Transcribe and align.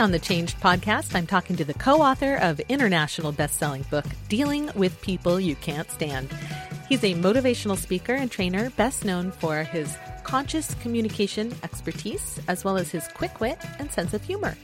on 0.00 0.12
the 0.12 0.18
Changed 0.18 0.58
podcast, 0.60 1.14
I'm 1.14 1.26
talking 1.26 1.56
to 1.56 1.64
the 1.64 1.74
co 1.74 2.00
author 2.00 2.36
of 2.36 2.58
international 2.70 3.32
best 3.32 3.58
selling 3.58 3.82
book, 3.90 4.06
Dealing 4.30 4.70
with 4.74 5.00
People 5.02 5.38
You 5.38 5.54
Can't 5.56 5.90
Stand. 5.90 6.30
He's 6.88 7.04
a 7.04 7.12
motivational 7.14 7.76
speaker 7.76 8.14
and 8.14 8.30
trainer, 8.30 8.70
best 8.70 9.04
known 9.04 9.30
for 9.30 9.62
his 9.62 9.98
conscious 10.24 10.74
communication 10.76 11.54
expertise, 11.62 12.40
as 12.48 12.64
well 12.64 12.78
as 12.78 12.90
his 12.90 13.08
quick 13.08 13.40
wit 13.40 13.58
and 13.78 13.92
sense 13.92 14.14
of 14.14 14.24
humor. 14.24 14.56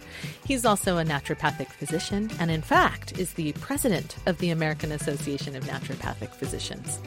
He's 0.47 0.65
also 0.65 0.97
a 0.97 1.05
naturopathic 1.05 1.69
physician, 1.69 2.31
and 2.41 2.51
in 2.51 2.63
fact, 2.63 3.19
is 3.19 3.35
the 3.35 3.53
president 3.55 4.17
of 4.25 4.39
the 4.39 4.51
American 4.51 4.91
Association 4.91 5.55
of 5.55 5.65
Naturopathic 5.65 6.31
Physicians. 6.31 6.99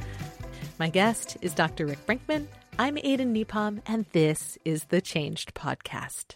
My 0.77 0.89
guest 0.89 1.35
is 1.41 1.55
Dr. 1.55 1.87
Rick 1.87 2.05
Brinkman. 2.05 2.45
I'm 2.77 2.99
Aden 2.99 3.33
Nepom, 3.33 3.81
and 3.87 4.05
this 4.11 4.59
is 4.63 4.85
the 4.85 5.01
Changed 5.01 5.55
Podcast. 5.55 6.35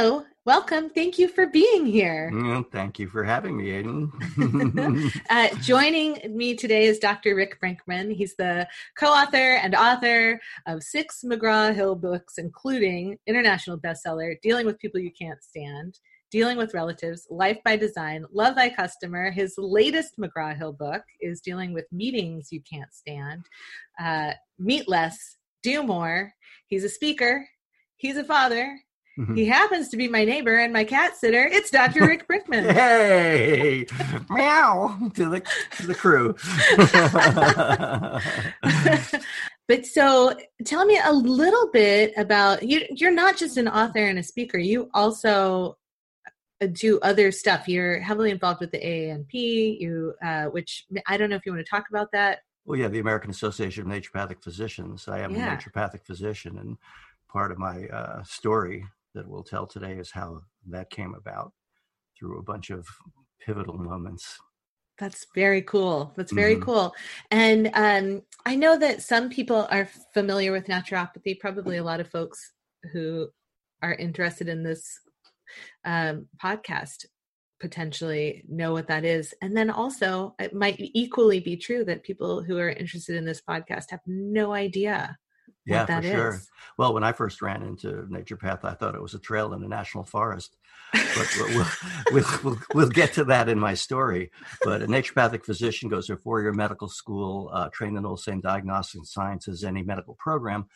Hello, 0.00 0.22
welcome. 0.44 0.90
Thank 0.90 1.18
you 1.18 1.26
for 1.26 1.48
being 1.48 1.84
here. 1.84 2.30
Mm, 2.32 2.70
thank 2.70 3.00
you 3.00 3.08
for 3.08 3.24
having 3.24 3.56
me, 3.56 3.72
Aden. 3.72 5.10
uh, 5.28 5.48
joining 5.60 6.20
me 6.36 6.54
today 6.54 6.84
is 6.84 7.00
Dr. 7.00 7.34
Rick 7.34 7.60
Brinkman. 7.60 8.14
He's 8.14 8.36
the 8.36 8.68
co 8.96 9.08
author 9.08 9.54
and 9.56 9.74
author 9.74 10.40
of 10.68 10.84
six 10.84 11.24
McGraw 11.24 11.74
Hill 11.74 11.96
books, 11.96 12.38
including 12.38 13.18
international 13.26 13.76
bestseller 13.76 14.40
Dealing 14.40 14.66
with 14.66 14.78
People 14.78 15.00
You 15.00 15.10
Can't 15.20 15.42
Stand. 15.42 15.98
Dealing 16.30 16.58
with 16.58 16.74
Relatives, 16.74 17.26
Life 17.28 17.58
by 17.64 17.74
Design, 17.74 18.24
Love 18.30 18.54
Thy 18.54 18.70
Customer. 18.70 19.32
His 19.32 19.54
latest 19.58 20.16
McGraw 20.16 20.56
Hill 20.56 20.74
book 20.74 21.02
is 21.20 21.40
Dealing 21.40 21.72
with 21.72 21.86
Meetings 21.90 22.52
You 22.52 22.60
Can't 22.72 22.94
Stand. 22.94 23.46
Uh, 24.00 24.34
Meet 24.60 24.88
Less, 24.88 25.38
Do 25.64 25.82
More. 25.82 26.32
He's 26.68 26.84
a 26.84 26.88
speaker, 26.88 27.48
he's 27.96 28.16
a 28.16 28.22
father, 28.22 28.78
Mm-hmm. 29.18 29.34
He 29.34 29.46
happens 29.46 29.88
to 29.88 29.96
be 29.96 30.06
my 30.06 30.24
neighbor 30.24 30.56
and 30.58 30.72
my 30.72 30.84
cat 30.84 31.16
sitter. 31.16 31.44
It's 31.50 31.70
Dr. 31.70 32.06
Rick 32.06 32.28
Brinkman. 32.28 32.70
hey, 32.72 33.84
meow 34.30 34.96
to 35.14 35.28
the 35.28 35.42
to 35.78 35.86
the 35.88 35.94
crew. 35.94 36.36
but 39.66 39.84
so, 39.86 40.36
tell 40.64 40.86
me 40.86 41.00
a 41.04 41.12
little 41.12 41.68
bit 41.72 42.12
about 42.16 42.62
you. 42.62 42.86
You're 42.90 43.10
not 43.10 43.36
just 43.36 43.56
an 43.56 43.66
author 43.66 44.06
and 44.06 44.20
a 44.20 44.22
speaker. 44.22 44.56
You 44.56 44.88
also 44.94 45.76
uh, 46.60 46.68
do 46.70 47.00
other 47.00 47.32
stuff. 47.32 47.66
You're 47.66 47.98
heavily 47.98 48.30
involved 48.30 48.60
with 48.60 48.70
the 48.70 48.78
AANP. 48.78 49.80
You, 49.80 50.14
uh, 50.24 50.44
which 50.44 50.86
I 51.08 51.16
don't 51.16 51.28
know 51.28 51.36
if 51.36 51.44
you 51.44 51.50
want 51.50 51.66
to 51.66 51.68
talk 51.68 51.86
about 51.90 52.12
that. 52.12 52.42
Well, 52.66 52.78
yeah, 52.78 52.86
the 52.86 53.00
American 53.00 53.32
Association 53.32 53.82
of 53.82 53.88
Naturopathic 53.88 54.44
Physicians. 54.44 55.08
I 55.08 55.20
am 55.20 55.34
yeah. 55.34 55.54
a 55.54 55.56
naturopathic 55.56 56.04
physician, 56.04 56.56
and 56.58 56.76
part 57.28 57.50
of 57.50 57.58
my 57.58 57.88
uh, 57.88 58.22
story 58.22 58.84
that 59.14 59.28
we'll 59.28 59.44
tell 59.44 59.66
today 59.66 59.92
is 59.92 60.10
how 60.10 60.40
that 60.68 60.90
came 60.90 61.14
about 61.14 61.52
through 62.18 62.38
a 62.38 62.42
bunch 62.42 62.70
of 62.70 62.86
pivotal 63.44 63.78
moments. 63.78 64.38
That's 64.98 65.26
very 65.34 65.62
cool. 65.62 66.12
That's 66.16 66.32
very 66.32 66.54
mm-hmm. 66.56 66.64
cool. 66.64 66.94
And 67.30 67.70
um, 67.74 68.22
I 68.44 68.56
know 68.56 68.76
that 68.78 69.02
some 69.02 69.30
people 69.30 69.66
are 69.70 69.88
familiar 70.12 70.50
with 70.50 70.66
naturopathy, 70.66 71.38
probably 71.38 71.76
a 71.76 71.84
lot 71.84 72.00
of 72.00 72.10
folks 72.10 72.52
who 72.92 73.28
are 73.80 73.94
interested 73.94 74.48
in 74.48 74.64
this 74.64 74.98
um, 75.84 76.26
podcast 76.42 77.06
potentially 77.60 78.44
know 78.48 78.72
what 78.72 78.88
that 78.88 79.04
is. 79.04 79.34
And 79.40 79.56
then 79.56 79.70
also, 79.70 80.34
it 80.38 80.54
might 80.54 80.76
equally 80.78 81.40
be 81.40 81.56
true 81.56 81.84
that 81.84 82.02
people 82.02 82.42
who 82.42 82.58
are 82.58 82.70
interested 82.70 83.16
in 83.16 83.24
this 83.24 83.40
podcast 83.40 83.90
have 83.90 84.00
no 84.06 84.52
idea 84.52 85.16
yeah, 85.68 85.86
for 85.86 86.02
sure. 86.02 86.34
Is. 86.34 86.50
Well, 86.76 86.94
when 86.94 87.04
I 87.04 87.12
first 87.12 87.42
ran 87.42 87.62
into 87.62 88.06
Naturopath, 88.10 88.64
I 88.64 88.74
thought 88.74 88.94
it 88.94 89.02
was 89.02 89.14
a 89.14 89.18
trail 89.18 89.52
in 89.52 89.62
a 89.62 89.68
national 89.68 90.04
forest. 90.04 90.56
But 90.92 91.28
we'll, 91.36 91.66
we'll, 92.12 92.24
we'll, 92.42 92.58
we'll, 92.74 92.88
get 92.88 93.12
to 93.14 93.24
that 93.24 93.48
in 93.48 93.58
my 93.58 93.74
story. 93.74 94.30
But 94.64 94.82
a 94.82 94.86
naturopathic 94.86 95.44
physician 95.44 95.88
goes 95.88 96.06
to 96.06 96.14
a 96.14 96.16
four-year 96.16 96.52
medical 96.52 96.88
school, 96.88 97.50
uh, 97.52 97.68
trained 97.72 97.98
in 97.98 98.06
all 98.06 98.16
the 98.16 98.22
same 98.22 98.40
diagnostic 98.40 99.04
science 99.04 99.48
as 99.48 99.64
any 99.64 99.82
medical 99.82 100.14
program. 100.14 100.66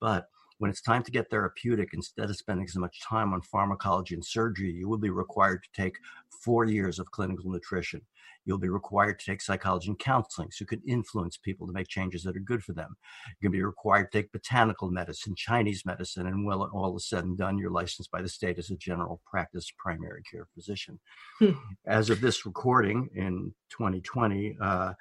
But 0.00 0.26
when 0.62 0.70
it's 0.70 0.80
time 0.80 1.02
to 1.02 1.10
get 1.10 1.28
therapeutic, 1.28 1.88
instead 1.92 2.30
of 2.30 2.36
spending 2.36 2.68
so 2.68 2.78
much 2.78 3.00
time 3.00 3.32
on 3.32 3.42
pharmacology 3.42 4.14
and 4.14 4.24
surgery, 4.24 4.70
you 4.70 4.88
will 4.88 4.96
be 4.96 5.10
required 5.10 5.60
to 5.64 5.82
take 5.82 5.96
four 6.44 6.64
years 6.64 7.00
of 7.00 7.10
clinical 7.10 7.50
nutrition. 7.50 8.00
You'll 8.44 8.58
be 8.58 8.68
required 8.68 9.18
to 9.18 9.26
take 9.26 9.42
psychology 9.42 9.88
and 9.88 9.98
counseling 9.98 10.52
so 10.52 10.62
you 10.62 10.66
can 10.66 10.80
influence 10.86 11.36
people 11.36 11.66
to 11.66 11.72
make 11.72 11.88
changes 11.88 12.22
that 12.22 12.36
are 12.36 12.40
good 12.40 12.62
for 12.62 12.74
them. 12.74 12.94
You're 13.40 13.48
going 13.48 13.58
to 13.58 13.58
be 13.58 13.64
required 13.64 14.12
to 14.12 14.18
take 14.18 14.30
botanical 14.30 14.88
medicine, 14.88 15.34
Chinese 15.34 15.84
medicine, 15.84 16.28
and 16.28 16.46
well, 16.46 16.70
all 16.72 16.96
is 16.96 17.08
said 17.08 17.24
and 17.24 17.36
done, 17.36 17.58
you're 17.58 17.68
licensed 17.68 18.12
by 18.12 18.22
the 18.22 18.28
state 18.28 18.56
as 18.56 18.70
a 18.70 18.76
general 18.76 19.20
practice 19.28 19.68
primary 19.76 20.22
care 20.30 20.46
physician. 20.54 21.00
Hmm. 21.40 21.54
As 21.88 22.08
of 22.08 22.20
this 22.20 22.46
recording 22.46 23.08
in 23.16 23.52
2020, 23.70 24.56
uh, 24.62 24.92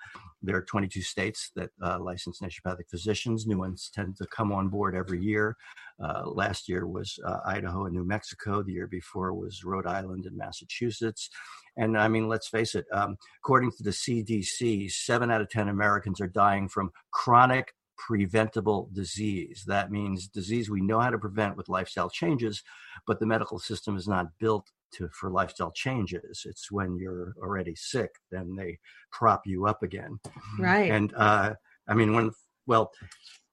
there 0.41 0.55
are 0.55 0.63
22 0.63 1.01
states 1.01 1.51
that 1.55 1.69
uh, 1.83 1.99
license 1.99 2.39
naturopathic 2.39 2.89
physicians. 2.89 3.45
New 3.45 3.59
ones 3.59 3.91
tend 3.93 4.17
to 4.17 4.25
come 4.27 4.51
on 4.51 4.69
board 4.69 4.95
every 4.95 5.21
year. 5.21 5.55
Uh, 6.03 6.23
last 6.25 6.67
year 6.67 6.87
was 6.87 7.19
uh, 7.25 7.37
Idaho 7.45 7.85
and 7.85 7.95
New 7.95 8.03
Mexico. 8.03 8.63
The 8.63 8.73
year 8.73 8.87
before 8.87 9.33
was 9.33 9.63
Rhode 9.63 9.87
Island 9.87 10.25
and 10.25 10.35
Massachusetts. 10.35 11.29
And 11.77 11.97
I 11.97 12.07
mean, 12.07 12.27
let's 12.27 12.47
face 12.47 12.75
it, 12.75 12.85
um, 12.91 13.17
according 13.43 13.71
to 13.77 13.83
the 13.83 13.91
CDC, 13.91 14.91
seven 14.91 15.31
out 15.31 15.41
of 15.41 15.49
10 15.49 15.69
Americans 15.69 16.19
are 16.19 16.27
dying 16.27 16.67
from 16.67 16.91
chronic 17.11 17.73
preventable 17.97 18.89
disease. 18.93 19.63
That 19.67 19.91
means 19.91 20.27
disease 20.27 20.69
we 20.69 20.81
know 20.81 20.99
how 20.99 21.11
to 21.11 21.19
prevent 21.19 21.55
with 21.55 21.69
lifestyle 21.69 22.09
changes, 22.09 22.63
but 23.05 23.19
the 23.19 23.27
medical 23.27 23.59
system 23.59 23.95
is 23.95 24.07
not 24.07 24.27
built 24.39 24.67
to 24.93 25.09
for 25.09 25.29
lifestyle 25.29 25.71
changes. 25.71 26.43
It's 26.45 26.71
when 26.71 26.97
you're 26.97 27.33
already 27.41 27.75
sick, 27.75 28.11
then 28.31 28.55
they 28.55 28.79
prop 29.11 29.41
you 29.45 29.67
up 29.67 29.83
again. 29.83 30.19
Right. 30.59 30.91
And 30.91 31.13
uh, 31.15 31.53
I 31.87 31.93
mean, 31.93 32.13
when 32.13 32.31
well, 32.67 32.91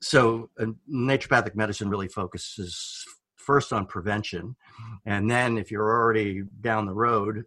so 0.00 0.50
uh, 0.60 0.66
naturopathic 0.92 1.54
medicine 1.54 1.88
really 1.88 2.08
focuses 2.08 3.04
first 3.36 3.72
on 3.72 3.86
prevention, 3.86 4.56
and 5.06 5.30
then 5.30 5.58
if 5.58 5.70
you're 5.70 5.90
already 5.90 6.42
down 6.60 6.86
the 6.86 6.94
road, 6.94 7.44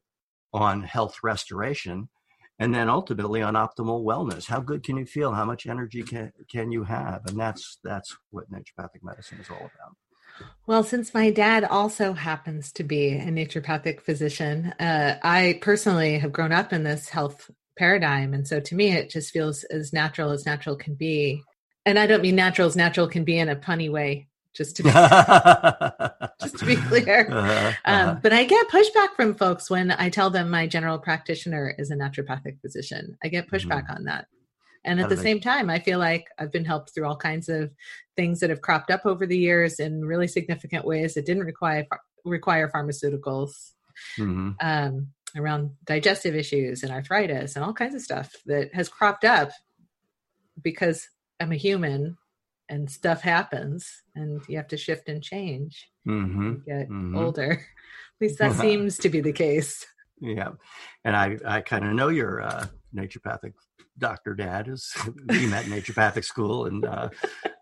on 0.54 0.84
health 0.84 1.18
restoration 1.24 2.10
and 2.60 2.74
then 2.74 2.90
ultimately 2.90 3.42
on 3.42 3.54
optimal 3.54 4.04
wellness 4.04 4.46
how 4.46 4.60
good 4.60 4.84
can 4.84 4.98
you 4.98 5.06
feel 5.06 5.32
how 5.34 5.46
much 5.46 5.66
energy 5.66 6.04
can, 6.04 6.32
can 6.50 6.72
you 6.72 6.84
have 6.84 7.22
and 7.28 7.40
that's 7.40 7.78
that's 7.84 8.16
what 8.32 8.52
naturopathic 8.52 9.02
medicine 9.02 9.40
is 9.40 9.50
all 9.50 9.58
about 9.58 9.96
well, 10.68 10.84
since 10.84 11.14
my 11.14 11.32
dad 11.32 11.64
also 11.64 12.14
happens 12.14 12.72
to 12.74 12.84
be 12.84 13.10
a 13.10 13.28
naturopathic 13.28 14.02
physician, 14.02 14.74
uh, 14.80 15.18
I 15.24 15.60
personally 15.62 16.18
have 16.20 16.32
grown 16.32 16.52
up 16.52 16.72
in 16.72 16.84
this 16.84 17.10
health 17.10 17.50
paradigm. 17.78 18.34
And 18.34 18.48
so 18.48 18.60
to 18.60 18.76
me, 18.76 18.92
it 18.92 19.10
just 19.10 19.32
feels 19.32 19.64
as 19.66 19.92
natural 19.92 20.32
as 20.32 20.46
natural 20.46 20.76
can 20.76 20.96
be. 20.96 21.42
And 21.86 21.98
I 21.98 22.06
don't 22.06 22.22
mean 22.22 22.36
natural 22.36 22.68
as 22.68 22.76
natural 22.76 23.08
can 23.08 23.24
be 23.24 23.40
in 23.40 23.50
a 23.50 23.56
punny 23.56 23.92
way 23.92 24.28
just 24.54 24.76
to 24.76 24.84
be, 24.84 24.90
just 26.42 26.58
to 26.60 26.66
be 26.66 26.76
clear. 26.76 27.28
Uh-huh, 27.32 27.72
um, 27.86 28.10
uh-huh. 28.10 28.20
but 28.22 28.34
I 28.34 28.44
get 28.44 28.68
pushback 28.70 29.16
from 29.16 29.34
folks 29.36 29.70
when 29.70 29.92
I 29.92 30.10
tell 30.10 30.30
them 30.30 30.50
my 30.50 30.68
general 30.68 31.00
practitioner 31.00 31.74
is 31.78 31.90
a 31.90 31.96
naturopathic 31.96 32.62
physician. 32.62 33.18
I 33.24 33.30
get 33.30 33.50
pushback 33.50 33.86
mm-hmm. 33.86 33.96
on 33.96 34.04
that. 34.06 34.28
And 34.84 35.00
at 35.00 35.10
the 35.10 35.18
same 35.18 35.40
time, 35.40 35.70
I 35.70 35.80
feel 35.80 36.00
like 36.00 36.26
I've 36.40 36.52
been 36.52 36.66
helped 36.66 36.94
through 36.94 37.06
all 37.06 37.16
kinds 37.16 37.50
of 37.50 37.72
things 38.16 38.40
that 38.40 38.50
have 38.50 38.62
cropped 38.62 38.90
up 38.90 39.06
over 39.06 39.28
the 39.28 39.38
years 39.38 39.80
in 39.80 40.04
really 40.04 40.28
significant 40.28 40.86
ways 40.86 41.14
that 41.14 41.26
didn't 41.26 41.44
require 41.44 41.86
require 42.26 42.70
pharmaceuticals 42.70 43.72
mm-hmm. 44.18 44.52
um, 44.60 45.08
around 45.36 45.72
digestive 45.86 46.36
issues 46.36 46.84
and 46.84 46.92
arthritis 46.92 47.56
and 47.56 47.64
all 47.64 47.74
kinds 47.74 47.96
of 47.96 48.02
stuff 48.02 48.32
that 48.46 48.74
has 48.74 48.90
cropped 48.90 49.24
up 49.24 49.52
because 50.62 51.08
I'm 51.40 51.52
a 51.52 51.56
human 51.56 52.18
and 52.70 52.90
stuff 52.90 53.22
happens 53.22 54.04
and 54.16 54.42
you 54.48 54.58
have 54.58 54.68
to 54.70 54.78
shift 54.78 55.10
and 55.10 55.22
change 55.22 55.90
mm-hmm. 56.08 56.54
get 56.66 56.90
mm-hmm. 56.90 57.18
older 57.18 57.52
at 57.52 58.22
least 58.22 58.40
that 58.40 58.54
seems 58.54 58.98
to 58.98 59.10
be 59.10 59.20
the 59.20 59.34
case 59.34 59.86
yeah 60.22 60.50
and 61.04 61.16
i 61.16 61.38
i 61.46 61.60
kind 61.60 61.86
of 61.86 61.94
know 61.94 62.08
your 62.08 62.42
uh 62.42 62.66
naturopathic 62.96 63.54
doctor 63.98 64.34
dad 64.34 64.68
is 64.68 64.94
we 65.28 65.46
met 65.46 65.66
naturopathic 65.66 66.24
school 66.24 66.66
and 66.66 66.86
uh 66.86 67.10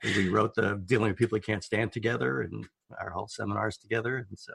we 0.03 0.29
wrote 0.29 0.53
the 0.55 0.81
dealing 0.85 1.09
with 1.09 1.17
people 1.17 1.37
who 1.37 1.41
can't 1.41 1.63
stand 1.63 1.91
together 1.91 2.41
and 2.41 2.67
our 2.99 3.09
whole 3.09 3.27
seminars 3.27 3.77
together 3.77 4.17
and 4.17 4.37
so 4.37 4.53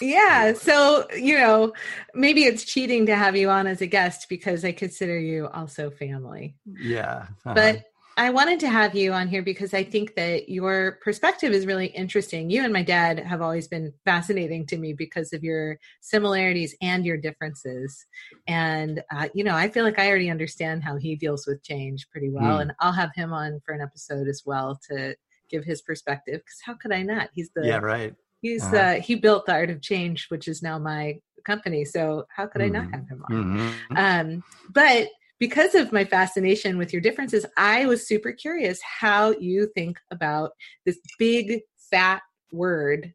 yeah 0.00 0.52
so 0.52 1.06
you 1.16 1.36
know 1.36 1.72
maybe 2.14 2.44
it's 2.44 2.64
cheating 2.64 3.06
to 3.06 3.16
have 3.16 3.36
you 3.36 3.50
on 3.50 3.66
as 3.66 3.80
a 3.80 3.86
guest 3.86 4.26
because 4.28 4.64
i 4.64 4.72
consider 4.72 5.18
you 5.18 5.48
also 5.48 5.90
family 5.90 6.56
yeah 6.66 7.26
uh-huh. 7.44 7.54
but 7.54 7.84
I 8.18 8.30
wanted 8.30 8.58
to 8.60 8.68
have 8.68 8.96
you 8.96 9.12
on 9.12 9.28
here 9.28 9.42
because 9.42 9.72
I 9.72 9.84
think 9.84 10.16
that 10.16 10.48
your 10.48 10.98
perspective 11.02 11.52
is 11.52 11.66
really 11.66 11.86
interesting. 11.86 12.50
You 12.50 12.64
and 12.64 12.72
my 12.72 12.82
dad 12.82 13.20
have 13.20 13.40
always 13.40 13.68
been 13.68 13.92
fascinating 14.04 14.66
to 14.66 14.76
me 14.76 14.92
because 14.92 15.32
of 15.32 15.44
your 15.44 15.78
similarities 16.00 16.74
and 16.82 17.06
your 17.06 17.16
differences. 17.16 18.04
And, 18.48 19.04
uh, 19.14 19.28
you 19.34 19.44
know, 19.44 19.54
I 19.54 19.68
feel 19.68 19.84
like 19.84 20.00
I 20.00 20.08
already 20.08 20.30
understand 20.30 20.82
how 20.82 20.96
he 20.96 21.14
deals 21.14 21.46
with 21.46 21.62
change 21.62 22.10
pretty 22.10 22.28
well. 22.28 22.58
Mm. 22.58 22.62
And 22.62 22.72
I'll 22.80 22.90
have 22.90 23.14
him 23.14 23.32
on 23.32 23.60
for 23.64 23.72
an 23.72 23.80
episode 23.80 24.26
as 24.26 24.42
well 24.44 24.80
to 24.90 25.14
give 25.48 25.64
his 25.64 25.80
perspective 25.82 26.40
because 26.40 26.58
how 26.64 26.74
could 26.74 26.92
I 26.92 27.02
not? 27.02 27.30
He's 27.36 27.50
the. 27.54 27.64
Yeah, 27.64 27.78
right. 27.78 28.16
He's 28.42 28.64
uh-huh. 28.64 28.76
uh, 28.76 28.94
he 28.94 29.14
built 29.14 29.46
the 29.46 29.52
art 29.52 29.70
of 29.70 29.80
change, 29.80 30.26
which 30.28 30.48
is 30.48 30.60
now 30.60 30.76
my 30.80 31.20
company. 31.44 31.84
So 31.84 32.26
how 32.34 32.46
could. 32.46 32.62
I 32.62 32.68
not 32.68 32.84
mm-hmm. 32.84 32.94
have 32.94 33.08
him 33.08 33.24
on? 33.28 33.36
Mm-hmm. 33.36 33.96
Um, 33.96 34.44
but 34.70 35.08
because 35.38 35.74
of 35.74 35.92
my 35.92 36.04
fascination 36.04 36.78
with 36.78 36.92
your 36.92 37.02
differences, 37.02 37.46
I 37.56 37.86
was 37.86 38.06
super 38.06 38.32
curious 38.32 38.80
how 38.82 39.32
you 39.32 39.70
think 39.74 39.98
about 40.10 40.52
this 40.84 40.98
big 41.18 41.62
fat 41.90 42.22
word 42.52 43.14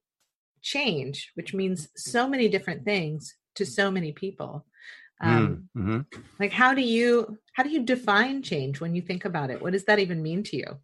change, 0.61 1.31
which 1.35 1.53
means 1.53 1.89
so 1.95 2.27
many 2.27 2.47
different 2.47 2.85
things 2.85 3.35
to 3.55 3.65
so 3.65 3.91
many 3.91 4.11
people. 4.11 4.65
Um, 5.21 5.69
mm, 5.75 5.81
mm-hmm. 5.81 6.21
Like, 6.39 6.51
how 6.51 6.73
do 6.73 6.81
you 6.81 7.37
how 7.53 7.63
do 7.63 7.69
you 7.69 7.83
define 7.83 8.41
change 8.41 8.81
when 8.81 8.95
you 8.95 9.01
think 9.01 9.25
about 9.25 9.51
it? 9.51 9.61
What 9.61 9.73
does 9.73 9.85
that 9.85 9.99
even 9.99 10.21
mean 10.21 10.43
to 10.43 10.57
you? 10.57 10.79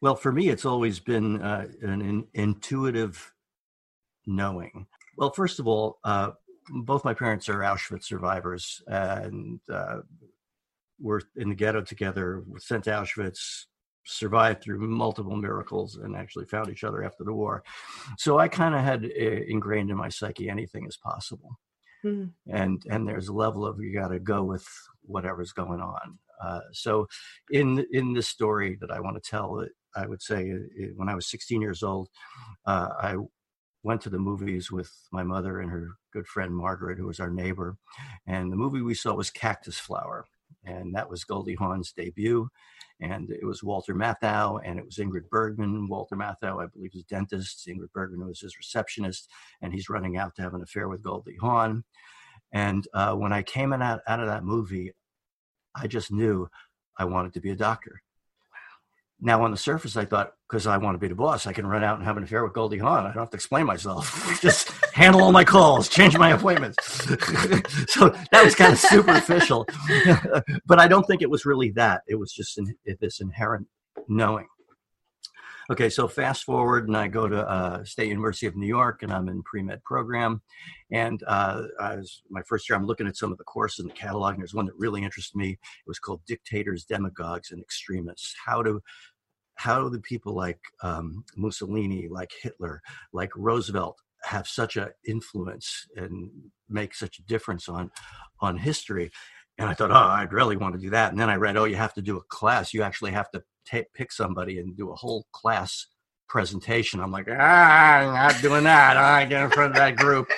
Well, 0.00 0.16
for 0.16 0.32
me, 0.32 0.48
it's 0.48 0.66
always 0.66 0.98
been 1.00 1.40
uh, 1.40 1.68
an 1.82 2.02
in, 2.02 2.26
intuitive 2.34 3.32
knowing. 4.26 4.86
Well, 5.16 5.30
first 5.30 5.60
of 5.60 5.66
all, 5.66 5.98
uh, 6.04 6.32
both 6.70 7.04
my 7.04 7.14
parents 7.14 7.48
are 7.48 7.60
Auschwitz 7.60 8.04
survivors 8.04 8.82
and 8.86 9.60
uh, 9.72 9.98
were 11.00 11.22
in 11.36 11.48
the 11.50 11.54
ghetto 11.54 11.82
together, 11.82 12.42
sent 12.58 12.84
to 12.84 12.90
Auschwitz, 12.90 13.64
survived 14.04 14.62
through 14.62 14.78
multiple 14.78 15.36
miracles, 15.36 15.96
and 15.96 16.16
actually 16.16 16.46
found 16.46 16.70
each 16.70 16.84
other 16.84 17.02
after 17.02 17.24
the 17.24 17.32
war. 17.32 17.62
So 18.18 18.38
I 18.38 18.48
kind 18.48 18.74
of 18.74 18.82
had 18.82 19.04
uh, 19.04 19.42
ingrained 19.48 19.90
in 19.90 19.96
my 19.96 20.08
psyche 20.08 20.48
anything 20.48 20.86
is 20.86 20.96
possible. 20.96 21.58
Mm. 22.04 22.30
And 22.52 22.82
and 22.88 23.06
there's 23.06 23.28
a 23.28 23.32
level 23.32 23.66
of 23.66 23.80
you 23.80 23.92
got 23.92 24.08
to 24.08 24.20
go 24.20 24.44
with 24.44 24.66
whatever's 25.02 25.52
going 25.52 25.80
on. 25.80 26.18
Uh, 26.42 26.60
so 26.72 27.06
in 27.50 27.84
in 27.92 28.12
this 28.12 28.28
story 28.28 28.76
that 28.80 28.90
I 28.90 29.00
want 29.00 29.22
to 29.22 29.30
tell, 29.30 29.64
I 29.96 30.06
would 30.06 30.22
say 30.22 30.52
uh, 30.52 30.86
when 30.96 31.08
I 31.08 31.14
was 31.14 31.26
16 31.26 31.60
years 31.60 31.82
old, 31.82 32.08
uh, 32.66 32.90
I 33.00 33.16
went 33.86 34.00
to 34.00 34.10
the 34.10 34.18
movies 34.18 34.72
with 34.72 34.90
my 35.12 35.22
mother 35.22 35.60
and 35.60 35.70
her 35.70 35.90
good 36.12 36.26
friend 36.26 36.52
Margaret, 36.52 36.98
who 36.98 37.06
was 37.06 37.20
our 37.20 37.30
neighbor. 37.30 37.76
And 38.26 38.50
the 38.50 38.56
movie 38.56 38.82
we 38.82 38.94
saw 38.94 39.14
was 39.14 39.30
Cactus 39.30 39.78
Flower. 39.78 40.26
And 40.64 40.92
that 40.96 41.08
was 41.08 41.22
Goldie 41.22 41.54
Hawn's 41.54 41.92
debut. 41.92 42.48
And 43.00 43.30
it 43.30 43.44
was 43.44 43.62
Walter 43.62 43.94
Matthau 43.94 44.60
and 44.64 44.80
it 44.80 44.84
was 44.84 44.96
Ingrid 44.96 45.28
Bergman. 45.30 45.86
Walter 45.86 46.16
Matthau, 46.16 46.60
I 46.60 46.66
believe, 46.66 46.96
is 46.96 47.04
dentist. 47.04 47.64
Ingrid 47.68 47.92
Bergman 47.92 48.26
was 48.26 48.40
his 48.40 48.58
receptionist. 48.58 49.30
And 49.62 49.72
he's 49.72 49.88
running 49.88 50.16
out 50.16 50.34
to 50.34 50.42
have 50.42 50.54
an 50.54 50.62
affair 50.62 50.88
with 50.88 51.04
Goldie 51.04 51.36
Hawn. 51.40 51.84
And 52.52 52.88
uh, 52.92 53.14
when 53.14 53.32
I 53.32 53.42
came 53.42 53.72
out, 53.72 54.00
out 54.08 54.20
of 54.20 54.26
that 54.26 54.42
movie, 54.42 54.90
I 55.76 55.86
just 55.86 56.10
knew 56.10 56.48
I 56.98 57.04
wanted 57.04 57.34
to 57.34 57.40
be 57.40 57.50
a 57.50 57.56
doctor. 57.56 58.02
Now, 59.20 59.42
on 59.44 59.50
the 59.50 59.56
surface, 59.56 59.96
I 59.96 60.04
thought 60.04 60.34
because 60.48 60.66
I 60.66 60.76
want 60.76 60.94
to 60.94 60.98
be 60.98 61.08
the 61.08 61.14
boss, 61.14 61.46
I 61.46 61.52
can 61.52 61.66
run 61.66 61.82
out 61.82 61.96
and 61.96 62.04
have 62.04 62.18
an 62.18 62.22
affair 62.22 62.44
with 62.44 62.52
Goldie 62.52 62.78
Hawn. 62.78 63.06
I 63.06 63.12
don't 63.12 63.22
have 63.22 63.30
to 63.30 63.36
explain 63.36 63.64
myself. 63.64 64.40
Just 64.42 64.70
handle 64.92 65.22
all 65.22 65.32
my 65.32 65.44
calls, 65.44 65.88
change 65.88 66.16
my 66.18 66.30
appointments. 66.30 66.76
so 67.88 68.10
that 68.30 68.44
was 68.44 68.54
kind 68.54 68.72
of 68.72 68.78
superficial, 68.78 69.66
but 70.66 70.78
I 70.78 70.86
don't 70.86 71.04
think 71.04 71.22
it 71.22 71.30
was 71.30 71.46
really 71.46 71.70
that. 71.72 72.02
It 72.06 72.16
was 72.16 72.32
just 72.32 72.58
in, 72.58 72.74
this 73.00 73.20
inherent 73.20 73.66
knowing. 74.08 74.46
Okay, 75.68 75.90
so 75.90 76.06
fast 76.06 76.44
forward, 76.44 76.86
and 76.86 76.96
I 76.96 77.08
go 77.08 77.28
to 77.28 77.48
uh, 77.48 77.84
State 77.84 78.08
University 78.08 78.46
of 78.46 78.54
New 78.54 78.68
York, 78.68 79.02
and 79.02 79.12
I'm 79.12 79.28
in 79.28 79.42
pre 79.42 79.64
med 79.64 79.82
program. 79.82 80.40
And 80.92 81.20
uh, 81.26 81.64
I 81.80 81.96
was 81.96 82.22
my 82.30 82.42
first 82.42 82.68
year. 82.68 82.78
I'm 82.78 82.86
looking 82.86 83.08
at 83.08 83.16
some 83.16 83.32
of 83.32 83.38
the 83.38 83.44
courses 83.44 83.80
in 83.80 83.88
the 83.88 83.94
catalog, 83.94 84.34
and 84.34 84.42
there's 84.42 84.54
one 84.54 84.66
that 84.66 84.76
really 84.78 85.02
interested 85.02 85.36
me. 85.36 85.50
It 85.50 85.88
was 85.88 85.98
called 85.98 86.20
"Dictators, 86.24 86.84
Demagogues, 86.84 87.50
and 87.50 87.60
Extremists: 87.60 88.32
How 88.44 88.62
to 88.62 88.80
how 89.56 89.82
do 89.82 89.90
the 89.90 90.00
people 90.00 90.34
like 90.34 90.60
um, 90.84 91.24
Mussolini, 91.36 92.06
like 92.08 92.30
Hitler, 92.40 92.80
like 93.12 93.30
Roosevelt 93.34 93.98
have 94.22 94.46
such 94.46 94.76
an 94.76 94.90
influence 95.06 95.86
and 95.96 96.30
make 96.68 96.94
such 96.94 97.18
a 97.18 97.22
difference 97.24 97.68
on 97.68 97.90
on 98.40 98.56
history?" 98.56 99.10
And 99.58 99.68
I 99.68 99.74
thought, 99.74 99.90
oh, 99.90 99.94
I'd 99.94 100.34
really 100.34 100.58
want 100.58 100.74
to 100.74 100.80
do 100.80 100.90
that. 100.90 101.12
And 101.12 101.18
then 101.18 101.30
I 101.30 101.36
read, 101.36 101.56
oh, 101.56 101.64
you 101.64 101.76
have 101.76 101.94
to 101.94 102.02
do 102.02 102.18
a 102.18 102.22
class. 102.24 102.74
You 102.74 102.82
actually 102.82 103.12
have 103.12 103.30
to 103.30 103.42
take, 103.66 103.92
pick 103.92 104.12
somebody 104.12 104.58
and 104.58 104.76
do 104.76 104.90
a 104.90 104.94
whole 104.94 105.26
class 105.32 105.86
presentation. 106.28 107.00
I'm 107.00 107.12
like, 107.12 107.28
ah, 107.30 107.96
I'm 107.98 108.32
not 108.32 108.42
doing 108.42 108.64
that. 108.64 108.96
I 108.96 109.24
get 109.24 109.42
in 109.42 109.50
front 109.50 109.72
of 109.72 109.76
that 109.76 109.96
group. 109.96 110.28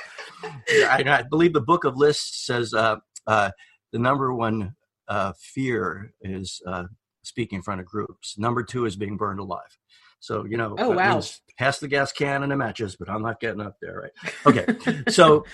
I, 0.42 1.02
I, 1.06 1.22
believe 1.22 1.52
the 1.52 1.60
book 1.60 1.84
of 1.84 1.96
lists 1.96 2.46
says 2.46 2.72
uh, 2.74 2.96
uh, 3.26 3.50
the 3.92 3.98
number 3.98 4.32
one 4.32 4.74
uh, 5.08 5.32
fear 5.38 6.12
is 6.20 6.60
uh, 6.66 6.84
speaking 7.22 7.56
in 7.56 7.62
front 7.62 7.80
of 7.80 7.86
groups. 7.86 8.38
Number 8.38 8.62
two 8.62 8.84
is 8.84 8.96
being 8.96 9.16
burned 9.16 9.40
alive. 9.40 9.78
So 10.20 10.44
you 10.44 10.56
know, 10.56 10.74
oh 10.78 10.90
wow, 10.90 11.22
pass 11.58 11.78
the 11.78 11.88
gas 11.88 12.12
can 12.12 12.42
and 12.42 12.50
the 12.50 12.56
matches, 12.56 12.96
but 12.96 13.08
I'm 13.08 13.22
not 13.22 13.40
getting 13.40 13.60
up 13.60 13.76
there, 13.80 14.10
right? 14.24 14.34
Okay, 14.46 14.66
so 15.08 15.44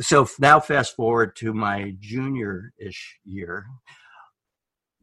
so 0.00 0.26
now 0.38 0.60
fast 0.60 0.96
forward 0.96 1.36
to 1.36 1.52
my 1.52 1.94
junior 2.00 2.72
ish 2.78 3.18
year 3.24 3.66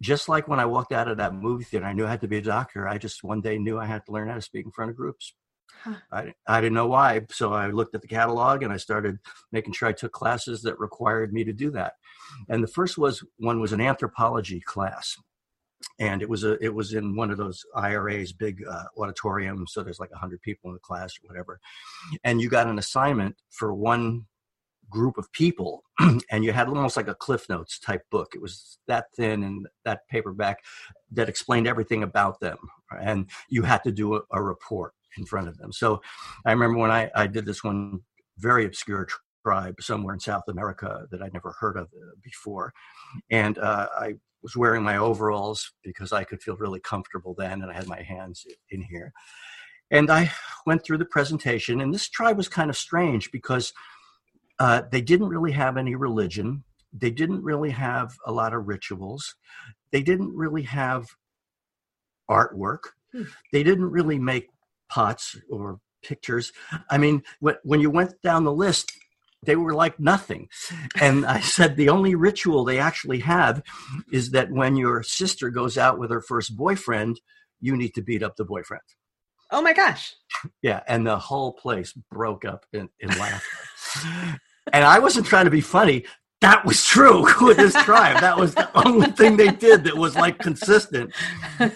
just 0.02 0.28
like 0.28 0.48
when 0.48 0.60
I 0.60 0.66
walked 0.66 0.92
out 0.92 1.08
of 1.08 1.18
that 1.18 1.34
movie 1.34 1.64
theater, 1.64 1.86
I 1.86 1.94
knew 1.94 2.06
I 2.06 2.12
had 2.12 2.22
to 2.22 2.28
be 2.28 2.38
a 2.38 2.42
doctor. 2.42 2.88
I 2.88 2.98
just 2.98 3.24
one 3.24 3.42
day 3.42 3.58
knew 3.58 3.80
I 3.80 3.86
had 3.86 4.06
to 4.06 4.12
learn 4.12 4.28
how 4.28 4.36
to 4.36 4.42
speak 4.42 4.66
in 4.66 4.72
front 4.72 4.92
of 4.92 4.98
groups. 4.98 5.34
Huh. 5.84 5.96
I, 6.12 6.34
I 6.48 6.62
didn't 6.62 6.76
know 6.76 6.88
why. 6.88 7.22
So 7.32 7.54
I 7.54 7.68
looked 7.68 7.96
at 7.96 8.02
the 8.02 8.08
catalog 8.08 8.64
and 8.64 8.72
I 8.72 8.78
started 8.78 9.20
making 9.52 9.74
sure 9.74 9.88
I 9.88 9.94
took 9.94 10.12
classes 10.12 10.62
that 10.64 10.80
required 10.80 11.34
me 11.34 11.44
to 11.44 11.54
do 11.54 11.72
that. 11.72 11.94
And 12.50 12.64
the 12.64 12.68
first 12.68 12.98
was 12.98 13.24
one 13.38 13.62
was 13.62 13.74
an 13.74 13.82
anthropology 13.82 14.60
class. 14.60 15.16
And 16.00 16.22
it 16.22 16.30
was 16.30 16.44
a 16.44 16.64
it 16.64 16.74
was 16.74 16.94
in 16.94 17.16
one 17.16 17.30
of 17.30 17.38
those 17.38 17.64
IRA's 17.76 18.34
big 18.34 18.64
uh, 18.68 18.86
auditoriums, 18.98 19.72
so 19.72 19.84
there's 19.84 20.00
like 20.00 20.12
hundred 20.14 20.42
people 20.42 20.70
in 20.70 20.74
the 20.74 20.80
class 20.80 21.14
or 21.18 21.28
whatever. 21.28 21.60
And 22.24 22.42
you 22.42 22.50
got 22.50 22.68
an 22.68 22.80
assignment 22.80 23.36
for 23.52 23.74
one 23.74 24.26
group 24.90 25.18
of 25.18 25.32
people 25.32 25.84
and 26.32 26.44
you 26.44 26.52
had 26.52 26.68
almost 26.68 26.98
like 26.98 27.08
a 27.08 27.16
cliff 27.16 27.48
notes 27.50 27.80
type 27.80 28.04
book. 28.12 28.34
It 28.36 28.42
was 28.42 28.78
that 28.88 29.06
thin 29.16 29.44
and 29.44 29.68
that 29.84 30.02
paperback 30.10 30.64
that 31.12 31.30
explained 31.30 31.68
everything 31.68 32.04
about 32.04 32.40
them 32.40 32.58
and 33.02 33.30
you 33.50 33.64
had 33.64 33.84
to 33.84 33.92
do 33.92 34.16
a, 34.16 34.22
a 34.32 34.42
report 34.42 34.94
in 35.18 35.26
front 35.26 35.48
of 35.48 35.58
them. 35.58 35.72
So 35.72 36.02
i 36.46 36.52
remember 36.52 36.80
when 36.80 36.92
i, 36.92 37.10
I 37.16 37.28
did 37.28 37.46
this 37.46 37.64
one 37.64 38.02
very 38.38 38.66
obscure 38.66 39.08
tribe 39.44 39.76
somewhere 39.80 40.14
in 40.14 40.20
south 40.20 40.44
america 40.50 41.06
that 41.12 41.22
i'd 41.22 41.34
never 41.34 41.56
heard 41.60 41.78
of 41.78 41.86
uh, 41.86 42.16
before. 42.24 42.74
And 43.30 43.58
uh, 43.58 43.88
i 43.98 44.14
was 44.44 44.56
wearing 44.56 44.84
my 44.84 44.98
overalls 44.98 45.72
because 45.84 46.12
i 46.12 46.24
could 46.24 46.42
feel 46.42 46.58
really 46.58 46.80
comfortable 46.82 47.34
then 47.38 47.62
and 47.62 47.72
i 47.72 47.74
had 47.74 47.88
my 47.88 48.02
hands 48.02 48.46
in 48.70 48.82
here. 48.82 49.12
And 49.92 50.10
i 50.12 50.32
went 50.66 50.84
through 50.84 50.98
the 50.98 51.06
presentation 51.06 51.82
and 51.82 51.94
this 51.94 52.10
tribe 52.10 52.38
was 52.38 52.50
kind 52.50 52.70
of 52.70 52.78
strange 52.78 53.32
because 53.32 53.72
uh, 54.60 54.84
they 54.92 55.02
didn't 55.02 55.30
really 55.30 55.52
have 55.52 55.78
any 55.78 55.96
religion. 55.96 56.64
They 56.94 57.12
didn't 57.12 57.44
really 57.44 57.72
have 57.72 58.16
a 58.26 58.32
lot 58.32 58.54
of 58.54 58.68
rituals. 58.68 59.36
They 59.92 60.02
didn't 60.02 60.36
really 60.36 60.64
have 60.64 61.08
artwork. 62.30 62.80
Hmm. 63.12 63.24
They 63.52 63.64
didn't 63.64 63.92
really 63.92 64.20
make 64.20 64.50
pots 64.90 65.38
or 65.50 65.80
pictures. 66.04 66.52
I 66.90 66.98
mean, 66.98 67.24
when 67.40 67.82
you 67.82 67.90
went 67.90 68.22
down 68.22 68.44
the 68.44 68.54
list, 68.54 68.92
they 69.46 69.56
were 69.56 69.74
like 69.74 70.00
nothing. 70.00 70.48
And 71.00 71.26
I 71.26 71.40
said 71.58 71.76
the 71.76 71.90
only 71.90 72.16
ritual 72.16 72.64
they 72.64 72.80
actually 72.80 73.20
have 73.20 73.62
is 74.12 74.32
that 74.32 74.52
when 74.52 74.76
your 74.76 75.04
sister 75.04 75.50
goes 75.50 75.78
out 75.78 76.00
with 76.00 76.12
her 76.12 76.22
first 76.22 76.56
boyfriend, 76.56 77.20
you 77.60 77.76
need 77.76 77.94
to 77.96 78.02
beat 78.02 78.24
up 78.24 78.36
the 78.36 78.46
boyfriend. 78.46 78.84
Oh 79.52 79.62
my 79.62 79.74
gosh. 79.74 80.16
Yeah. 80.62 80.82
And 80.88 81.08
the 81.08 81.18
whole 81.18 81.54
place 81.54 81.94
broke 82.12 82.46
up 82.46 82.66
in, 82.74 82.90
in 83.00 83.10
laughter 83.10 84.40
and 84.74 84.84
I 84.84 85.00
wasn't 85.00 85.26
trying 85.26 85.46
to 85.46 85.52
be 85.52 85.62
funny. 85.62 86.06
That 86.42 86.66
was 86.66 86.86
true 86.86 87.26
with 87.46 87.58
this 87.58 87.74
tribe. 87.84 88.22
That 88.22 88.38
was 88.38 88.56
the 88.56 88.70
only 88.86 89.12
thing 89.12 89.38
they 89.38 89.50
did 89.50 89.84
that 89.86 89.98
was 89.98 90.16
like 90.16 90.40
consistent. 90.40 91.14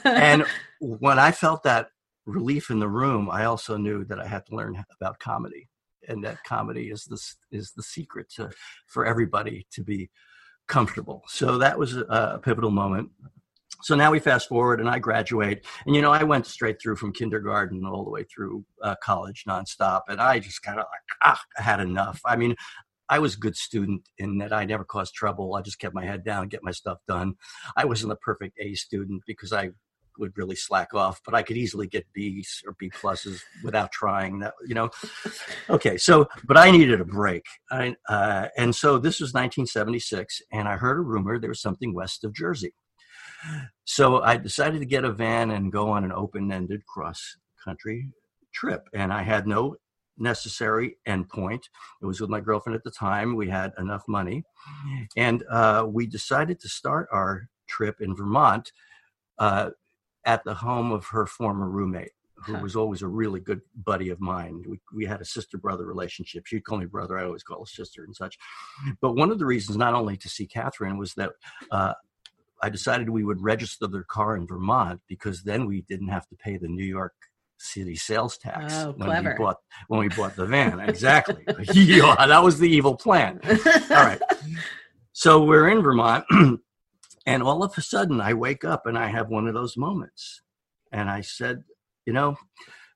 And 0.03 0.46
when 0.79 1.19
I 1.19 1.31
felt 1.31 1.63
that 1.63 1.89
relief 2.25 2.69
in 2.69 2.79
the 2.79 2.88
room, 2.88 3.29
I 3.31 3.46
also 3.46 3.77
knew 3.77 4.03
that 4.05 4.19
I 4.19 4.27
had 4.27 4.46
to 4.48 4.55
learn 4.55 4.84
about 5.00 5.19
comedy, 5.19 5.69
and 6.08 6.24
that 6.24 6.43
comedy 6.43 6.89
is 6.89 7.05
the 7.05 7.19
is 7.51 7.72
the 7.72 7.84
secret 7.84 8.29
to 8.36 8.51
for 8.88 9.05
everybody 9.05 9.65
to 9.72 9.84
be 9.84 10.10
comfortable. 10.67 11.24
So 11.27 11.58
that 11.58 11.77
was 11.77 11.98
a, 11.98 12.03
a 12.03 12.39
pivotal 12.39 12.72
moment. 12.72 13.10
So 13.81 13.95
now 13.95 14.12
we 14.12 14.19
fast 14.19 14.50
forward, 14.50 14.79
and 14.79 14.89
I 14.89 15.00
graduate, 15.00 15.65
and 15.86 15.95
you 15.95 16.01
know 16.01 16.12
I 16.12 16.24
went 16.24 16.45
straight 16.45 16.81
through 16.81 16.98
from 16.98 17.13
kindergarten 17.13 17.86
all 17.86 18.03
the 18.03 18.09
way 18.09 18.24
through 18.24 18.65
uh, 18.83 18.95
college 19.01 19.45
nonstop, 19.48 20.01
and 20.09 20.19
I 20.19 20.39
just 20.39 20.62
kind 20.62 20.79
of 20.79 20.86
like 20.86 21.17
ah, 21.24 21.41
I 21.57 21.62
had 21.62 21.79
enough. 21.79 22.19
I 22.25 22.36
mean, 22.36 22.55
I 23.09 23.19
was 23.19 23.36
a 23.36 23.39
good 23.39 23.55
student 23.55 24.07
in 24.17 24.38
that 24.39 24.53
I 24.53 24.65
never 24.65 24.83
caused 24.83 25.13
trouble. 25.13 25.55
I 25.55 25.62
just 25.62 25.79
kept 25.79 25.95
my 25.95 26.05
head 26.05 26.24
down, 26.24 26.48
get 26.50 26.63
my 26.63 26.71
stuff 26.71 27.00
done. 27.07 27.36
I 27.75 27.86
wasn't 27.86 28.12
a 28.12 28.17
perfect 28.17 28.57
A 28.59 28.75
student 28.75 29.24
because 29.25 29.51
I 29.51 29.71
would 30.19 30.38
really 30.38 30.55
slack 30.55 30.93
off, 30.93 31.21
but 31.25 31.33
I 31.33 31.41
could 31.41 31.57
easily 31.57 31.88
get 31.88 32.05
B's 32.13 32.62
or 32.67 32.75
B 32.77 32.89
pluses 32.89 33.41
without 33.63 33.91
trying. 33.91 34.39
That 34.39 34.53
you 34.67 34.75
know, 34.75 34.89
okay. 35.69 35.98
So, 35.98 36.27
but 36.43 36.57
I 36.57 36.69
needed 36.69 37.01
a 37.01 37.05
break, 37.05 37.45
I, 37.71 37.95
uh, 38.07 38.48
and 38.57 38.75
so 38.75 39.00
this 39.00 39.19
was 39.19 39.29
1976, 39.29 40.41
and 40.51 40.67
I 40.67 40.75
heard 40.75 40.98
a 40.98 41.01
rumor 41.01 41.39
there 41.39 41.50
was 41.50 41.62
something 41.62 41.93
west 41.93 42.24
of 42.24 42.33
Jersey. 42.33 42.74
So 43.86 44.22
I 44.22 44.38
decided 44.38 44.79
to 44.79 44.86
get 44.86 45.03
a 45.03 45.12
van 45.12 45.51
and 45.51 45.72
go 45.72 45.89
on 45.89 46.03
an 46.03 46.12
open-ended 46.12 46.86
cross-country 46.86 48.10
trip, 48.53 48.88
and 48.93 49.12
I 49.12 49.24
had 49.24 49.48
no 49.48 49.75
necessary 50.17 50.98
endpoint. 51.08 51.62
It 52.01 52.05
was 52.05 52.19
with 52.19 52.29
my 52.29 52.41
girlfriend 52.41 52.75
at 52.75 52.84
the 52.84 52.91
time. 52.91 53.36
We 53.36 53.50
had 53.50 53.72
enough 53.77 54.03
money, 54.08 54.43
and 55.15 55.43
uh, 55.50 55.86
we 55.88 56.05
decided 56.05 56.60
to 56.60 56.69
start 56.69 57.08
our 57.12 57.50
trip 57.67 58.01
in 58.01 58.15
Vermont 58.15 58.72
uh, 59.38 59.69
at 60.25 60.43
the 60.43 60.53
home 60.53 60.91
of 60.91 61.05
her 61.08 61.25
former 61.25 61.69
roommate, 61.69 62.12
who 62.36 62.55
huh. 62.55 62.62
was 62.62 62.75
always 62.75 63.01
a 63.01 63.08
really 63.08 63.39
good 63.39 63.62
buddy 63.86 64.10
of 64.10 64.19
mine. 64.19 64.62
We, 64.67 64.79
we 64.93 65.05
had 65.05 65.22
a 65.22 65.25
sister 65.25 65.58
brother 65.58 65.86
relationship. 65.86 66.46
She'd 66.46 66.65
call 66.65 66.79
me 66.79 66.86
brother. 66.86 67.17
I 67.17 67.24
always 67.24 67.43
call 67.43 67.60
her 67.60 67.65
sister 67.65 68.03
and 68.03 68.15
such. 68.15 68.38
But 69.01 69.15
one 69.15 69.31
of 69.31 69.39
the 69.39 69.46
reasons, 69.46 69.77
not 69.77 69.93
only 69.93 70.17
to 70.17 70.29
see 70.29 70.46
Catherine, 70.46 70.98
was 70.98 71.13
that 71.13 71.31
uh, 71.72 71.93
I 72.62 72.70
decided 72.70 73.10
we 73.10 73.24
would 73.24 73.42
register 73.42 73.88
their 73.88 74.04
car 74.04 74.36
in 74.36 74.48
Vermont 74.48 75.01
because 75.08 75.44
then 75.44 75.66
we 75.66 75.82
didn't 75.82 76.10
have 76.10 76.28
to 76.28 76.36
pay 76.36 76.58
the 76.58 76.68
New 76.68 76.86
York 76.86 77.13
City 77.58 77.96
sales 77.96 78.38
tax 78.38 78.74
oh, 78.74 78.94
when 78.98 79.25
we 79.25 79.34
bought 79.38 79.58
when 79.88 80.00
we 80.00 80.10
bought 80.10 80.36
the 80.36 80.46
van. 80.46 80.80
exactly. 80.88 81.44
yeah, 81.74 82.16
that 82.25 82.44
was 82.44 82.60
the 82.60 82.70
evil 82.70 82.96
plan. 82.96 83.39
All 83.44 83.58
right. 83.89 84.22
So 85.12 85.44
we're 85.44 85.70
in 85.70 85.82
Vermont 85.82 86.25
And 87.30 87.44
all 87.44 87.63
of 87.63 87.78
a 87.78 87.82
sudden, 87.82 88.20
I 88.22 88.34
wake 88.34 88.66
up 88.66 88.88
and 88.88 88.98
I 88.98 89.10
have 89.10 89.30
one 89.30 89.48
of 89.48 89.54
those 89.54 89.78
moments. 89.78 90.42
And 90.92 91.08
I 91.08 91.22
said, 91.22 91.63
you 92.08 92.12
know, 92.12 92.38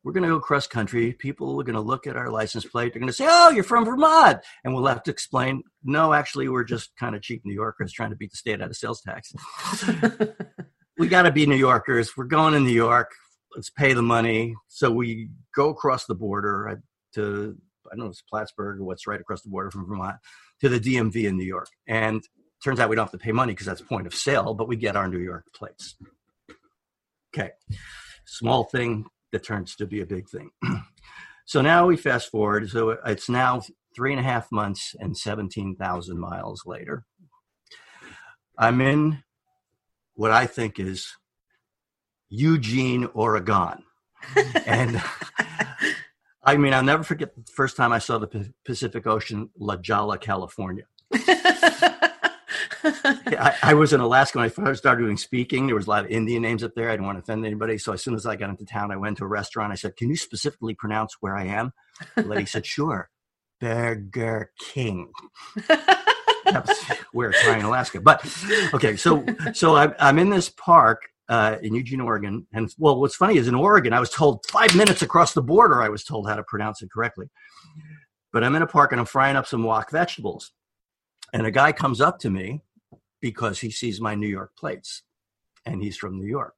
we're 0.03 0.13
going 0.13 0.24
to 0.24 0.29
go 0.29 0.39
cross 0.39 0.67
country. 0.67 1.13
People 1.13 1.60
are 1.60 1.63
going 1.63 1.75
to 1.75 1.81
look 1.81 2.07
at 2.07 2.17
our 2.17 2.29
license 2.29 2.65
plate. 2.65 2.93
They're 2.93 3.00
going 3.00 3.07
to 3.07 3.13
say, 3.13 3.27
oh, 3.27 3.50
you're 3.51 3.63
from 3.63 3.86
Vermont. 3.86 4.39
And 4.63 4.74
we'll 4.74 4.86
have 4.88 5.03
to 5.03 5.12
explain, 5.12 5.63
no, 5.83 6.13
actually, 6.13 6.50
we're 6.50 6.63
just 6.63 6.95
kind 6.98 7.15
of 7.15 7.22
cheap 7.22 7.43
New 7.45 7.53
Yorkers 7.53 7.93
trying 7.93 8.10
to 8.10 8.15
beat 8.15 8.31
the 8.31 8.38
state 8.38 8.62
out 8.62 8.69
of 8.69 8.75
sales 8.75 9.01
tax. 9.01 9.33
we 10.98 11.07
got 11.07 11.24
to 11.24 11.31
be 11.31 11.45
New 11.45 11.55
Yorkers. 11.55 12.17
We're 12.17 12.25
going 12.25 12.53
to 12.53 12.60
New 12.60 12.74
York. 12.74 13.12
Let's 13.55 13.69
pay 13.69 13.93
the 13.93 14.01
money. 14.01 14.55
So 14.67 14.91
we 14.91 15.29
go 15.55 15.69
across 15.69 16.05
the 16.05 16.15
border 16.15 16.67
uh, 16.67 16.75
to, 17.15 17.55
I 17.91 17.95
don't 17.95 18.05
know, 18.05 18.10
it's 18.10 18.24
Plattsburgh 18.24 18.79
or 18.79 18.83
what's 18.83 19.07
right 19.07 19.22
across 19.22 19.41
the 19.41 19.50
border 19.50 19.72
from 19.72 19.88
Vermont 19.88 20.17
to 20.62 20.69
the 20.69 20.79
DMV 20.79 21.27
in 21.27 21.38
New 21.38 21.45
York. 21.45 21.69
And 21.88 22.24
Turns 22.63 22.79
out 22.79 22.89
we 22.89 22.95
don't 22.95 23.03
have 23.03 23.12
to 23.12 23.17
pay 23.17 23.33
money 23.33 23.51
because 23.51 23.65
that's 23.65 23.81
point 23.81 24.07
of 24.07 24.15
sale, 24.15 24.53
but 24.53 24.69
we 24.69 24.77
get 24.77 24.95
our 24.95 25.10
New 25.10 25.19
York 25.19 25.45
plates. 25.53 25.95
Okay, 27.36 27.51
small 28.25 28.63
thing 28.63 29.05
that 29.33 29.43
turns 29.43 29.75
to 29.75 29.85
be 29.85 29.99
a 29.99 30.05
big 30.05 30.29
thing. 30.29 30.51
so 31.45 31.61
now 31.61 31.87
we 31.87 31.97
fast 31.97 32.31
forward. 32.31 32.69
So 32.69 32.91
it's 33.05 33.27
now 33.27 33.61
three 33.93 34.11
and 34.11 34.19
a 34.19 34.23
half 34.23 34.51
months 34.51 34.95
and 34.99 35.17
17,000 35.17 36.17
miles 36.17 36.63
later. 36.65 37.03
I'm 38.57 38.79
in 38.79 39.23
what 40.13 40.31
I 40.31 40.45
think 40.45 40.79
is 40.79 41.07
Eugene, 42.29 43.09
Oregon. 43.13 43.83
and 44.65 45.01
I 46.43 46.55
mean, 46.55 46.73
I'll 46.73 46.83
never 46.83 47.03
forget 47.03 47.35
the 47.35 47.43
first 47.51 47.75
time 47.75 47.91
I 47.91 47.99
saw 47.99 48.19
the 48.19 48.53
Pacific 48.63 49.07
Ocean, 49.07 49.49
La 49.57 49.75
Jolla, 49.77 50.17
California. 50.17 50.85
I, 52.85 53.55
I, 53.63 53.73
was 53.73 53.93
in 53.93 54.01
Alaska 54.01 54.37
when 54.37 54.45
I 54.45 54.49
first 54.49 54.81
started 54.81 55.01
doing 55.01 55.17
speaking. 55.17 55.67
There 55.67 55.75
was 55.75 55.87
a 55.87 55.89
lot 55.89 56.05
of 56.05 56.11
Indian 56.11 56.41
names 56.41 56.63
up 56.63 56.73
there. 56.75 56.89
I 56.89 56.93
didn't 56.93 57.05
want 57.05 57.17
to 57.17 57.21
offend 57.21 57.45
anybody. 57.45 57.77
So 57.77 57.93
as 57.93 58.03
soon 58.03 58.13
as 58.13 58.25
I 58.25 58.35
got 58.35 58.49
into 58.49 58.65
town, 58.65 58.91
I 58.91 58.97
went 58.97 59.17
to 59.19 59.23
a 59.23 59.27
restaurant. 59.27 59.71
I 59.71 59.75
said, 59.75 59.95
"Can 59.95 60.09
you 60.09 60.17
specifically 60.17 60.73
pronounce 60.73 61.15
where 61.21 61.35
I 61.35 61.45
am?" 61.45 61.71
The 62.15 62.23
lady 62.23 62.45
said, 62.45 62.65
"Sure." 62.65 63.09
Burger 63.59 64.51
King. 64.59 65.13
That's 66.45 66.83
where 67.13 67.29
it's 67.29 67.47
in 67.47 67.61
Alaska. 67.61 68.01
But 68.01 68.25
okay, 68.73 68.97
so 68.97 69.25
so 69.53 69.75
I'm 69.75 69.93
I'm 69.99 70.19
in 70.19 70.29
this 70.29 70.49
park 70.49 71.03
uh, 71.29 71.57
in 71.61 71.73
Eugene, 71.73 72.01
Oregon, 72.01 72.45
and 72.51 72.73
well, 72.77 72.99
what's 72.99 73.15
funny 73.15 73.37
is 73.37 73.47
in 73.47 73.55
Oregon, 73.55 73.93
I 73.93 74.01
was 74.01 74.09
told 74.09 74.45
five 74.47 74.75
minutes 74.75 75.01
across 75.01 75.33
the 75.33 75.41
border, 75.41 75.81
I 75.81 75.87
was 75.87 76.03
told 76.03 76.27
how 76.27 76.35
to 76.35 76.43
pronounce 76.43 76.81
it 76.81 76.91
correctly. 76.91 77.29
But 78.33 78.43
I'm 78.43 78.55
in 78.55 78.61
a 78.61 78.67
park 78.67 78.91
and 78.91 78.99
I'm 78.99 79.05
frying 79.05 79.37
up 79.37 79.47
some 79.47 79.63
wok 79.63 79.91
vegetables, 79.91 80.51
and 81.31 81.47
a 81.47 81.51
guy 81.51 81.71
comes 81.71 82.01
up 82.01 82.19
to 82.19 82.29
me 82.29 82.61
because 83.23 83.61
he 83.61 83.71
sees 83.71 84.01
my 84.01 84.15
New 84.15 84.27
York 84.27 84.51
plates 84.57 85.01
and 85.65 85.81
he's 85.81 85.95
from 85.95 86.19
New 86.19 86.27
York. 86.27 86.55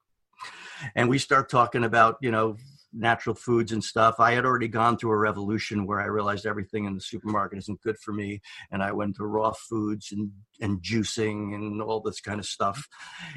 And 0.96 1.08
we 1.08 1.20
start 1.20 1.48
talking 1.48 1.84
about, 1.84 2.18
you 2.22 2.32
know, 2.32 2.58
natural 2.92 3.36
foods 3.36 3.72
and 3.72 3.84
stuff. 3.84 4.20
I 4.20 4.32
had 4.32 4.46
already 4.46 4.68
gone 4.68 4.98
through 4.98 5.12
a 5.12 5.18
revolution 5.18 5.86
where 5.86 6.02
I 6.02 6.06
realized 6.06 6.48
everything 6.48 6.86
in 6.86 6.96
the 6.96 7.02
supermarket 7.02 7.60
isn't 7.60 7.84
good 7.84 8.00
for 8.00 8.14
me. 8.14 8.42
And 8.72 8.82
I 8.82 8.94
went 8.94 9.16
to 9.18 9.28
raw 9.28 9.52
foods 9.52 10.12
and, 10.12 10.32
and 10.60 10.82
juicing 10.82 11.54
and 11.54 11.84
all 11.84 12.00
this 12.00 12.20
kind 12.20 12.40
of 12.40 12.48
stuff. 12.48 12.88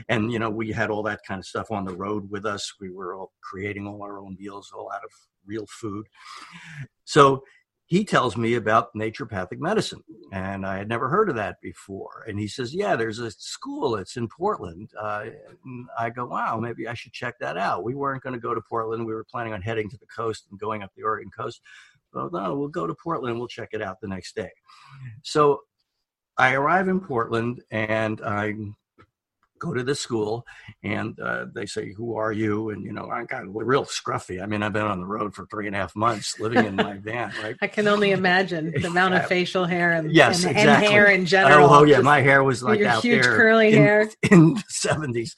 And, 0.08 0.32
you 0.32 0.38
know, 0.38 0.49
we 0.49 0.73
had 0.73 0.88
all 0.88 1.02
that 1.02 1.20
kind 1.28 1.38
of 1.38 1.44
stuff 1.44 1.70
on 1.70 1.85
the 1.85 1.94
road 1.94 2.30
with 2.30 2.47
us. 2.47 2.73
We 2.80 2.88
were 2.88 3.14
all 3.14 3.32
creating 3.42 3.87
all 3.87 4.02
our 4.02 4.18
own 4.18 4.38
meals, 4.40 4.73
all 4.75 4.90
out 4.90 5.04
of 5.04 5.11
real 5.44 5.66
food. 5.68 6.06
So 7.04 7.42
he 7.88 8.04
tells 8.04 8.37
me 8.37 8.54
about 8.54 8.95
naturopathic 8.95 9.59
medicine 9.59 10.02
and 10.30 10.64
i 10.64 10.76
had 10.76 10.88
never 10.88 11.09
heard 11.09 11.28
of 11.30 11.37
that 11.37 11.57
before. 11.61 12.25
And 12.28 12.38
he 12.38 12.47
says 12.47 12.75
yeah 12.75 12.95
there's 12.95 13.18
a 13.18 13.30
school 13.30 13.97
it's 13.97 14.16
in 14.16 14.28
portland 14.28 14.90
uh, 15.00 15.25
i 15.99 16.11
go 16.11 16.26
wow 16.26 16.61
maybe 16.61 16.87
i 16.87 16.95
should 16.95 17.12
check 17.12 17.35
that 17.40 17.57
out. 17.57 17.85
We 17.85 17.95
weren't 17.95 18.23
going 18.23 18.35
to 18.35 18.40
go 18.40 18.54
to 18.54 18.61
portland. 18.61 19.07
We 19.07 19.14
were 19.14 19.25
planning 19.25 19.54
on 19.54 19.62
heading 19.62 19.90
to 19.90 19.97
the 19.99 20.07
coast 20.07 20.47
and 20.50 20.61
going 20.61 20.83
up 20.83 20.92
the 20.97 21.02
oregon 21.02 21.30
coast. 21.37 21.61
Well 22.12 22.30
no 22.33 22.54
we'll 22.54 22.68
go 22.68 22.87
to 22.87 22.95
portland. 22.95 23.38
We'll 23.38 23.49
check 23.49 23.71
it 23.73 23.83
out 23.83 24.00
the 24.00 24.09
next 24.09 24.37
day. 24.37 24.50
So 25.23 25.61
i 26.37 26.52
arrive 26.52 26.88
in 26.88 27.00
portland 27.00 27.62
and 27.71 28.21
i'm 28.21 28.76
go 29.59 29.75
to 29.75 29.83
the 29.83 29.95
school 29.95 30.47
and 30.83 31.19
uh, 31.21 31.47
they 31.53 31.67
say 31.67 31.93
who 31.93 32.17
are 32.17 32.33
you? 32.33 32.71
And 32.71 32.85
you 32.85 32.93
know 32.93 33.11
i'm 33.11 33.27
kind 33.27 33.49
of 33.49 33.55
real 33.55 33.85
scruffy. 33.85 34.43
I 34.43 34.47
mean 34.47 34.62
i've 34.62 34.73
been 34.73 34.87
on 34.87 35.00
the 35.00 35.07
road 35.07 35.35
for 35.35 35.47
three 35.47 35.67
and 35.67 35.75
a 35.75 35.79
half 35.79 35.95
months 35.95 36.38
living 36.41 36.65
in 36.65 36.77
my 36.77 36.99
van 36.99 37.33
right? 37.43 37.57
I 37.62 37.67
can 37.67 37.88
only 37.88 38.12
imagine 38.12 38.73
the 38.73 38.87
amount 38.87 39.15
of 39.15 39.27
facial 39.27 39.65
hair 39.65 39.93
and, 39.93 40.12
yes, 40.12 40.45
and, 40.45 40.57
exactly. 40.57 40.87
and 40.87 40.95
hair 40.95 41.07
in 41.07 41.27
general. 41.27 41.69
oh, 41.69 41.81
oh 41.81 41.85
yeah 41.85 42.00
my 42.00 42.21
hair 42.21 42.43
was 42.43 42.62
like 42.62 42.79
your 42.79 42.88
out 42.88 43.03
huge 43.03 43.23
there 43.23 43.37
curly 43.37 43.73
in, 43.73 43.83
hair. 43.83 44.11
in 44.31 44.55
the 44.55 44.65
70s 44.71 45.31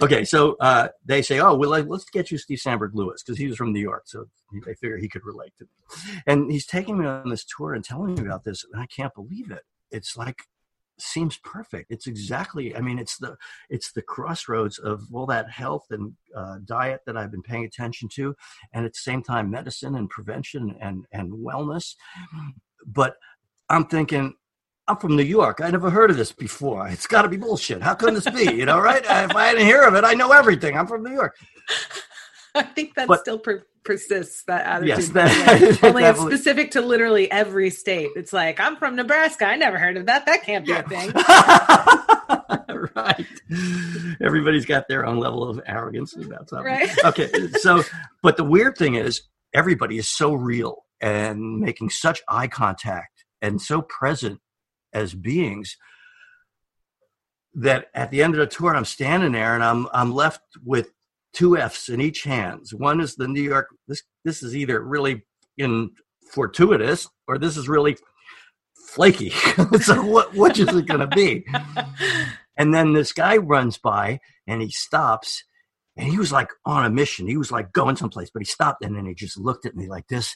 okay 0.00 0.24
so 0.24 0.56
uh, 0.60 0.88
they 1.04 1.22
say 1.22 1.40
oh 1.40 1.54
well 1.54 1.70
let's 1.70 2.04
get 2.10 2.30
you 2.30 2.38
steve 2.38 2.58
sandberg 2.58 2.94
lewis 2.94 3.22
because 3.22 3.38
he 3.38 3.46
was 3.46 3.56
from 3.56 3.72
new 3.72 3.80
york 3.80 4.02
so 4.06 4.26
they 4.64 4.74
figure 4.74 4.96
he 4.96 5.08
could 5.08 5.24
relate 5.24 5.52
to 5.58 5.64
me. 5.64 6.20
And 6.26 6.50
he's 6.50 6.66
taking 6.66 6.98
me 6.98 7.06
on 7.06 7.28
this 7.28 7.44
tour 7.44 7.74
and 7.74 7.84
telling 7.84 8.14
me 8.14 8.22
about 8.22 8.44
this 8.44 8.64
and 8.70 8.80
i 8.80 8.86
can't 8.86 9.14
believe 9.14 9.50
it. 9.50 9.62
It's 9.90 10.16
like 10.16 10.42
seems 11.00 11.38
perfect. 11.38 11.90
It's 11.90 12.06
exactly. 12.06 12.74
I 12.76 12.80
mean, 12.80 12.98
it's 12.98 13.18
the 13.18 13.36
it's 13.70 13.92
the 13.92 14.02
crossroads 14.02 14.78
of 14.78 15.02
all 15.12 15.26
that 15.26 15.50
health 15.50 15.86
and 15.90 16.12
uh, 16.34 16.58
diet 16.64 17.00
that 17.06 17.16
I've 17.16 17.30
been 17.30 17.42
paying 17.42 17.64
attention 17.64 18.08
to, 18.14 18.34
and 18.72 18.84
at 18.84 18.92
the 18.92 18.98
same 18.98 19.22
time, 19.22 19.50
medicine 19.50 19.94
and 19.96 20.08
prevention 20.10 20.76
and 20.80 21.04
and 21.12 21.32
wellness. 21.32 21.94
But 22.86 23.16
I'm 23.68 23.86
thinking. 23.86 24.34
I'm 24.90 24.96
from 24.96 25.16
New 25.16 25.22
York. 25.22 25.60
I 25.62 25.70
never 25.70 25.90
heard 25.90 26.10
of 26.10 26.16
this 26.16 26.32
before. 26.32 26.88
It's 26.88 27.06
got 27.06 27.20
to 27.20 27.28
be 27.28 27.36
bullshit. 27.36 27.82
How 27.82 27.92
can 27.92 28.14
this 28.14 28.24
be? 28.24 28.44
You 28.44 28.64
know, 28.64 28.80
right? 28.80 29.04
if 29.04 29.36
I 29.36 29.52
didn't 29.52 29.66
hear 29.66 29.82
of 29.82 29.94
it, 29.94 30.02
I 30.02 30.14
know 30.14 30.32
everything. 30.32 30.78
I'm 30.78 30.86
from 30.86 31.02
New 31.02 31.12
York. 31.12 31.36
I 32.58 32.62
think 32.62 32.94
that 32.94 33.08
but, 33.08 33.20
still 33.20 33.38
per- 33.38 33.66
persists. 33.84 34.44
That 34.44 34.66
attitude. 34.66 34.88
Yes, 34.88 35.08
that, 35.10 35.78
only 35.82 36.04
it's 36.04 36.20
specific 36.20 36.72
to 36.72 36.80
literally 36.80 37.30
every 37.30 37.70
state. 37.70 38.10
It's 38.16 38.32
like 38.32 38.60
I'm 38.60 38.76
from 38.76 38.96
Nebraska. 38.96 39.46
I 39.46 39.56
never 39.56 39.78
heard 39.78 39.96
of 39.96 40.06
that. 40.06 40.26
That 40.26 40.42
can't 40.42 40.64
be 40.64 40.72
yeah. 40.72 40.82
a 40.84 40.88
thing. 40.88 41.12
right. 42.94 43.26
Everybody's 44.20 44.66
got 44.66 44.88
their 44.88 45.06
own 45.06 45.18
level 45.18 45.48
of 45.48 45.60
arrogance 45.66 46.14
about 46.16 46.48
something. 46.48 46.66
Right. 46.66 46.90
Okay. 47.04 47.30
So, 47.60 47.82
but 48.22 48.36
the 48.36 48.44
weird 48.44 48.76
thing 48.76 48.96
is, 48.96 49.22
everybody 49.54 49.98
is 49.98 50.08
so 50.08 50.34
real 50.34 50.84
and 51.00 51.60
making 51.60 51.90
such 51.90 52.20
eye 52.28 52.48
contact 52.48 53.24
and 53.40 53.60
so 53.60 53.82
present 53.82 54.40
as 54.92 55.14
beings 55.14 55.76
that 57.54 57.86
at 57.94 58.10
the 58.10 58.22
end 58.22 58.34
of 58.34 58.40
the 58.40 58.46
tour 58.46 58.74
I'm 58.74 58.84
standing 58.84 59.32
there 59.32 59.54
and 59.54 59.64
I'm 59.64 59.86
I'm 59.92 60.12
left 60.12 60.40
with 60.64 60.90
two 61.32 61.56
F's 61.56 61.88
in 61.88 62.00
each 62.00 62.22
hands. 62.24 62.74
One 62.74 63.00
is 63.00 63.14
the 63.14 63.28
New 63.28 63.42
York. 63.42 63.68
This 63.86 64.02
this 64.24 64.42
is 64.42 64.56
either 64.56 64.82
really 64.82 65.24
in 65.56 65.90
fortuitous 66.32 67.08
or 67.26 67.38
this 67.38 67.56
is 67.56 67.68
really 67.68 67.96
flaky. 68.88 69.30
so 69.80 70.02
what 70.04 70.34
which 70.34 70.58
is 70.58 70.68
it 70.68 70.86
going 70.86 71.00
to 71.00 71.06
be? 71.06 71.44
and 72.56 72.74
then 72.74 72.92
this 72.92 73.12
guy 73.12 73.36
runs 73.36 73.78
by 73.78 74.20
and 74.46 74.62
he 74.62 74.70
stops 74.70 75.44
and 75.96 76.08
he 76.08 76.18
was 76.18 76.32
like 76.32 76.50
on 76.64 76.84
a 76.84 76.90
mission. 76.90 77.26
He 77.26 77.36
was 77.36 77.50
like 77.50 77.72
going 77.72 77.96
someplace, 77.96 78.30
but 78.30 78.40
he 78.40 78.46
stopped 78.46 78.84
and 78.84 78.96
then 78.96 79.06
he 79.06 79.14
just 79.14 79.38
looked 79.38 79.66
at 79.66 79.76
me 79.76 79.88
like 79.88 80.06
this 80.08 80.34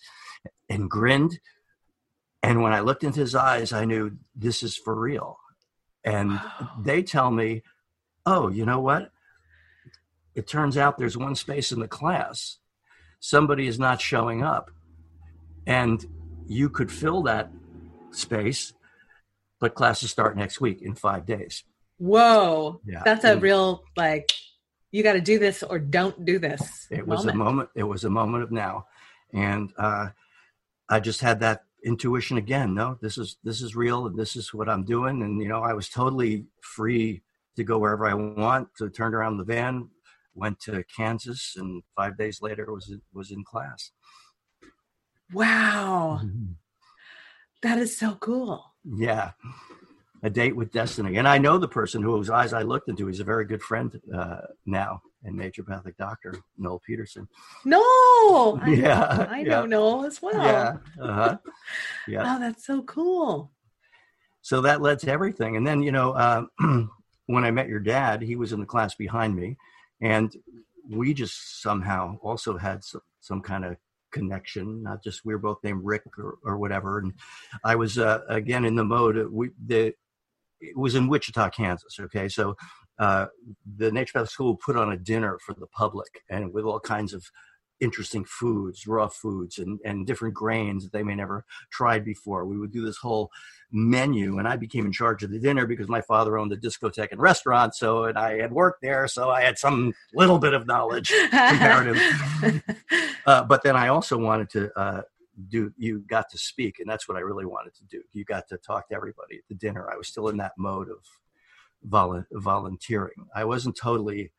and 0.68 0.90
grinned. 0.90 1.38
And 2.42 2.62
when 2.62 2.72
I 2.72 2.80
looked 2.80 3.04
into 3.04 3.20
his 3.20 3.36
eyes, 3.36 3.72
I 3.72 3.84
knew 3.84 4.18
this 4.34 4.64
is 4.64 4.76
for 4.76 4.94
real. 4.94 5.38
And 6.04 6.30
wow. 6.30 6.70
they 6.80 7.04
tell 7.04 7.30
me, 7.30 7.62
oh, 8.26 8.48
you 8.48 8.66
know 8.66 8.80
what? 8.80 9.11
It 10.34 10.46
turns 10.46 10.76
out 10.76 10.98
there's 10.98 11.16
one 11.16 11.34
space 11.34 11.72
in 11.72 11.80
the 11.80 11.88
class. 11.88 12.58
Somebody 13.20 13.66
is 13.66 13.78
not 13.78 14.00
showing 14.00 14.42
up. 14.42 14.70
And 15.66 16.04
you 16.46 16.68
could 16.68 16.90
fill 16.90 17.22
that 17.22 17.50
space, 18.10 18.72
but 19.60 19.74
classes 19.74 20.10
start 20.10 20.36
next 20.36 20.60
week 20.60 20.82
in 20.82 20.94
five 20.94 21.26
days. 21.26 21.64
Whoa. 21.98 22.80
Yeah. 22.84 23.02
That's 23.04 23.24
a 23.24 23.32
and, 23.32 23.42
real, 23.42 23.84
like, 23.96 24.30
you 24.90 25.02
got 25.02 25.14
to 25.14 25.20
do 25.20 25.38
this 25.38 25.62
or 25.62 25.78
don't 25.78 26.24
do 26.24 26.38
this. 26.38 26.86
It 26.90 27.06
was 27.06 27.20
moment. 27.20 27.34
a 27.34 27.38
moment. 27.38 27.68
It 27.76 27.84
was 27.84 28.04
a 28.04 28.10
moment 28.10 28.42
of 28.42 28.50
now. 28.50 28.86
And 29.32 29.72
uh, 29.78 30.08
I 30.88 31.00
just 31.00 31.20
had 31.20 31.40
that 31.40 31.64
intuition 31.84 32.36
again. 32.36 32.74
No, 32.74 32.98
this 33.00 33.18
is 33.18 33.36
this 33.42 33.62
is 33.62 33.74
real, 33.74 34.06
and 34.06 34.18
this 34.18 34.36
is 34.36 34.52
what 34.52 34.68
I'm 34.68 34.84
doing. 34.84 35.22
And 35.22 35.40
you 35.40 35.48
know, 35.48 35.62
I 35.62 35.72
was 35.72 35.88
totally 35.88 36.46
free 36.60 37.22
to 37.56 37.64
go 37.64 37.78
wherever 37.78 38.06
I 38.06 38.14
want. 38.14 38.68
To 38.76 38.90
turn 38.90 39.14
around 39.14 39.38
the 39.38 39.44
van, 39.44 39.88
went 40.34 40.60
to 40.60 40.84
Kansas, 40.94 41.54
and 41.56 41.82
five 41.96 42.16
days 42.16 42.40
later 42.42 42.72
was 42.72 42.92
was 43.12 43.30
in 43.30 43.44
class. 43.44 43.90
Wow, 45.32 46.20
mm-hmm. 46.22 46.52
that 47.62 47.78
is 47.78 47.96
so 47.96 48.16
cool. 48.16 48.64
Yeah, 48.84 49.32
a 50.22 50.30
date 50.30 50.56
with 50.56 50.72
destiny, 50.72 51.16
and 51.16 51.26
I 51.26 51.38
know 51.38 51.58
the 51.58 51.68
person 51.68 52.02
whose 52.02 52.30
eyes 52.30 52.52
I 52.52 52.62
looked 52.62 52.88
into. 52.88 53.06
He's 53.06 53.20
a 53.20 53.24
very 53.24 53.44
good 53.44 53.62
friend 53.62 54.00
uh, 54.14 54.42
now 54.66 55.00
and 55.24 55.38
naturopathic 55.38 55.96
doctor 55.96 56.34
Noel 56.58 56.80
Peterson. 56.86 57.28
No, 57.64 58.60
yeah, 58.66 59.26
I, 59.30 59.40
I 59.40 59.42
know 59.42 59.66
Noel 59.66 60.04
as 60.04 60.20
well. 60.20 60.34
Yeah, 60.34 60.76
uh-huh. 61.02 61.38
yeah. 62.08 62.36
Oh, 62.36 62.40
that's 62.40 62.66
so 62.66 62.82
cool. 62.82 63.52
So 64.42 64.60
that 64.62 64.82
led 64.82 64.98
to 65.00 65.10
everything, 65.10 65.56
and 65.56 65.66
then 65.66 65.82
you 65.82 65.92
know, 65.92 66.12
uh, 66.12 66.44
when 67.26 67.44
I 67.44 67.50
met 67.50 67.68
your 67.68 67.80
dad, 67.80 68.22
he 68.22 68.36
was 68.36 68.52
in 68.52 68.60
the 68.60 68.66
class 68.66 68.94
behind 68.94 69.36
me, 69.36 69.56
and 70.02 70.34
we 70.90 71.14
just 71.14 71.62
somehow 71.62 72.18
also 72.22 72.58
had 72.58 72.84
some, 72.84 73.00
some 73.20 73.40
kind 73.40 73.64
of 73.64 73.76
connection. 74.12 74.82
Not 74.82 75.02
just 75.02 75.24
we 75.24 75.32
were 75.32 75.38
both 75.38 75.58
named 75.62 75.80
Rick 75.84 76.02
or, 76.18 76.34
or 76.44 76.58
whatever, 76.58 76.98
and 76.98 77.14
I 77.64 77.76
was 77.76 77.98
uh, 77.98 78.20
again 78.28 78.64
in 78.64 78.76
the 78.76 78.84
mode. 78.84 79.30
We 79.30 79.50
the 79.64 79.94
it 80.60 80.76
was 80.76 80.94
in 80.94 81.08
Wichita, 81.08 81.50
Kansas. 81.50 81.98
Okay, 81.98 82.28
so 82.28 82.56
uh, 82.98 83.26
the 83.78 83.90
naturopathic 83.90 84.28
school 84.28 84.56
put 84.56 84.76
on 84.76 84.92
a 84.92 84.96
dinner 84.96 85.38
for 85.44 85.54
the 85.54 85.66
public 85.68 86.22
and 86.28 86.52
with 86.52 86.64
all 86.64 86.80
kinds 86.80 87.14
of 87.14 87.24
interesting 87.82 88.24
foods, 88.24 88.86
raw 88.86 89.08
foods, 89.08 89.58
and, 89.58 89.80
and 89.84 90.06
different 90.06 90.34
grains 90.34 90.84
that 90.84 90.92
they 90.92 91.02
may 91.02 91.16
never 91.16 91.44
tried 91.70 92.04
before. 92.04 92.46
We 92.46 92.56
would 92.56 92.72
do 92.72 92.84
this 92.84 92.96
whole 92.96 93.30
menu, 93.72 94.38
and 94.38 94.46
I 94.46 94.56
became 94.56 94.86
in 94.86 94.92
charge 94.92 95.24
of 95.24 95.30
the 95.30 95.40
dinner 95.40 95.66
because 95.66 95.88
my 95.88 96.00
father 96.00 96.38
owned 96.38 96.52
a 96.52 96.56
discotheque 96.56 97.10
and 97.10 97.20
restaurant. 97.20 97.74
So, 97.74 98.04
and 98.04 98.16
I 98.16 98.38
had 98.38 98.52
worked 98.52 98.82
there, 98.82 99.08
so 99.08 99.30
I 99.30 99.42
had 99.42 99.58
some 99.58 99.92
little 100.14 100.38
bit 100.38 100.54
of 100.54 100.66
knowledge, 100.66 101.12
comparative. 101.30 102.00
uh, 103.26 103.44
but 103.44 103.64
then 103.64 103.76
I 103.76 103.88
also 103.88 104.16
wanted 104.16 104.48
to 104.50 104.78
uh, 104.78 105.02
do. 105.48 105.72
You 105.76 106.04
got 106.08 106.30
to 106.30 106.38
speak, 106.38 106.78
and 106.78 106.88
that's 106.88 107.08
what 107.08 107.16
I 107.16 107.20
really 107.20 107.46
wanted 107.46 107.74
to 107.74 107.84
do. 107.84 108.02
You 108.12 108.24
got 108.24 108.48
to 108.48 108.58
talk 108.58 108.88
to 108.90 108.94
everybody 108.94 109.38
at 109.38 109.48
the 109.48 109.56
dinner. 109.56 109.90
I 109.92 109.96
was 109.96 110.06
still 110.06 110.28
in 110.28 110.36
that 110.36 110.52
mode 110.56 110.88
of 110.88 110.98
volu- 111.88 112.26
volunteering. 112.32 113.26
I 113.34 113.44
wasn't 113.44 113.76
totally 113.76 114.30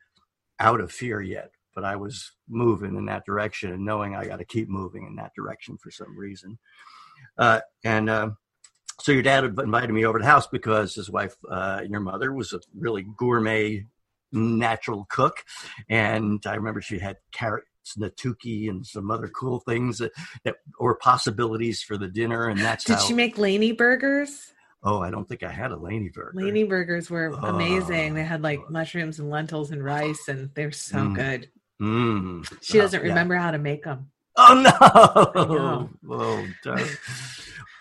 out 0.59 0.79
of 0.79 0.91
fear 0.91 1.21
yet, 1.21 1.51
but 1.75 1.83
I 1.83 1.95
was 1.95 2.31
moving 2.47 2.95
in 2.95 3.05
that 3.05 3.25
direction 3.25 3.71
and 3.71 3.85
knowing 3.85 4.15
I 4.15 4.25
got 4.25 4.39
to 4.39 4.45
keep 4.45 4.69
moving 4.69 5.05
in 5.05 5.15
that 5.15 5.33
direction 5.35 5.77
for 5.77 5.91
some 5.91 6.17
reason. 6.17 6.57
Uh, 7.37 7.61
and 7.83 8.09
uh, 8.09 8.31
so 8.99 9.11
your 9.11 9.23
dad 9.23 9.43
invited 9.43 9.91
me 9.91 10.05
over 10.05 10.19
to 10.19 10.23
the 10.23 10.29
house 10.29 10.47
because 10.47 10.95
his 10.95 11.09
wife, 11.09 11.35
uh, 11.49 11.81
your 11.87 11.99
mother, 11.99 12.33
was 12.33 12.53
a 12.53 12.59
really 12.77 13.05
gourmet, 13.17 13.85
natural 14.31 15.05
cook, 15.09 15.43
and 15.89 16.43
I 16.45 16.55
remember 16.55 16.81
she 16.81 16.99
had 16.99 17.17
carrots 17.31 17.67
nattuki 17.97 18.69
and 18.69 18.85
some 18.85 19.11
other 19.11 19.27
cool 19.27 19.59
things 19.59 19.97
that, 19.97 20.11
that 20.45 20.55
or 20.79 20.95
possibilities 20.95 21.83
for 21.83 21.97
the 21.97 22.07
dinner 22.07 22.47
and 22.47 22.57
that's 22.57 22.85
did 22.85 22.93
how, 22.93 23.01
she 23.01 23.13
make 23.13 23.37
laney 23.37 23.73
burgers 23.73 24.53
Oh, 24.85 25.01
I 25.01 25.11
don't 25.11 25.27
think 25.27 25.43
I 25.43 25.51
had 25.51 25.71
a 25.71 25.77
Laney 25.77 26.09
burger. 26.09 26.33
Laney 26.35 26.65
burgers 26.65 27.09
were 27.09 27.27
amazing. 27.27 28.15
They 28.15 28.23
had 28.23 28.41
like 28.41 28.59
oh. 28.59 28.69
mushrooms 28.69 29.17
and 29.17 29.29
lentils 29.29 29.71
and 29.71 29.83
rice, 29.83 30.27
and 30.27 30.49
they're 30.55 30.73
so 30.73 30.97
mm. 30.97 31.15
good. 31.15 31.49
Mm. 31.81 32.45
She 32.61 32.77
doesn't 32.77 32.99
oh, 32.99 33.03
remember 33.03 33.35
yeah. 33.35 33.41
how 33.41 33.51
to 33.51 33.57
make 33.57 33.83
them. 33.83 34.11
Oh 34.35 34.61
no! 34.61 35.89
Oh, 36.09 36.79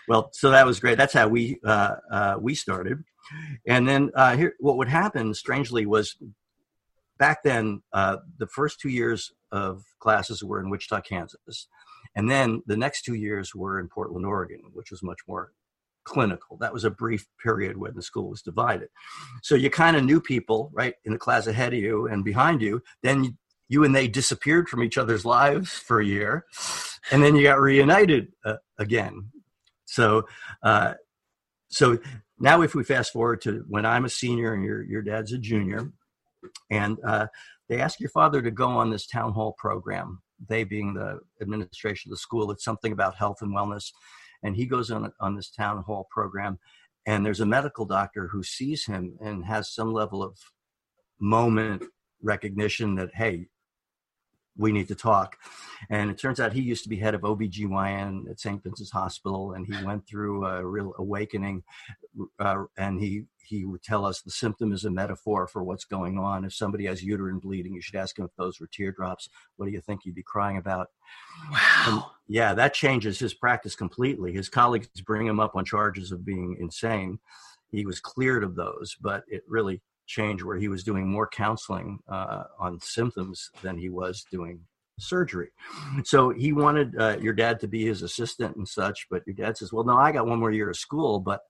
well, 0.09 0.31
so 0.33 0.51
that 0.51 0.67
was 0.67 0.81
great. 0.81 0.99
That's 0.99 1.13
how 1.13 1.29
we 1.29 1.61
uh, 1.65 1.95
uh, 2.11 2.37
we 2.41 2.55
started, 2.55 3.05
and 3.69 3.89
then 3.89 4.11
uh, 4.15 4.37
here, 4.37 4.55
what 4.59 4.77
would 4.77 4.89
happen, 4.89 5.33
strangely, 5.33 5.87
was 5.87 6.17
back 7.19 7.45
then 7.45 7.83
uh, 7.93 8.17
the 8.39 8.49
first 8.49 8.81
two 8.81 8.89
years 8.89 9.31
of 9.53 9.85
classes 10.01 10.43
were 10.43 10.61
in 10.61 10.71
Wichita, 10.71 11.03
Kansas, 11.03 11.69
and 12.17 12.31
then 12.31 12.63
the 12.67 12.77
next 12.77 13.03
two 13.03 13.15
years 13.15 13.55
were 13.55 13.79
in 13.79 13.89
Portland, 13.89 14.27
Oregon, 14.27 14.63
which 14.73 14.91
was 14.91 15.03
much 15.03 15.21
more 15.29 15.53
clinical. 16.05 16.57
That 16.59 16.73
was 16.73 16.85
a 16.85 16.91
brief 16.91 17.27
period 17.43 17.77
when 17.77 17.95
the 17.95 18.03
school 18.03 18.29
was 18.29 18.43
divided. 18.43 18.89
So 19.43 19.55
you 19.55 19.71
kind 19.71 19.97
of 19.97 20.05
knew 20.05 20.21
people, 20.21 20.71
right, 20.73 20.95
in 21.05 21.13
the 21.13 21.19
class 21.19 21.47
ahead 21.47 21.73
of 21.73 21.79
you 21.79 22.09
and 22.09 22.25
behind 22.25 22.61
you. 22.61 22.83
Then 23.03 23.39
you 23.73 23.85
and 23.85 23.95
they 23.95 24.09
disappeared 24.09 24.69
from 24.69 24.83
each 24.83 24.99
other's 24.99 25.25
lives 25.25 25.73
for 25.73 26.01
a 26.01 26.05
year, 26.05 26.45
and 27.11 27.23
then 27.23 27.35
you 27.37 27.43
got 27.43 27.61
reunited 27.61 28.33
uh, 28.45 28.57
again. 28.79 29.31
So, 29.87 30.27
uh, 30.63 30.95
so 31.69 31.99
now 32.39 32.63
if 32.63 32.75
we 32.75 32.85
fast 32.85 33.13
forward 33.13 33.41
to 33.43 33.65
when 33.69 33.87
I'm 33.87 34.05
a 34.05 34.11
senior 34.11 34.55
and 34.55 34.65
your 34.65 34.83
your 34.85 35.03
dad's 35.03 35.33
a 35.33 35.39
junior, 35.39 35.91
and 36.71 36.99
uh, 37.07 37.27
they 37.69 37.81
ask 37.81 38.01
your 38.01 38.11
father 38.11 38.43
to 38.43 38.51
go 38.51 38.69
on 38.69 38.91
this 38.91 39.07
town 39.07 39.33
hall 39.33 39.55
program. 39.59 40.23
They 40.49 40.65
being 40.65 40.95
the 40.95 41.21
administration 41.41 42.11
of 42.11 42.17
the 42.17 42.19
school, 42.19 42.51
it's 42.51 42.65
something 42.65 42.93
about 42.93 43.15
health 43.15 43.43
and 43.43 43.55
wellness 43.55 43.93
and 44.43 44.57
he 44.57 44.67
goes 44.67 44.91
on 44.91 45.13
on 45.21 45.37
this 45.37 45.51
town 45.51 45.83
hall 45.83 46.07
program 46.11 46.59
and 47.07 47.25
there's 47.25 47.41
a 47.41 47.47
medical 47.47 47.85
doctor 47.85 48.29
who 48.29 48.43
sees 48.43 48.87
him 48.87 49.17
and 49.21 49.45
has 49.45 49.73
some 49.73 49.93
level 49.93 50.23
of 50.23 50.37
moment 51.21 51.83
recognition 52.23 52.95
that 52.97 53.11
hey 53.15 53.47
we 54.57 54.73
need 54.73 54.89
to 54.89 54.95
talk 54.95 55.37
and 55.91 56.11
it 56.11 56.19
turns 56.19 56.41
out 56.41 56.53
he 56.53 56.61
used 56.61 56.83
to 56.83 56.89
be 56.89 56.97
head 56.97 57.15
of 57.15 57.23
OBGYN 57.23 58.31
at 58.31 58.39
St. 58.39 58.63
Vincent's 58.63 58.93
Hospital 58.93 59.53
and 59.53 59.67
he 59.67 59.85
went 59.85 60.07
through 60.07 60.45
a 60.45 60.65
real 60.65 60.93
awakening 60.99 61.63
uh, 62.39 62.65
and 62.77 63.01
he 63.01 63.25
he 63.53 63.65
would 63.65 63.83
tell 63.83 64.05
us 64.05 64.23
the 64.23 64.31
symptom 64.31 64.73
is 64.73 64.85
a 64.85 64.91
metaphor 64.91 65.47
for 65.47 65.63
what's 65.63 65.85
going 65.85 66.19
on. 66.19 66.45
If 66.45 66.55
somebody 66.55 66.87
has 66.87 67.03
uterine 67.03 67.39
bleeding, 67.39 67.75
you 67.75 67.83
should 67.83 67.97
ask 67.97 68.19
him 68.19 68.25
if 68.25 68.31
those 68.37 68.61
were 68.61 68.69
teardrops. 68.73 69.29
What 69.57 69.67
do 69.67 69.73
you 69.73 69.81
think 69.81 70.01
he'd 70.03 70.15
be 70.15 70.23
crying 70.23 70.57
about? 70.57 70.89
Wow. 71.51 71.85
And 71.87 72.03
yeah, 72.29 72.55
that 72.55 72.75
changes 72.75 73.19
his 73.19 73.35
practice 73.35 73.75
completely. 73.75 74.33
His 74.33 74.49
colleagues 74.49 74.89
bring 75.05 75.27
him 75.27 75.41
up 75.41 75.55
on 75.55 75.65
charges 75.65 76.13
of 76.13 76.25
being 76.25 76.57
insane. 76.61 77.19
He 77.71 77.85
was 77.87 78.01
cleared 78.01 78.45
of 78.45 78.55
those, 78.55 78.97
but 79.01 79.25
it 79.29 79.43
really 79.49 79.83
changed 80.07 80.45
where 80.45 80.59
he 80.59 80.69
was 80.69 80.85
doing 80.85 81.09
more 81.09 81.29
counseling 81.29 81.99
uh, 82.09 82.45
on 82.59 82.81
symptoms 82.81 83.51
than 83.63 83.79
he 83.79 83.89
was 83.89 84.25
doing 84.31 84.61
surgery. 84.99 85.51
So 86.05 86.31
he 86.31 86.53
wanted 86.53 86.99
uh, 86.99 87.17
your 87.21 87.33
dad 87.33 87.61
to 87.61 87.69
be 87.69 87.87
his 87.87 88.03
assistant 88.03 88.57
and 88.57 88.69
such, 88.69 89.07
but 89.11 89.23
your 89.27 89.35
dad 89.35 89.57
says, 89.57 89.73
"Well, 89.73 89.85
no, 89.85 89.97
I 89.97 90.13
got 90.13 90.27
one 90.27 90.39
more 90.39 90.51
year 90.51 90.71
of 90.71 90.77
school, 90.77 91.19
but 91.19 91.41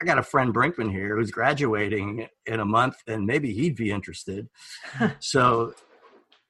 I 0.00 0.04
got 0.04 0.18
a 0.18 0.22
friend 0.22 0.52
Brinkman 0.52 0.90
here 0.90 1.16
who's 1.16 1.30
graduating 1.30 2.26
in 2.46 2.60
a 2.60 2.64
month, 2.64 2.96
and 3.06 3.24
maybe 3.24 3.52
he'd 3.52 3.76
be 3.76 3.92
interested. 3.92 4.48
so 5.20 5.74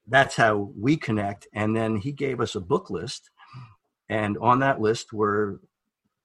that's 0.07 0.35
how 0.35 0.71
we 0.75 0.97
connect. 0.97 1.47
And 1.53 1.75
then 1.75 1.97
he 1.97 2.11
gave 2.11 2.41
us 2.41 2.55
a 2.55 2.59
book 2.59 2.89
list, 2.89 3.29
and 4.09 4.37
on 4.39 4.59
that 4.59 4.81
list 4.81 5.13
were 5.13 5.61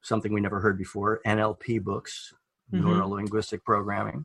something 0.02 0.32
we 0.32 0.40
never 0.40 0.60
heard 0.60 0.78
before 0.78 1.20
NLP 1.26 1.82
books, 1.82 2.32
mm-hmm. 2.72 2.86
neuro 2.86 3.08
linguistic 3.08 3.64
programming. 3.64 4.24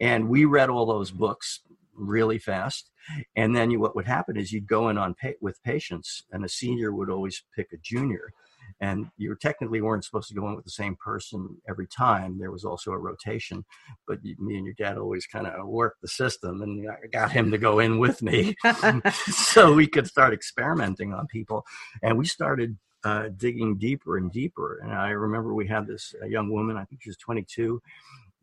And 0.00 0.28
we 0.28 0.44
read 0.44 0.70
all 0.70 0.86
those 0.86 1.10
books 1.10 1.60
really 1.94 2.38
fast. 2.38 2.90
And 3.36 3.54
then 3.54 3.70
you, 3.70 3.78
what 3.80 3.94
would 3.94 4.06
happen 4.06 4.36
is 4.36 4.52
you'd 4.52 4.66
go 4.66 4.88
in 4.88 4.98
on 4.98 5.14
pa- 5.14 5.38
with 5.40 5.62
patients, 5.62 6.24
and 6.32 6.44
a 6.44 6.48
senior 6.48 6.92
would 6.92 7.08
always 7.08 7.42
pick 7.54 7.68
a 7.72 7.76
junior 7.76 8.32
and 8.80 9.06
you 9.16 9.34
technically 9.40 9.80
weren't 9.80 10.04
supposed 10.04 10.28
to 10.28 10.34
go 10.34 10.46
in 10.48 10.54
with 10.54 10.64
the 10.64 10.70
same 10.70 10.96
person 10.96 11.56
every 11.68 11.86
time. 11.86 12.38
There 12.38 12.50
was 12.50 12.64
also 12.64 12.92
a 12.92 12.98
rotation, 12.98 13.64
but 14.06 14.18
you, 14.22 14.36
me 14.38 14.56
and 14.56 14.66
your 14.66 14.74
dad 14.74 14.98
always 14.98 15.26
kind 15.26 15.46
of 15.46 15.66
worked 15.66 16.02
the 16.02 16.08
system, 16.08 16.62
and 16.62 16.88
I 16.90 17.06
got 17.10 17.32
him 17.32 17.50
to 17.50 17.58
go 17.58 17.78
in 17.78 17.98
with 17.98 18.22
me 18.22 18.54
so 19.28 19.72
we 19.72 19.86
could 19.86 20.06
start 20.06 20.34
experimenting 20.34 21.14
on 21.14 21.26
people. 21.26 21.64
And 22.02 22.18
we 22.18 22.26
started 22.26 22.76
uh, 23.06 23.28
digging 23.36 23.76
deeper 23.78 24.16
and 24.16 24.32
deeper. 24.32 24.80
And 24.82 24.92
I 24.92 25.10
remember 25.10 25.54
we 25.54 25.68
had 25.68 25.86
this 25.86 26.14
young 26.26 26.48
woman, 26.50 26.76
I 26.76 26.84
think 26.84 27.02
she 27.02 27.10
was 27.10 27.16
22, 27.18 27.80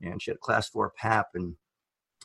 and 0.02 0.22
she 0.22 0.32
had 0.32 0.40
class 0.40 0.70
four 0.70 0.94
PAP, 1.02 1.28
and 1.36 1.56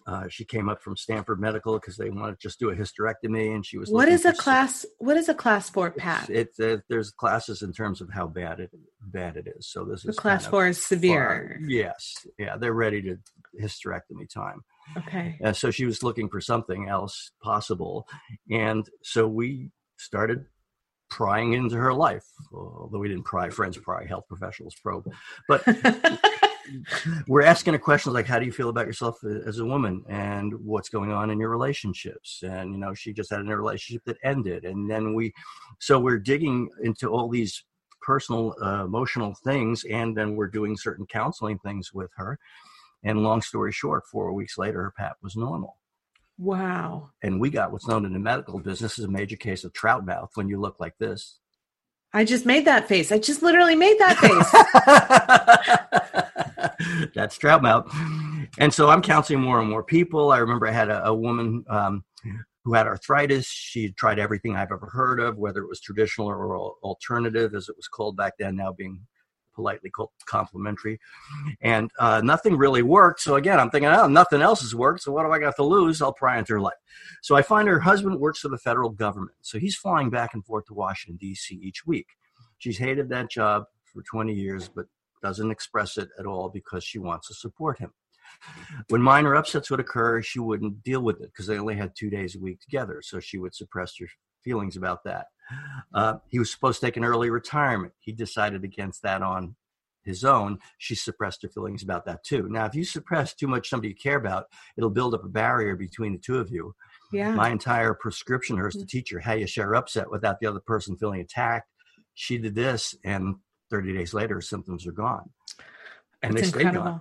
Uh, 0.07 0.27
she 0.37 0.45
came 0.55 0.69
up 0.73 0.81
from 0.81 0.97
Stanford 0.97 1.39
Medical 1.39 1.75
because 1.79 1.97
they 1.99 2.09
wanted 2.09 2.35
to 2.37 2.43
just 2.49 2.59
do 2.59 2.71
a 2.71 2.75
hysterectomy, 2.83 3.55
and 3.55 3.63
she 3.69 3.77
was. 3.77 3.91
What 3.91 4.09
is 4.09 4.25
a 4.25 4.33
class? 4.33 4.87
What 5.07 5.17
is 5.19 5.29
a 5.29 5.35
class 5.35 5.69
four 5.69 5.91
pap? 5.91 6.31
It, 6.31 6.49
it, 6.59 6.79
uh, 6.79 6.81
there's 6.89 7.11
classes 7.11 7.61
in 7.67 7.73
terms 7.81 8.01
of 8.01 8.09
how 8.19 8.27
bad 8.27 8.57
it 8.65 8.71
bad 9.19 9.37
it 9.37 9.47
is. 9.55 9.63
So 9.73 9.85
this 9.85 10.05
the 10.05 10.11
is 10.11 10.19
class 10.25 10.47
four 10.47 10.65
is 10.73 10.81
severe. 10.95 11.59
Far, 11.59 11.69
yes, 11.69 12.01
yeah, 12.39 12.57
they're 12.57 12.81
ready 12.87 13.01
to 13.03 13.13
hysterectomy 13.63 14.27
time. 14.43 14.61
Okay. 15.01 15.29
Uh, 15.45 15.53
so 15.53 15.67
she 15.71 15.85
was 15.85 16.03
looking 16.03 16.29
for 16.31 16.41
something 16.41 16.89
else 16.89 17.33
possible, 17.43 18.07
and 18.51 18.89
so 19.03 19.21
we 19.41 19.71
started 19.99 20.47
prying 21.11 21.55
into 21.55 21.77
her 21.77 21.93
life. 21.93 22.27
Although 22.53 22.99
we 22.99 23.09
didn't 23.09 23.25
pry, 23.25 23.51
friends 23.51 23.77
pry, 23.79 24.07
health 24.07 24.27
professionals 24.29 24.75
probe, 24.83 25.11
but. 25.49 25.63
we're 27.27 27.43
asking 27.43 27.73
her 27.73 27.79
questions 27.79 28.15
like 28.15 28.27
how 28.27 28.39
do 28.39 28.47
you 28.47 28.53
feel 28.53 28.69
about 28.69 28.87
yourself 28.87 29.19
as 29.47 29.59
a 29.59 29.65
woman 29.65 30.05
and 30.09 30.53
what's 30.65 30.89
going 30.89 31.13
on 31.13 31.31
in 31.31 31.39
your 31.39 31.49
relationships 31.49 32.43
and 32.43 32.73
you 32.73 32.79
know 32.79 32.95
she 32.95 33.13
just 33.13 33.31
had 33.31 33.41
a 33.41 33.57
relationship 33.57 34.03
that 34.05 34.19
ended 34.23 34.65
and 34.65 34.91
then 34.91 35.15
we 35.15 35.33
so 35.79 35.99
we're 35.99 36.19
digging 36.19 36.69
into 36.83 37.09
all 37.09 37.29
these 37.29 37.65
personal 38.03 38.55
uh, 38.63 38.85
emotional 38.85 39.35
things 39.45 39.85
and 39.91 40.17
then 40.17 40.37
we're 40.37 40.47
doing 40.47 40.77
certain 40.77 41.07
counseling 41.07 41.59
things 41.59 41.93
with 41.93 42.11
her 42.17 42.39
and 43.05 43.23
long 43.23 43.41
story 43.41 43.73
short 43.73 44.05
four 44.07 44.33
weeks 44.33 44.59
later 44.59 44.83
her 44.83 44.95
pap 44.97 45.17
was 45.23 45.37
normal 45.37 45.77
wow 46.39 47.11
and 47.23 47.41
we 47.41 47.51
got 47.51 47.73
what's 47.73 47.89
known 47.89 48.05
in 48.05 48.13
the 48.13 48.19
medical 48.19 48.61
business 48.61 48.99
as 48.99 49.05
a 49.05 49.11
major 49.11 49.37
case 49.37 49.65
of 49.65 49.73
trout 49.73 50.07
mouth 50.07 50.31
when 50.35 50.49
you 50.49 50.61
look 50.61 50.79
like 50.79 50.97
this 50.99 51.39
I 52.13 52.25
just 52.25 52.47
made 52.47 52.65
that 52.65 52.89
face. 52.89 53.13
I 53.13 53.19
just 53.19 53.43
literally 53.43 53.77
made 53.77 53.99
that 53.99 54.17
face. 54.17 54.51
That's 57.15 57.37
trout 57.37 57.63
mouth. 57.63 57.95
And 58.59 58.73
so 58.73 58.89
I'm 58.89 59.03
counseling 59.03 59.43
more 59.43 59.61
and 59.61 59.69
more 59.69 59.83
people. 59.83 60.33
I 60.33 60.39
remember 60.39 60.67
I 60.67 60.73
had 60.73 60.89
a, 60.89 61.07
a 61.07 61.15
woman 61.15 61.65
um, 61.69 62.05
who 62.65 62.73
had 62.73 62.87
arthritis. 62.87 63.47
She 63.47 63.93
tried 63.93 64.19
everything 64.19 64.57
I've 64.57 64.73
ever 64.73 64.89
heard 64.91 65.21
of, 65.21 65.37
whether 65.37 65.61
it 65.61 65.69
was 65.69 65.81
traditional 65.81 66.29
or 66.29 66.73
alternative, 66.83 67.55
as 67.55 67.69
it 67.69 67.77
was 67.77 67.89
called 67.89 68.17
back 68.17 68.33
then, 68.39 68.57
now 68.57 68.73
being 68.73 69.01
politely 69.59 69.91
called 69.91 70.11
complementary. 70.27 71.01
And 71.63 71.91
uh, 71.99 72.21
nothing 72.23 72.57
really 72.57 72.83
worked. 72.83 73.21
So 73.21 73.35
again, 73.35 73.59
I'm 73.59 73.71
thinking, 73.71 73.91
oh, 73.91 74.07
nothing 74.07 74.41
else 74.41 74.61
has 74.61 74.73
worked. 74.73 75.03
So 75.03 75.11
what 75.11 75.25
do 75.25 75.33
I 75.33 75.41
got 75.41 75.57
to 75.57 75.65
lose? 75.65 76.01
I'll 76.01 76.13
pry 76.13 76.39
into 76.39 76.53
her 76.53 76.61
life. 76.61 76.79
So 77.23 77.35
I 77.35 77.43
find 77.43 77.67
her 77.67 77.81
husband 77.81 78.21
works 78.21 78.39
for 78.39 78.49
the 78.49 78.59
federal 78.59 78.91
government. 78.91 79.37
So 79.43 79.59
he's 79.59 79.75
flying 79.75 80.11
back 80.11 80.35
and 80.35 80.47
forth 80.47 80.67
to 80.67 80.75
Washington, 80.75 81.17
D.C. 81.17 81.57
each 81.57 81.85
week. 81.85 82.07
She's 82.59 82.79
hated 82.79 83.09
that 83.09 83.33
job 83.33 83.65
for 83.93 84.03
20 84.03 84.33
years, 84.33 84.69
but 84.69 84.87
doesn't 85.23 85.51
express 85.51 85.99
it 85.99 86.09
at 86.21 86.27
all 86.27 86.49
because 86.49 86.85
she 86.85 87.01
wants 87.01 87.27
to 87.27 87.35
support 87.35 87.81
him. 87.81 87.93
When 88.91 89.03
minor 89.03 89.35
upsets 89.35 89.71
would 89.71 89.81
occur, 89.81 90.23
she 90.23 90.39
wouldn't 90.39 90.85
deal 90.85 91.01
with 91.01 91.17
it 91.21 91.33
because 91.33 91.49
they 91.49 91.59
only 91.59 91.75
had 91.75 91.97
two 91.97 92.11
days 92.11 92.37
a 92.37 92.39
week 92.39 92.61
together. 92.61 93.03
So 93.03 93.19
she 93.19 93.39
would 93.39 93.57
suppress 93.57 93.95
her 93.99 94.07
feelings 94.45 94.77
about 94.77 95.03
that. 95.05 95.27
Uh, 95.95 96.15
he 96.29 96.39
was 96.39 96.51
supposed 96.51 96.81
to 96.81 96.87
take 96.87 96.97
an 96.97 97.05
early 97.05 97.31
retirement. 97.31 97.93
He 98.01 98.13
decided 98.13 98.65
against 98.65 99.03
that 99.03 99.23
on 99.23 99.57
his 100.05 100.25
own. 100.25 100.59
She 100.79 100.95
suppressed 100.95 101.43
her 101.43 101.49
feelings 101.49 101.83
about 101.83 102.07
that 102.07 102.25
too. 102.25 102.49
Now, 102.49 102.65
if 102.67 102.75
you 102.75 102.85
suppress 102.85 103.35
too 103.35 103.47
much 103.47 103.69
somebody 103.69 103.91
you 103.91 103.95
care 103.95 104.17
about, 104.17 104.47
it'll 104.77 104.91
build 104.91 105.15
up 105.15 105.25
a 105.25 105.29
barrier 105.29 105.77
between 105.77 106.13
the 106.13 106.19
two 106.19 106.39
of 106.39 106.51
you. 106.51 106.75
Yeah. 107.13 107.35
My 107.35 107.51
entire 107.51 107.95
prescription 107.95 108.59
is 108.59 108.75
to 108.75 108.85
mm. 108.85 108.89
teach 108.89 109.11
her 109.13 109.21
how 109.21 109.35
you 109.35 109.47
share 109.47 109.75
upset 109.75 110.11
without 110.11 110.41
the 110.41 110.47
other 110.47 110.61
person 110.61 110.97
feeling 110.97 111.21
attacked. 111.21 111.69
She 112.15 112.39
did 112.39 112.55
this, 112.55 112.97
and 113.05 113.37
30 113.71 113.95
days 113.95 114.13
later, 114.13 114.41
symptoms 114.41 114.87
are 114.87 114.93
gone. 114.93 115.31
And 116.23 116.37
That's 116.37 116.51
they 116.51 116.61
incredible. 116.61 116.83
stayed 116.83 116.91
gone. 116.91 117.01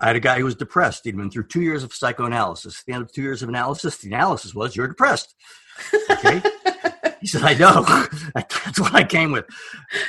I 0.00 0.08
had 0.08 0.16
a 0.16 0.20
guy 0.20 0.38
who 0.38 0.44
was 0.44 0.54
depressed. 0.54 1.02
He'd 1.04 1.16
been 1.16 1.30
through 1.30 1.48
two 1.48 1.62
years 1.62 1.82
of 1.82 1.92
psychoanalysis. 1.92 2.80
At 2.80 2.86
the 2.86 2.92
end 2.92 3.02
of 3.02 3.12
two 3.12 3.22
years 3.22 3.42
of 3.42 3.48
analysis, 3.48 3.98
the 3.98 4.08
analysis 4.08 4.54
was 4.54 4.76
you're 4.76 4.88
depressed. 4.88 5.34
Okay. 6.10 6.42
He 7.22 7.28
said, 7.28 7.42
I 7.42 7.54
know. 7.54 7.82
That's 8.34 8.80
what 8.80 8.94
I 8.94 9.04
came 9.04 9.32
with. 9.32 9.46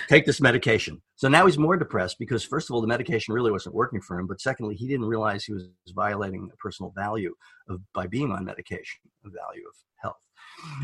Take 0.09 0.25
this 0.25 0.41
medication. 0.41 1.01
So 1.15 1.27
now 1.29 1.45
he's 1.45 1.57
more 1.57 1.77
depressed 1.77 2.17
because, 2.19 2.43
first 2.43 2.69
of 2.69 2.73
all, 2.73 2.81
the 2.81 2.87
medication 2.87 3.33
really 3.33 3.51
wasn't 3.51 3.75
working 3.75 4.01
for 4.01 4.19
him. 4.19 4.27
But 4.27 4.41
secondly, 4.41 4.75
he 4.75 4.87
didn't 4.87 5.05
realize 5.05 5.45
he 5.45 5.53
was 5.53 5.69
violating 5.89 6.49
a 6.51 6.57
personal 6.57 6.91
value 6.95 7.33
of 7.69 7.79
by 7.93 8.07
being 8.07 8.31
on 8.31 8.43
medication, 8.43 8.99
the 9.23 9.29
value 9.29 9.63
of 9.67 9.75
health. 10.01 10.17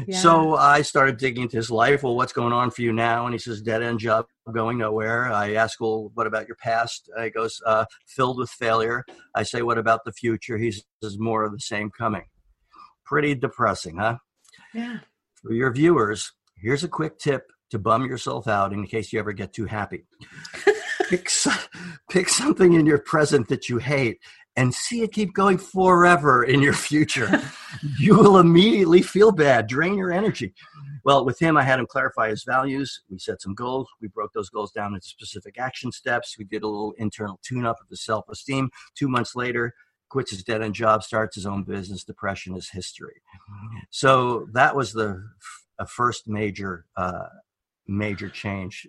Yeah. 0.08 0.20
So 0.20 0.56
I 0.56 0.84
started 0.84 1.18
digging 1.18 1.44
into 1.44 1.58
his 1.58 1.72
life. 1.72 2.04
Well, 2.04 2.16
what's 2.16 2.34
going 2.34 2.54
on 2.54 2.72
for 2.72 2.84
you 2.84 2.94
now? 2.94 3.26
And 3.26 3.34
he 3.34 3.40
says, 3.40 3.62
dead 3.62 3.82
end 3.82 4.00
job, 4.00 4.26
going 4.52 4.78
nowhere. 4.78 5.32
I 5.32 5.54
ask, 5.54 5.82
well, 5.82 6.12
what 6.14 6.28
about 6.28 6.48
your 6.48 6.58
past? 6.58 7.10
He 7.22 7.32
goes, 7.32 7.60
uh, 7.66 7.86
filled 8.08 8.38
with 8.38 8.50
failure. 8.50 9.04
I 9.36 9.44
say, 9.44 9.62
what 9.62 9.78
about 9.78 10.06
the 10.06 10.14
future? 10.14 10.58
He 10.58 10.72
says, 10.72 11.18
more 11.18 11.44
of 11.44 11.52
the 11.52 11.60
same 11.60 11.90
coming. 11.90 12.26
Pretty 13.06 13.34
depressing, 13.34 13.98
huh? 13.98 14.18
Yeah. 14.74 15.00
For 15.42 15.54
your 15.54 15.72
viewers, 15.72 16.34
here's 16.58 16.84
a 16.84 16.90
quick 16.90 17.18
tip 17.18 17.50
to 17.72 17.80
bum 17.80 18.06
yourself 18.06 18.48
out 18.48 18.74
in 18.74 18.86
case 18.86 19.14
you 19.14 19.20
ever 19.20 19.32
get 19.32 19.54
too 19.54 19.66
happy. 19.66 20.06
pick, 21.10 21.30
pick 22.10 22.28
something 22.28 22.74
in 22.74 22.86
your 22.86 22.98
present 22.98 23.48
that 23.48 23.70
you 23.70 23.78
hate 23.78 24.20
and 24.58 24.74
see 24.74 25.02
it 25.02 25.14
keep 25.14 25.34
going 25.34 25.58
forever 25.58 26.44
in 26.44 26.62
your 26.62 26.74
future. 26.74 27.42
you 28.00 28.18
will 28.18 28.40
immediately 28.40 29.02
feel 29.02 29.32
bad, 29.32 29.68
drain 29.68 29.98
your 29.98 30.12
energy. 30.12 30.54
Well, 31.06 31.24
with 31.24 31.40
him, 31.40 31.56
I 31.56 31.64
had 31.64 31.80
him 31.80 31.88
clarify 31.88 32.30
his 32.30 32.44
values. 32.44 33.04
We 33.10 33.18
set 33.18 33.42
some 33.42 33.56
goals. 33.56 33.88
We 34.02 34.10
broke 34.10 34.34
those 34.34 34.50
goals 34.50 34.74
down 34.74 34.94
into 34.94 35.08
specific 35.08 35.58
action 35.58 35.94
steps. 35.94 36.36
We 36.38 36.44
did 36.44 36.64
a 36.64 36.68
little 36.68 36.94
internal 36.98 37.40
tune 37.42 37.66
up 37.66 37.78
of 37.80 37.88
the 37.88 37.96
self 37.96 38.26
esteem. 38.28 38.70
Two 38.96 39.08
months 39.08 39.36
later, 39.36 39.74
quits 40.10 40.32
his 40.32 40.44
dead 40.44 40.62
end 40.62 40.76
job, 40.76 41.04
starts 41.04 41.36
his 41.36 41.46
own 41.46 41.64
business. 41.64 42.04
Depression 42.04 42.56
is 42.56 42.70
history. 42.70 43.22
So 43.90 44.48
that 44.54 44.76
was 44.76 44.94
the 44.94 45.24
a 45.78 45.86
first 45.86 46.28
major 46.28 46.86
uh, 46.98 47.28
major 47.88 48.30
change. 48.30 48.88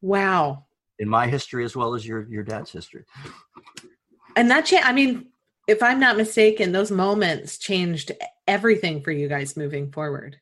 Wow. 0.00 0.64
In 0.98 1.08
my 1.08 1.26
history 1.26 1.64
as 1.64 1.76
well 1.76 1.94
as 1.94 2.06
your 2.06 2.26
your 2.28 2.42
dad's 2.42 2.72
history. 2.72 3.04
And 4.36 4.50
that 4.50 4.66
change. 4.66 4.84
I 4.84 4.92
mean, 4.92 5.26
if 5.66 5.82
I'm 5.82 6.00
not 6.00 6.16
mistaken, 6.16 6.72
those 6.72 6.90
moments 6.90 7.58
changed 7.58 8.12
everything 8.46 9.02
for 9.02 9.10
you 9.12 9.28
guys 9.28 9.56
moving 9.56 9.90
forward. 9.90 10.40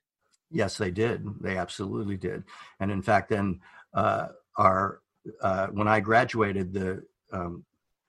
Yes, 0.51 0.77
they 0.77 0.91
did. 0.91 1.25
They 1.41 1.57
absolutely 1.57 2.17
did. 2.17 2.45
And 2.79 2.91
in 2.91 3.03
fact, 3.03 3.31
then 3.31 3.61
uh, 3.95 4.29
our 4.57 5.01
uh, 5.41 5.69
when 5.69 5.89
I 5.89 6.01
graduated, 6.01 6.73
the 6.73 7.05
um, 7.33 7.65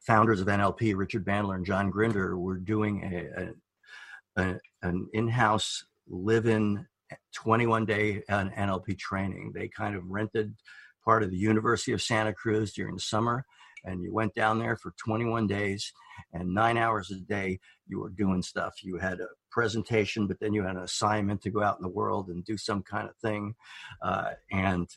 founders 0.05 0.41
of 0.41 0.47
NLP, 0.47 0.95
Richard 0.95 1.25
Bandler 1.25 1.55
and 1.55 1.65
John 1.65 1.89
Grinder, 1.89 2.37
were 2.37 2.57
doing 2.57 3.03
a, 3.03 4.41
a, 4.41 4.43
a 4.43 4.59
an 4.81 5.07
in-house 5.13 5.85
live-in 6.07 6.85
21 7.33 7.85
day 7.85 8.23
NLP 8.29 8.97
training. 8.97 9.51
They 9.53 9.67
kind 9.67 9.95
of 9.95 10.03
rented 10.07 10.53
part 11.03 11.23
of 11.23 11.31
the 11.31 11.37
University 11.37 11.91
of 11.91 12.01
Santa 12.01 12.33
Cruz 12.33 12.73
during 12.73 12.95
the 12.95 13.01
summer, 13.01 13.45
and 13.85 14.01
you 14.01 14.13
went 14.13 14.33
down 14.33 14.59
there 14.59 14.77
for 14.77 14.93
21 14.97 15.47
days 15.47 15.91
and 16.33 16.53
nine 16.53 16.77
hours 16.77 17.11
a 17.11 17.19
day 17.19 17.59
you 17.87 17.99
were 17.99 18.09
doing 18.09 18.41
stuff. 18.41 18.83
You 18.83 18.97
had 18.97 19.19
a 19.19 19.27
presentation, 19.51 20.27
but 20.27 20.39
then 20.39 20.53
you 20.53 20.63
had 20.63 20.75
an 20.75 20.83
assignment 20.83 21.41
to 21.41 21.49
go 21.49 21.61
out 21.61 21.77
in 21.77 21.83
the 21.83 21.89
world 21.89 22.29
and 22.29 22.45
do 22.45 22.57
some 22.57 22.83
kind 22.83 23.07
of 23.07 23.15
thing, 23.17 23.55
uh, 24.01 24.31
and 24.51 24.87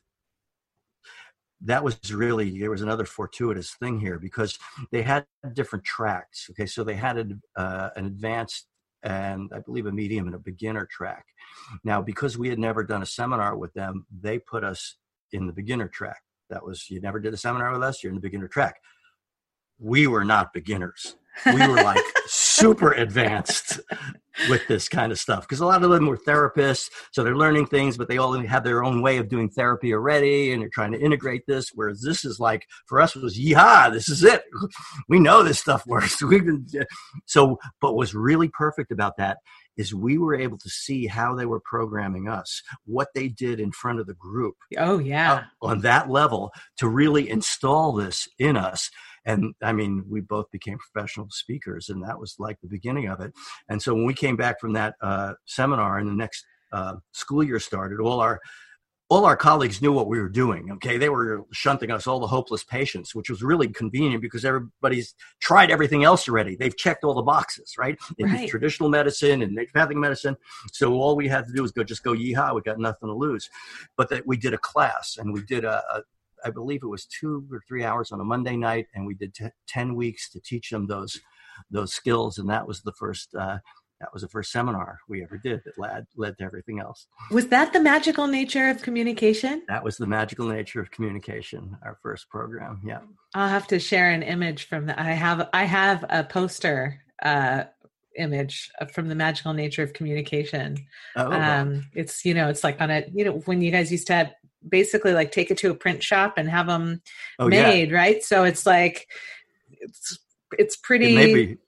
that 1.61 1.83
was 1.83 1.99
really 2.13 2.59
there 2.59 2.71
was 2.71 2.83
another 2.83 3.05
fortuitous 3.05 3.75
thing 3.75 3.99
here 3.99 4.19
because 4.19 4.59
they 4.93 5.03
had 5.03 5.25
different 5.55 5.85
tracks 5.85 6.49
okay 6.51 6.67
so 6.67 6.85
they 6.85 6.95
had 6.95 7.19
a, 7.19 7.61
uh, 7.61 7.91
an 7.97 8.05
advanced 8.07 8.67
and 9.07 9.51
I 9.55 9.61
believe 9.61 9.87
a 9.87 9.93
medium 9.93 10.27
and 10.27 10.35
a 10.35 10.39
beginner 10.39 10.87
track. 10.87 11.25
Now, 11.85 12.03
because 12.03 12.37
we 12.37 12.49
had 12.49 12.59
never 12.59 12.83
done 12.83 13.03
a 13.03 13.07
seminar 13.07 13.57
with 13.57 13.73
them, 13.73 14.05
they 14.11 14.39
put 14.39 14.65
us 14.65 14.97
in 15.33 15.47
the 15.47 15.53
beginner 15.53 15.89
track. 15.89 16.23
That 16.51 16.65
was, 16.65 16.91
you 16.91 17.01
never 17.01 17.21
did 17.21 17.33
a 17.33 17.37
seminar 17.37 17.73
with 17.73 17.83
us, 17.83 18.03
you're 18.03 18.11
in 18.11 18.17
the 18.17 18.21
beginner 18.21 18.49
track. 18.49 18.81
We 19.79 20.07
were 20.07 20.25
not 20.25 20.53
beginners 20.53 21.17
we 21.45 21.67
were 21.67 21.83
like 21.83 22.03
super 22.27 22.93
advanced 22.93 23.81
with 24.49 24.67
this 24.69 24.89
kind 24.89 25.13
of 25.13 25.19
stuff 25.19 25.43
because 25.43 25.61
a 25.61 25.67
lot 25.67 25.83
of 25.83 25.91
them 25.91 26.07
were 26.07 26.19
therapists 26.19 26.91
so 27.11 27.25
they're 27.25 27.37
learning 27.37 27.67
things 27.67 27.97
but 27.97 28.09
they 28.09 28.19
all 28.19 28.33
have 28.33 28.65
their 28.65 28.85
own 28.85 29.01
way 29.01 29.17
of 29.17 29.29
doing 29.29 29.49
therapy 29.49 29.95
already 29.95 30.53
and 30.53 30.61
they're 30.61 30.69
trying 30.69 30.93
to 30.93 31.01
integrate 31.01 31.43
this 31.47 31.71
whereas 31.75 32.03
this 32.03 32.25
is 32.25 32.39
like 32.39 32.67
for 32.87 33.01
us 33.01 33.17
it 33.17 33.23
was 33.23 33.39
yeah 33.39 33.89
this 33.89 34.09
is 34.09 34.23
it 34.23 34.43
we 35.09 35.19
know 35.19 35.43
this 35.43 35.59
stuff 35.59 35.87
works 35.87 36.23
we've 36.23 36.45
been 36.45 36.67
so 37.25 37.59
but 37.81 37.95
what's 37.95 38.15
really 38.15 38.49
perfect 38.49 38.93
about 38.93 39.17
that 39.17 39.39
is 39.77 39.95
we 39.95 40.19
were 40.19 40.35
able 40.35 40.59
to 40.59 40.69
see 40.71 41.07
how 41.07 41.35
they 41.35 41.47
were 41.47 41.61
programming 41.61 42.29
us, 42.29 42.63
what 42.85 43.09
they 43.15 43.29
did 43.29 43.61
in 43.61 43.71
front 43.73 44.01
of 44.01 44.07
the 44.07 44.15
group. 44.15 44.55
Oh, 44.79 44.99
yeah. 44.99 45.45
on 45.61 45.81
that 45.83 46.09
level 46.09 46.51
to 46.79 46.89
really 46.89 47.29
install 47.29 47.93
this 47.93 48.27
in 48.39 48.57
us 48.57 48.91
and 49.27 49.55
i 49.63 49.73
mean 49.73 50.05
we 50.09 50.21
both 50.21 50.51
became 50.51 50.79
professional 50.79 51.27
speakers 51.31 51.89
and 51.89 52.03
that 52.03 52.19
was 52.19 52.37
like 52.39 52.59
the 52.63 52.69
beginning 52.69 53.09
of 53.09 53.21
it 53.21 53.33
and 53.69 53.81
so 53.83 53.95
when 53.95 54.07
we 54.07 54.15
came 54.15 54.37
back 54.37 54.59
from 54.61 54.73
that 54.73 54.95
uh, 55.03 55.35
seminar 55.45 55.99
and 55.99 56.09
the 56.09 56.15
next 56.15 56.45
uh, 56.73 56.95
school 57.13 57.45
year 57.45 57.61
started 57.61 58.01
all 58.01 58.21
our 58.21 58.41
all 59.09 59.25
our 59.25 59.37
colleagues 59.37 59.81
knew 59.81 59.93
what 59.93 60.09
we 60.09 60.19
were 60.21 60.29
doing. 60.29 60.73
Okay, 60.73 60.99
they 60.99 61.09
were 61.09 61.45
shunting 61.53 61.93
us 61.93 62.09
all 62.09 62.19
the 62.19 62.27
hopeless 62.27 62.65
patients, 62.65 63.15
which 63.15 63.31
was 63.31 63.41
really 63.41 63.69
convenient 63.69 64.21
because 64.21 64.45
everybody's 64.45 65.15
tried 65.41 65.71
everything 65.71 66.03
else 66.03 66.29
already. 66.29 66.57
They've 66.57 66.77
checked 66.77 67.05
all 67.05 67.15
the 67.15 67.23
boxes, 67.23 67.75
right? 67.79 67.97
In 68.19 68.27
Right. 68.27 68.49
traditional 68.49 68.89
medicine 68.89 69.43
and 69.43 69.57
naturopathic 69.57 69.95
medicine. 69.95 70.37
So 70.73 70.95
all 70.95 71.15
we 71.15 71.29
had 71.29 71.47
to 71.47 71.53
do 71.53 71.63
was 71.63 71.71
go, 71.71 71.85
just 71.85 72.03
go 72.03 72.15
yeehaw. 72.15 72.57
We 72.57 72.63
got 72.63 72.81
nothing 72.81 73.09
to 73.09 73.15
lose. 73.15 73.49
But 73.97 74.09
that 74.09 74.27
we 74.27 74.37
did 74.37 74.55
a 74.55 74.59
class 74.59 75.17
and 75.19 75.33
we 75.33 75.43
did 75.43 75.65
a, 75.65 75.85
a 75.95 76.03
I 76.45 76.51
believe 76.51 76.81
it 76.83 76.89
was 76.89 77.07
two 77.07 77.47
or 77.51 77.63
three 77.67 77.85
hours 77.85 78.13
on 78.13 78.21
a 78.21 78.25
Monday 78.25 78.57
night, 78.57 78.87
and 78.95 79.07
we 79.07 79.15
did 79.15 79.35
t- 79.35 79.47
ten 79.67 79.95
weeks 79.95 80.31
to 80.31 80.41
teach 80.41 80.71
them 80.71 80.87
those 80.87 81.21
those 81.71 81.93
skills. 81.93 82.39
And 82.39 82.51
that 82.51 82.67
was 82.67 82.83
the 82.83 82.93
first. 82.93 83.35
Uh, 83.35 83.59
that 84.01 84.13
was 84.13 84.23
the 84.23 84.29
first 84.29 84.53
seminar 84.53 84.99
we 85.09 85.23
ever 85.23 85.39
did 85.39 85.63
that 85.65 85.79
led 85.79 86.07
led 86.17 86.37
to 86.39 86.45
everything 86.45 86.81
else. 86.81 87.07
Was 87.31 87.49
that 87.49 87.73
the 87.73 87.81
magical 87.81 88.27
nature 88.27 88.69
of 88.69 88.83
communication? 88.83 89.63
That 89.69 89.85
was 89.85 89.97
the 89.97 90.07
magical 90.07 90.49
nature 90.49 90.81
of 90.81 90.91
communication, 90.91 91.79
our 91.83 91.99
first 92.03 92.29
program. 92.29 92.83
Yeah. 92.85 93.01
I'll 93.35 93.49
have 93.49 93.67
to 93.69 93.79
share 93.79 94.11
an 94.11 94.23
image 94.23 94.69
from 94.69 94.87
the 94.87 95.01
I 95.01 95.13
have 95.13 95.49
I 95.53 95.65
have 95.65 96.05
a 96.11 96.25
poster 96.25 97.01
uh 97.23 97.65
image 98.19 98.71
from 98.93 99.09
the 99.09 99.15
magical 99.15 99.53
nature 99.55 99.83
of 99.83 99.93
communication. 99.93 100.87
Oh, 101.17 101.31
wow. 101.31 101.63
um 101.63 101.87
it's 101.95 102.25
you 102.25 102.35
know 102.35 102.49
it's 102.49 102.65
like 102.65 102.81
on 102.81 102.91
a 102.91 103.05
you 103.15 103.25
know 103.25 103.39
when 103.47 103.63
you 103.63 103.71
guys 103.71 103.91
used 103.91 104.09
to 104.09 104.15
have 104.15 104.33
basically 104.69 105.13
like 105.15 105.33
take 105.33 105.51
it 105.51 105.59
to 105.59 105.71
a 105.71 105.75
print 105.75 106.03
shop 106.03 106.35
and 106.37 106.49
have 106.49 106.67
them 106.67 107.01
oh 107.39 107.49
yeah. 107.51 107.63
made 107.63 107.93
right 107.93 108.23
so 108.25 108.45
it's 108.45 108.67
like 108.67 109.07
it's 109.71 110.19
it's 110.59 110.77
pretty 110.77 111.17
It 111.17 111.59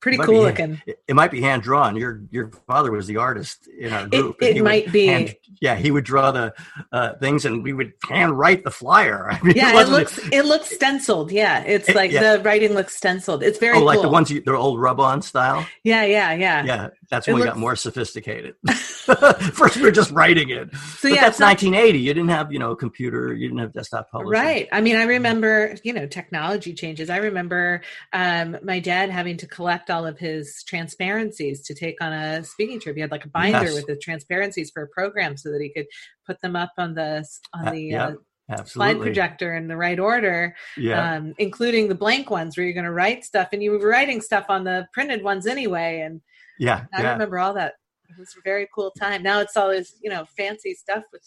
pretty 0.00 0.18
cool 0.18 0.26
be- 0.26 0.40
looking 0.40 0.80
It, 0.86 1.02
it 1.08 1.16
might 1.16 1.32
be 1.32 1.40
hand 1.40 1.62
drawn. 1.62 1.96
Your 1.96 2.22
your 2.30 2.52
father 2.68 2.92
was 2.92 3.08
the 3.08 3.16
artist 3.16 3.66
in 3.78 3.92
our 3.92 4.06
group. 4.06 4.36
and 4.40 4.56
it 4.56 4.62
might 4.62 4.92
be. 4.92 5.06
hand- 5.08 5.34
yeah, 5.60 5.74
he 5.74 5.90
would 5.90 6.04
draw 6.04 6.30
the 6.30 6.54
uh, 6.92 7.14
things, 7.14 7.44
and 7.44 7.64
we 7.64 7.72
would 7.72 7.92
hand 8.08 8.38
write 8.38 8.62
the 8.62 8.70
flyer. 8.70 9.28
I 9.32 9.42
mean, 9.42 9.56
yeah 9.56 9.80
it 9.80 9.88
looks 9.88 10.16
it 10.30 10.44
looks 10.44 10.70
stenciled 10.72 11.32
yeah 11.32 11.64
it's 11.64 11.88
It- 11.88 11.96
like 11.96 12.12
yeah. 12.12 12.36
the 12.36 12.42
writing 12.44 12.74
looks 12.74 12.94
stenciled 12.94 13.42
it's 13.42 13.58
very 13.58 13.76
Oh, 13.78 13.82
like 13.84 14.00
the 14.00 14.08
ones 14.08 14.30
you, 14.30 14.40
the 14.40 14.56
old 14.56 14.80
rub-on 14.80 15.20
style. 15.20 15.66
yeah 15.82 16.04
yeah 16.04 16.32
yeah 16.32 16.64
Yeah, 16.64 16.88
that's 17.10 17.26
It 17.26 17.32
when 17.32 17.40
we 17.40 17.46
looks- 17.46 17.54
got 17.54 17.60
more 17.60 17.76
sophisticated. 17.76 18.54
First, 18.68 19.76
we 19.76 19.82
were 19.82 19.90
just 19.90 20.10
writing 20.10 20.50
it. 20.50 20.68
so 20.74 21.08
But 21.08 21.14
yeah 21.14 21.20
that's 21.22 21.36
it's 21.36 21.40
not- 21.40 21.46
1980. 21.62 21.98
You 21.98 22.12
didn't 22.14 22.28
have, 22.30 22.52
you 22.52 22.58
know, 22.58 22.72
a 22.72 22.76
computer. 22.76 23.32
You 23.32 23.48
didn't 23.48 23.60
have 23.60 23.72
desktop 23.72 24.10
publishing. 24.10 24.44
Right. 24.44 24.68
I 24.72 24.80
mean, 24.80 24.96
I 24.96 25.04
remember, 25.04 25.76
you 25.82 25.92
know, 25.92 26.06
technology 26.06 26.74
changes. 26.74 27.08
I 27.08 27.16
remember 27.18 27.80
um, 28.12 28.58
my 28.62 28.80
dad 28.80 29.10
having 29.10 29.36
to 29.38 29.46
collect 29.46 29.90
all 29.90 30.06
of 30.06 30.18
his 30.18 30.62
transparencies 30.64 31.62
to 31.62 31.74
take 31.74 31.96
on 32.02 32.12
a 32.12 32.44
speaking 32.44 32.80
trip. 32.80 32.94
He 32.96 33.00
had 33.00 33.10
like 33.10 33.24
a 33.24 33.28
binder 33.30 33.64
Yes. 33.64 33.74
with 33.74 33.86
the 33.86 33.96
transparencies 33.96 34.70
for 34.70 34.82
a 34.82 34.88
program 34.88 35.36
so 35.36 35.50
that 35.50 35.60
he 35.62 35.70
could 35.70 35.86
put 36.26 36.40
them 36.42 36.56
up 36.56 36.72
on 36.78 36.94
the 36.94 37.24
on 37.54 37.68
Uh, 37.68 37.70
the 37.72 37.80
yeah, 37.80 38.10
uh, 38.50 38.64
slide 38.64 39.00
projector 39.00 39.54
in 39.54 39.68
the 39.68 39.76
right 39.76 39.98
order, 39.98 40.54
Yeah. 40.76 41.14
um, 41.16 41.34
including 41.38 41.88
the 41.88 41.94
blank 41.94 42.30
ones 42.30 42.56
where 42.56 42.64
you're 42.64 42.74
going 42.74 42.84
to 42.84 42.90
write 42.92 43.24
stuff, 43.24 43.48
and 43.52 43.62
you 43.62 43.70
were 43.72 43.88
writing 43.88 44.20
stuff 44.20 44.46
on 44.50 44.64
the 44.64 44.86
printed 44.92 45.22
ones 45.22 45.46
anyway. 45.46 46.00
And 46.00 46.20
yeah. 46.58 46.86
I 46.94 47.02
Yeah. 47.02 47.12
remember 47.12 47.38
all 47.38 47.54
that. 47.54 47.74
It 48.10 48.18
was 48.18 48.34
a 48.38 48.40
very 48.42 48.68
cool 48.74 48.90
time. 48.90 49.22
Now 49.22 49.40
it's 49.40 49.56
all 49.56 49.68
this, 49.70 49.96
you 50.02 50.10
know, 50.10 50.24
fancy 50.36 50.74
stuff 50.74 51.04
with 51.12 51.22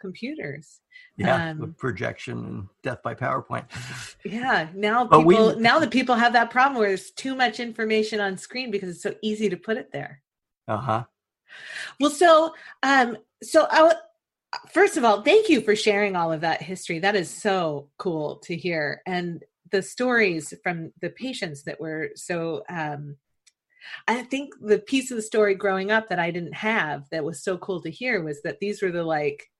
computers. 0.00 0.80
Yeah. 1.16 1.50
um, 1.50 1.58
with 1.60 1.76
projection 1.76 2.38
and 2.38 2.68
death 2.82 3.02
by 3.02 3.14
PowerPoint. 3.14 3.66
Yeah, 4.24 4.68
now 4.74 5.04
But 5.04 5.20
we- 5.24 5.34
people 5.36 5.58
now 5.60 5.78
that 5.78 5.90
people 5.92 6.16
have 6.16 6.32
that 6.32 6.50
problem 6.50 6.78
where 6.78 6.88
there's 6.88 7.10
too 7.12 7.34
much 7.36 7.60
information 7.60 8.20
on 8.20 8.36
screen 8.36 8.70
because 8.72 8.88
it's 8.90 9.02
so 9.02 9.14
easy 9.22 9.48
to 9.48 9.56
put 9.56 9.76
it 9.76 9.90
there. 9.92 10.22
Uh 10.66 10.76
huh. 10.78 11.04
Well, 12.00 12.10
so 12.10 12.54
um, 12.82 13.16
so 13.42 13.66
I 13.70 13.76
w- 13.78 14.00
first 14.72 14.96
of 14.96 15.04
all, 15.04 15.22
thank 15.22 15.48
you 15.48 15.60
for 15.60 15.76
sharing 15.76 16.16
all 16.16 16.32
of 16.32 16.40
that 16.40 16.62
history. 16.62 16.98
That 16.98 17.14
is 17.16 17.30
so 17.30 17.90
cool 17.98 18.36
to 18.44 18.56
hear, 18.56 19.02
and 19.06 19.42
the 19.70 19.82
stories 19.82 20.52
from 20.64 20.92
the 21.00 21.10
patients 21.10 21.62
that 21.64 21.80
were 21.80 22.10
so. 22.16 22.64
Um, 22.68 23.16
I 24.08 24.22
think 24.22 24.54
the 24.60 24.78
piece 24.78 25.10
of 25.10 25.16
the 25.16 25.22
story 25.22 25.54
growing 25.54 25.90
up 25.90 26.08
that 26.08 26.18
I 26.18 26.30
didn't 26.30 26.54
have 26.54 27.04
that 27.10 27.24
was 27.24 27.42
so 27.42 27.58
cool 27.58 27.80
to 27.82 27.90
hear 27.90 28.22
was 28.22 28.42
that 28.42 28.58
these 28.60 28.82
were 28.82 28.90
the 28.90 29.04
like 29.04 29.50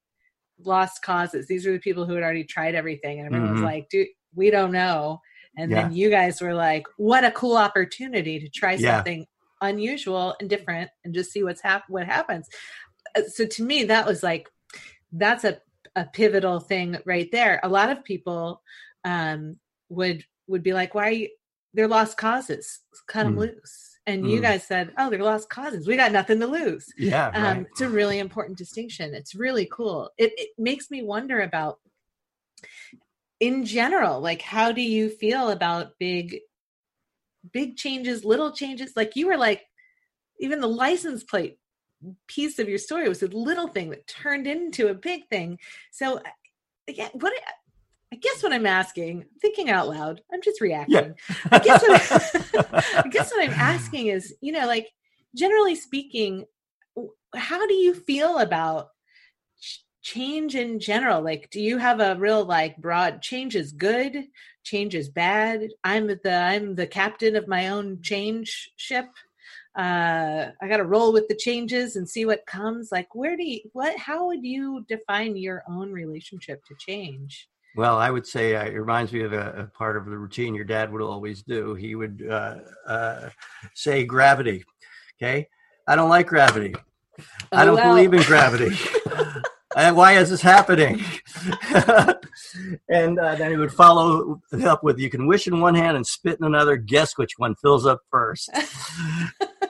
lost 0.60 1.02
causes. 1.02 1.46
These 1.46 1.66
were 1.66 1.72
the 1.72 1.78
people 1.80 2.06
who 2.06 2.14
had 2.14 2.22
already 2.22 2.44
tried 2.44 2.74
everything, 2.74 3.18
and 3.18 3.26
everyone 3.26 3.52
was 3.52 3.60
Mhm. 3.60 3.64
like, 3.64 3.88
"Dude, 3.88 4.08
we 4.34 4.50
don't 4.50 4.72
know." 4.72 5.20
And 5.56 5.70
then 5.72 5.92
you 5.92 6.10
guys 6.10 6.40
were 6.40 6.54
like, 6.54 6.84
"What 6.96 7.24
a 7.24 7.30
cool 7.30 7.56
opportunity 7.56 8.40
to 8.40 8.48
try 8.48 8.72
Yeah. 8.74 8.96
something 8.96 9.26
unusual 9.60 10.34
and 10.40 10.48
different, 10.50 10.90
and 11.04 11.14
just 11.14 11.32
see 11.32 11.42
what's 11.42 11.60
hap- 11.60 11.88
what 11.88 12.06
happens." 12.06 12.48
Uh, 13.16 13.22
So 13.28 13.46
to 13.46 13.62
me, 13.64 13.84
that 13.84 14.06
was 14.06 14.22
like, 14.22 14.48
that's 15.12 15.44
a 15.44 15.60
a 15.96 16.04
pivotal 16.06 16.58
thing 16.58 16.96
right 17.06 17.30
there. 17.30 17.60
A 17.62 17.68
lot 17.68 17.88
of 17.90 18.02
people 18.04 18.62
um, 19.04 19.60
would 19.90 20.24
would 20.48 20.62
be 20.62 20.72
like, 20.72 20.94
"Why 20.94 21.08
are 21.08 21.12
you?" 21.12 21.28
They're 21.72 21.86
lost 21.88 22.16
causes. 22.16 22.80
Cut 23.06 23.24
them 23.24 23.34
Mm. 23.36 23.38
loose. 23.40 23.93
And 24.06 24.28
you 24.30 24.38
Mm. 24.40 24.42
guys 24.42 24.66
said, 24.66 24.92
"Oh, 24.98 25.08
they're 25.08 25.22
lost 25.22 25.48
causes. 25.48 25.86
We 25.86 25.96
got 25.96 26.12
nothing 26.12 26.40
to 26.40 26.46
lose." 26.46 26.92
Yeah. 26.98 27.30
um, 27.34 27.42
Right. 27.42 27.66
it's 27.70 27.80
a 27.80 27.88
really 27.88 28.18
important 28.18 28.56
distinction 28.58 29.14
it's 29.14 29.34
really 29.34 29.66
cool 29.72 30.10
it, 30.18 30.32
it 30.36 30.50
makes 30.58 30.90
me 30.90 31.02
wonder 31.02 31.40
about 31.40 31.80
in 33.40 33.64
general 33.64 34.20
like 34.20 34.40
how 34.42 34.70
do 34.72 34.80
you 34.82 35.08
feel 35.10 35.50
about 35.50 35.98
big 35.98 36.38
big 37.52 37.76
changes 37.76 38.24
little 38.24 38.52
changes 38.52 38.92
like 38.96 39.16
you 39.16 39.26
were 39.26 39.36
like 39.36 39.62
even 40.40 40.60
the 40.60 40.68
license 40.68 41.24
plate 41.24 41.58
piece 42.28 42.58
of 42.58 42.68
your 42.68 42.78
story 42.78 43.08
was 43.08 43.22
a 43.22 43.26
little 43.28 43.68
thing 43.68 43.90
that 43.90 44.06
turned 44.06 44.46
into 44.46 44.88
a 44.88 44.94
big 44.94 45.26
thing 45.28 45.58
so 45.90 46.20
again 46.88 47.10
what 47.14 47.32
i 48.14 48.18
guess 48.20 48.42
what 48.42 48.52
i'm 48.52 48.66
asking 48.66 49.24
thinking 49.40 49.70
out 49.70 49.88
loud 49.88 50.20
i'm 50.32 50.42
just 50.42 50.60
reacting 50.60 51.14
I 51.50 51.58
guess 51.58 51.82
what 51.82 52.74
I 53.04 53.08
guess 53.08 53.30
what 53.30 53.44
I'm 53.44 53.54
asking 53.54 54.08
is, 54.08 54.34
you 54.40 54.52
know, 54.52 54.66
like 54.66 54.90
generally 55.34 55.74
speaking, 55.74 56.44
how 57.34 57.66
do 57.66 57.74
you 57.74 57.94
feel 57.94 58.38
about 58.38 58.88
ch- 59.60 59.84
change 60.02 60.54
in 60.54 60.80
general? 60.80 61.22
Like, 61.22 61.50
do 61.50 61.60
you 61.60 61.78
have 61.78 62.00
a 62.00 62.16
real 62.16 62.44
like 62.44 62.76
broad 62.78 63.22
change 63.22 63.56
is 63.56 63.72
good, 63.72 64.24
change 64.62 64.94
is 64.94 65.08
bad? 65.08 65.68
I'm 65.82 66.06
the 66.06 66.32
I'm 66.32 66.74
the 66.74 66.86
captain 66.86 67.36
of 67.36 67.48
my 67.48 67.68
own 67.68 68.00
change 68.02 68.72
ship. 68.76 69.06
Uh, 69.76 70.50
I 70.62 70.68
got 70.68 70.76
to 70.76 70.84
roll 70.84 71.12
with 71.12 71.26
the 71.26 71.34
changes 71.34 71.96
and 71.96 72.08
see 72.08 72.24
what 72.24 72.46
comes. 72.46 72.92
Like, 72.92 73.14
where 73.14 73.36
do 73.36 73.44
you 73.44 73.60
what? 73.72 73.98
How 73.98 74.26
would 74.26 74.44
you 74.44 74.84
define 74.88 75.36
your 75.36 75.64
own 75.68 75.92
relationship 75.92 76.64
to 76.66 76.74
change? 76.78 77.48
Well, 77.76 77.98
I 77.98 78.10
would 78.10 78.26
say 78.26 78.54
uh, 78.54 78.64
it 78.64 78.74
reminds 78.74 79.12
me 79.12 79.22
of 79.22 79.32
a, 79.32 79.50
a 79.52 79.64
part 79.76 79.96
of 79.96 80.04
the 80.06 80.16
routine 80.16 80.54
your 80.54 80.64
dad 80.64 80.92
would 80.92 81.02
always 81.02 81.42
do. 81.42 81.74
He 81.74 81.94
would 81.94 82.24
uh, 82.30 82.56
uh, 82.86 83.30
say 83.74 84.04
gravity. 84.04 84.64
Okay. 85.20 85.48
I 85.88 85.96
don't 85.96 86.08
like 86.08 86.26
gravity. 86.28 86.74
I 87.52 87.62
Oh, 87.62 87.66
don't 87.66 87.74
well. 87.76 87.94
believe 87.94 88.12
in 88.14 88.22
gravity. 88.22 88.76
and 89.76 89.96
why 90.00 90.12
is 90.16 90.30
this 90.30 90.40
happening? 90.40 91.02
and 92.88 93.18
uh, 93.18 93.34
then 93.34 93.50
he 93.50 93.56
would 93.56 93.72
follow 93.72 94.40
up 94.64 94.82
with, 94.82 94.98
you 94.98 95.10
can 95.10 95.26
wish 95.26 95.46
in 95.46 95.60
one 95.60 95.74
hand 95.74 95.96
and 95.96 96.06
spit 96.06 96.38
in 96.40 96.46
another. 96.46 96.76
Guess 96.76 97.18
which 97.18 97.32
one 97.38 97.54
fills 97.56 97.86
up 97.86 98.00
first. 98.10 98.50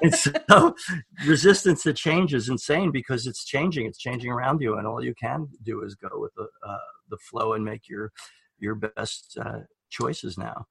and 0.03 0.15
so 0.15 0.75
resistance 1.27 1.83
to 1.85 1.93
change 1.93 2.35
is 2.35 2.49
insane 2.49 2.91
because 2.91 3.27
it's 3.27 3.45
changing. 3.45 3.87
It's 3.87 3.99
changing 3.99 4.31
around 4.31 4.61
you. 4.61 4.77
And 4.79 4.87
all 4.87 5.03
you 5.03 5.15
can 5.15 5.49
do 5.63 5.83
is 5.83 5.95
go 5.95 6.09
with 6.15 6.33
the, 6.35 6.49
uh, 6.67 6.79
the 7.11 7.19
flow 7.19 7.53
and 7.55 7.65
make 7.65 7.89
your, 7.89 8.13
your 8.59 8.75
best 8.75 9.37
uh, 9.41 9.61
choices 9.91 10.37
now. 10.39 10.67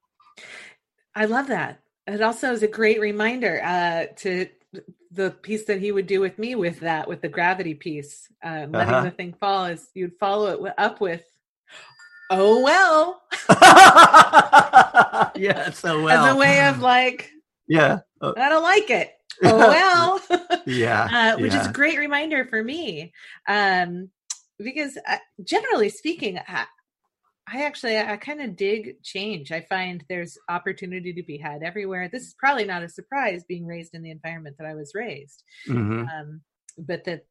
I 1.15 1.25
love 1.25 1.47
that. 1.47 1.79
It 2.07 2.21
also 2.21 2.51
is 2.51 2.63
a 2.63 2.67
great 2.67 2.99
reminder 2.99 3.61
uh, 3.63 4.05
to 4.17 4.47
the 5.11 5.31
piece 5.31 5.65
that 5.65 5.79
he 5.79 5.91
would 5.91 6.07
do 6.07 6.19
with 6.19 6.37
me 6.39 6.55
with 6.55 6.79
that, 6.81 7.07
with 7.07 7.21
the 7.21 7.29
gravity 7.29 7.75
piece, 7.75 8.27
uh, 8.43 8.65
letting 8.69 8.93
Uh-huh. 8.93 9.03
the 9.03 9.11
thing 9.11 9.33
fall. 9.39 9.65
Is 9.65 9.87
you'd 9.93 10.17
follow 10.19 10.65
it 10.65 10.73
up 10.77 10.99
with, 10.99 11.23
"Oh 12.31 12.61
well," 12.61 13.21
yeah, 15.35 15.69
so 15.71 16.01
well. 16.01 16.25
as 16.25 16.33
a 16.33 16.37
way 16.37 16.65
of 16.67 16.81
like, 16.81 17.31
yeah. 17.67 17.99
I 18.21 18.49
don't 18.49 18.63
like 18.63 18.89
it. 18.89 19.12
Oh 19.43 19.57
well. 20.29 20.61
yeah. 20.65 21.33
uh, 21.35 21.39
which 21.41 21.53
is 21.53 21.67
a 21.67 21.71
great 21.71 21.97
reminder 21.97 22.45
for 22.45 22.63
me 22.63 23.11
um, 23.47 24.09
because 24.57 24.97
uh, 25.07 25.17
generally 25.43 25.89
speaking 25.89 26.39
I, 26.47 26.65
I 27.51 27.63
actually 27.65 27.97
i 27.97 28.15
kind 28.17 28.41
of 28.41 28.55
dig 28.55 29.01
change 29.03 29.51
i 29.51 29.59
find 29.61 30.03
there's 30.07 30.37
opportunity 30.47 31.11
to 31.13 31.23
be 31.23 31.37
had 31.37 31.61
everywhere 31.63 32.07
this 32.11 32.23
is 32.23 32.35
probably 32.37 32.63
not 32.65 32.83
a 32.83 32.89
surprise 32.89 33.43
being 33.47 33.65
raised 33.65 33.93
in 33.93 34.01
the 34.03 34.11
environment 34.11 34.55
that 34.59 34.67
i 34.67 34.75
was 34.75 34.93
raised 34.95 35.43
Mhm. 35.67 36.07
um, 36.09 36.41
but 36.77 37.03
that 37.05 37.25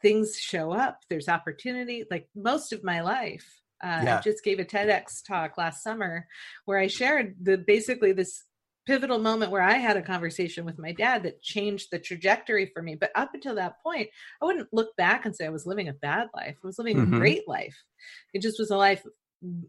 things 0.00 0.36
show 0.36 0.72
up 0.72 0.98
there's 1.08 1.28
opportunity 1.28 2.04
like 2.10 2.28
most 2.34 2.72
of 2.72 2.82
my 2.82 3.02
life 3.02 3.46
uh, 3.84 4.00
Yeah. 4.02 4.18
i 4.18 4.20
just 4.20 4.42
gave 4.42 4.58
a 4.58 4.64
tedx 4.64 5.24
talk 5.26 5.56
last 5.56 5.82
summer 5.84 6.26
where 6.64 6.78
i 6.78 6.88
shared 6.88 7.36
the 7.40 7.56
basically 7.58 8.12
this 8.12 8.42
pivotal 8.86 9.18
moment 9.18 9.52
where 9.52 9.62
I 9.62 9.74
had 9.74 9.96
a 9.96 10.02
conversation 10.02 10.64
with 10.64 10.78
my 10.78 10.92
dad 10.92 11.22
that 11.22 11.42
changed 11.42 11.88
the 11.90 11.98
trajectory 11.98 12.66
for 12.66 12.82
me. 12.82 12.96
But 12.96 13.12
up 13.14 13.30
until 13.34 13.54
that 13.56 13.82
point, 13.82 14.08
I 14.40 14.44
wouldn't 14.44 14.72
look 14.72 14.96
back 14.96 15.24
and 15.24 15.34
say 15.34 15.46
I 15.46 15.50
was 15.50 15.66
living 15.66 15.88
a 15.88 15.94
bad 15.94 16.28
life. 16.34 16.56
I 16.62 16.66
was 16.66 16.78
living 16.78 16.96
mm-hmm. 16.96 17.14
a 17.14 17.18
great 17.18 17.48
life. 17.48 17.76
It 18.34 18.42
just 18.42 18.58
was 18.58 18.70
a 18.70 18.76
life, 18.76 19.04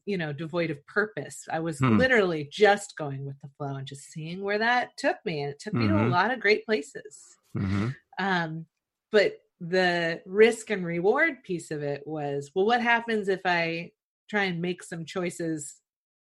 you 0.06 0.17
know, 0.17 0.34
devoid 0.34 0.71
of 0.71 0.86
purpose. 0.88 1.47
I 1.52 1.60
was 1.60 1.80
mm. 1.80 1.97
literally 1.97 2.47
just 2.52 2.97
going 2.97 3.26
with 3.26 3.39
the 3.41 3.49
flow 3.58 3.76
and 3.76 3.88
just 3.88 4.12
seeing 4.12 4.41
where 4.41 4.60
that 4.60 4.97
took 4.97 5.17
me. 5.26 5.41
And 5.41 5.52
it 5.52 5.60
took 5.60 5.73
mm-hmm. 5.73 5.84
me 5.84 5.89
to 5.89 5.95
a 5.95 5.99
mm-hmm. 5.99 6.12
lot 6.12 6.32
of 6.32 6.39
great 6.39 6.65
places. 6.65 7.36
Mm-hmm. 7.56 7.89
Um, 8.19 8.65
but 9.12 9.38
the 9.60 10.21
risk 10.26 10.71
and 10.71 10.86
reward 10.86 11.43
piece 11.43 11.71
of 11.71 11.84
it 11.84 12.02
was 12.06 12.52
well, 12.54 12.65
what 12.65 12.82
happens 12.82 13.30
if 13.30 13.41
I 13.45 13.91
try 14.30 14.45
and 14.45 14.62
make 14.62 14.84
some 14.84 15.06
choices 15.06 15.76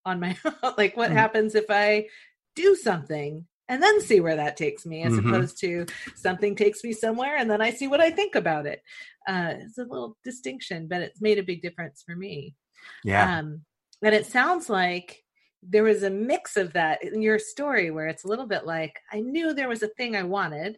on 0.05 0.19
my 0.19 0.37
own? 0.45 0.73
like, 0.77 0.95
what 0.95 1.09
mm-hmm. 1.09 1.17
happens 1.17 1.55
if 1.55 1.65
I 1.69 2.07
do 2.55 2.75
something 2.75 3.45
and 3.69 3.81
then 3.81 4.01
see 4.01 4.19
where 4.19 4.35
that 4.35 4.57
takes 4.57 4.85
me 4.85 5.03
as 5.03 5.13
mm-hmm. 5.13 5.33
opposed 5.33 5.59
to 5.61 5.85
something 6.15 6.55
takes 6.55 6.83
me 6.83 6.93
somewhere 6.93 7.37
and 7.37 7.49
then 7.49 7.61
I 7.61 7.71
see 7.71 7.87
what 7.87 8.01
I 8.01 8.11
think 8.11 8.35
about 8.35 8.65
it. 8.65 8.81
Uh, 9.27 9.53
it's 9.59 9.77
a 9.77 9.83
little 9.83 10.17
distinction, 10.23 10.87
but 10.87 11.01
it's 11.01 11.21
made 11.21 11.39
a 11.39 11.43
big 11.43 11.61
difference 11.61 12.03
for 12.05 12.15
me. 12.15 12.55
Yeah. 13.03 13.39
Um, 13.39 13.61
and 14.01 14.13
it 14.13 14.25
sounds 14.25 14.69
like 14.69 15.23
there 15.67 15.83
was 15.83 16.03
a 16.03 16.09
mix 16.09 16.57
of 16.57 16.73
that 16.73 17.03
in 17.03 17.21
your 17.21 17.39
story 17.39 17.89
where 17.89 18.07
it's 18.07 18.25
a 18.25 18.27
little 18.27 18.47
bit 18.47 18.65
like 18.65 18.99
I 19.11 19.21
knew 19.21 19.53
there 19.53 19.69
was 19.69 19.83
a 19.83 19.87
thing 19.87 20.15
I 20.15 20.23
wanted, 20.23 20.77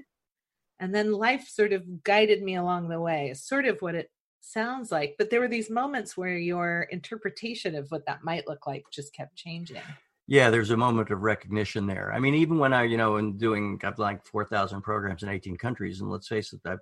and 0.79 0.93
then 0.93 1.11
life 1.11 1.47
sort 1.47 1.73
of 1.73 2.03
guided 2.03 2.43
me 2.43 2.55
along 2.55 2.89
the 2.89 3.01
way. 3.01 3.29
Is 3.29 3.43
sort 3.43 3.65
of 3.65 3.79
what 3.79 3.95
it 3.95 4.09
sounds 4.41 4.91
like. 4.91 5.15
But 5.17 5.31
there 5.31 5.39
were 5.39 5.47
these 5.47 5.69
moments 5.69 6.15
where 6.15 6.37
your 6.37 6.83
interpretation 6.91 7.75
of 7.75 7.89
what 7.89 8.05
that 8.05 8.23
might 8.23 8.47
look 8.47 8.67
like 8.67 8.83
just 8.91 9.13
kept 9.13 9.35
changing 9.35 9.81
yeah 10.27 10.49
there's 10.49 10.71
a 10.71 10.77
moment 10.77 11.09
of 11.11 11.21
recognition 11.21 11.85
there. 11.85 12.11
I 12.13 12.19
mean 12.19 12.35
even 12.35 12.57
when 12.57 12.73
i 12.73 12.83
you 12.83 12.97
know 12.97 13.17
in 13.17 13.37
doing 13.37 13.79
i've 13.83 13.99
like 13.99 14.25
4000 14.25 14.81
programs 14.81 15.23
in 15.23 15.29
18 15.29 15.57
countries 15.57 16.01
and 16.01 16.09
let's 16.09 16.27
face 16.27 16.53
it 16.53 16.61
i've 16.65 16.79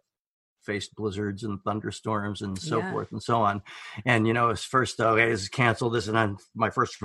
faced 0.66 0.96
blizzards 0.96 1.44
and 1.44 1.62
thunderstorms 1.64 2.42
and 2.42 2.58
so 2.58 2.80
yeah. 2.80 2.92
forth 2.92 3.12
and 3.12 3.22
so 3.22 3.42
on. 3.42 3.62
And 4.06 4.28
you 4.28 4.34
know, 4.34 4.50
it's 4.50 4.64
first 4.64 5.00
okay, 5.00 5.30
this 5.30 5.42
is 5.42 5.50
canceled. 5.50 5.94
This 5.94 6.08
and 6.08 6.18
I'm 6.18 6.38
my 6.56 6.70
first 6.70 7.00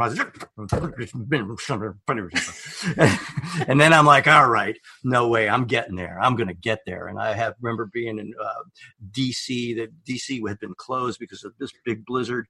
and 3.68 3.80
then 3.80 3.92
I'm 3.92 4.06
like, 4.06 4.26
all 4.26 4.48
right, 4.48 4.78
no 5.04 5.28
way, 5.28 5.48
I'm 5.48 5.64
getting 5.64 5.96
there. 5.96 6.18
I'm 6.20 6.36
going 6.36 6.48
to 6.48 6.54
get 6.54 6.80
there. 6.86 7.08
And 7.08 7.18
I 7.18 7.34
have 7.34 7.54
remember 7.60 7.90
being 7.92 8.18
in 8.18 8.32
uh, 8.42 8.62
D.C. 9.12 9.74
That 9.74 10.04
D.C. 10.04 10.42
had 10.46 10.58
been 10.60 10.74
closed 10.74 11.18
because 11.18 11.44
of 11.44 11.52
this 11.58 11.70
big 11.84 12.04
blizzard, 12.06 12.46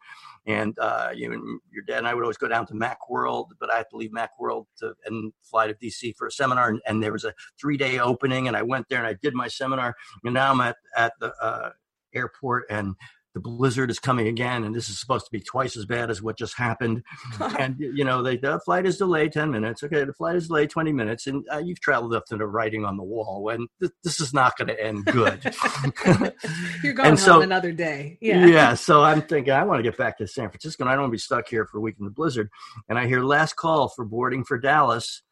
and 0.47 0.79
uh, 0.79 1.11
you 1.15 1.29
know, 1.29 1.41
your 1.71 1.85
dad 1.87 1.99
and 1.99 2.09
I 2.09 2.15
would 2.15 2.23
always 2.23 2.37
go 2.37 2.49
down 2.49 2.67
to 2.67 2.75
MacWorld, 2.75 3.51
but 3.61 3.73
I 3.73 3.79
had 3.79 3.91
to 3.91 3.97
leave 3.97 4.13
MacWorld 4.13 4.67
to 4.79 4.95
and 5.07 5.33
fly 5.43 5.67
to 5.67 5.75
D.C. 5.75 6.13
for 6.13 6.27
a 6.27 6.33
seminar. 6.33 6.69
And, 6.69 6.81
and 6.87 7.03
there 7.03 7.13
was 7.13 7.25
a 7.25 7.35
three 7.61 7.77
day 7.77 7.99
opening, 7.99 8.49
and 8.49 8.57
I 8.57 8.63
went 8.63 8.89
there 8.89 8.99
and 8.99 9.07
I 9.07 9.15
did 9.15 9.35
my 9.35 9.49
seminar. 9.49 9.95
And 10.25 10.35
now 10.35 10.53
I'm 10.53 10.61
at 10.61 10.77
at 10.99 11.13
the 11.21 11.33
uh, 11.41 11.71
airport 12.15 12.65
and 12.69 12.95
the 13.35 13.41
blizzard 13.41 13.91
is 13.91 14.01
coming 14.01 14.27
again 14.27 14.65
and 14.65 14.75
this 14.75 14.89
is 14.89 14.99
supposed 14.99 15.25
to 15.25 15.31
be 15.31 15.41
twice 15.41 15.77
as 15.77 15.85
bad 15.85 16.11
as 16.11 16.21
what 16.21 16.37
just 16.37 16.57
happened. 16.57 17.03
And 17.59 17.77
you 17.79 18.05
know 18.05 18.23
they, 18.23 18.37
the 18.37 18.61
flight 18.61 18.87
is 18.87 18.99
delayed 18.99 19.33
10 19.33 19.51
minutes. 19.51 19.83
Okay 19.83 20.05
the 20.05 20.13
flight 20.13 20.37
is 20.37 20.49
delayed 20.49 20.71
20 20.71 20.93
minutes 20.93 21.27
and 21.27 21.45
uh, 21.53 21.59
you've 21.59 21.81
traveled 21.81 22.15
up 22.15 22.25
to 22.27 22.37
the 22.37 22.47
writing 22.47 22.85
on 22.85 22.97
the 22.97 23.03
wall 23.03 23.49
and 23.51 23.69
th- 23.81 23.93
this 24.03 24.21
is 24.21 24.35
not 24.35 24.57
going 24.57 24.69
to 24.69 24.85
end 24.85 25.05
good. 25.05 25.41
You're 26.83 26.93
going 26.95 27.11
and 27.11 27.19
home 27.19 27.19
so, 27.19 27.41
another 27.43 27.73
day. 27.73 28.19
Yeah. 28.21 28.47
Yeah 28.47 28.75
so 28.75 29.03
i'm 29.05 29.23
thinking 29.23 29.53
i 29.53 29.63
want 29.63 29.79
to 29.79 29.83
get 29.83 29.97
back 29.97 30.19
to 30.19 30.27
san 30.27 30.49
francisco 30.49 30.83
and 30.83 30.91
i 30.91 30.93
don't 30.93 31.03
want 31.03 31.11
to 31.11 31.17
be 31.17 31.19
stuck 31.19 31.49
here 31.49 31.67
for 31.67 31.79
a 31.79 31.81
week 31.81 31.97
in 31.99 32.05
the 32.05 32.11
blizzard. 32.11 32.49
And 32.89 32.99
i 32.99 33.07
hear 33.07 33.23
last 33.23 33.57
call 33.57 33.89
for 33.89 34.05
boarding 34.05 34.45
for 34.45 34.59
dallas 34.59 35.23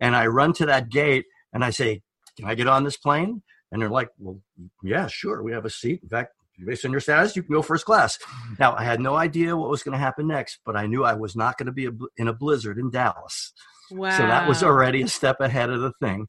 and 0.00 0.14
i 0.14 0.26
run 0.26 0.52
to 0.54 0.66
that 0.66 0.90
gate 0.90 1.24
and 1.52 1.64
i 1.64 1.70
say 1.70 2.02
can 2.36 2.46
i 2.46 2.54
get 2.54 2.66
on 2.66 2.84
this 2.84 2.96
plane 2.96 3.42
and 3.74 3.82
they're 3.82 3.90
like, 3.90 4.08
well, 4.20 4.40
yeah, 4.84 5.08
sure. 5.08 5.42
We 5.42 5.50
have 5.50 5.64
a 5.64 5.70
seat. 5.70 5.98
In 6.04 6.08
fact, 6.08 6.32
based 6.64 6.84
on 6.84 6.92
your 6.92 7.00
status, 7.00 7.34
you 7.34 7.42
can 7.42 7.52
go 7.52 7.60
first 7.60 7.84
class. 7.84 8.20
Now, 8.60 8.76
I 8.76 8.84
had 8.84 9.00
no 9.00 9.16
idea 9.16 9.56
what 9.56 9.68
was 9.68 9.82
going 9.82 9.94
to 9.94 9.98
happen 9.98 10.28
next, 10.28 10.60
but 10.64 10.76
I 10.76 10.86
knew 10.86 11.02
I 11.04 11.14
was 11.14 11.34
not 11.34 11.58
going 11.58 11.66
to 11.66 11.72
be 11.72 11.88
in 12.16 12.28
a 12.28 12.32
blizzard 12.32 12.78
in 12.78 12.92
Dallas. 12.92 13.52
Wow. 13.90 14.16
So 14.16 14.22
that 14.22 14.48
was 14.48 14.62
already 14.62 15.02
a 15.02 15.08
step 15.08 15.40
ahead 15.40 15.70
of 15.70 15.80
the 15.80 15.90
thing. 16.00 16.28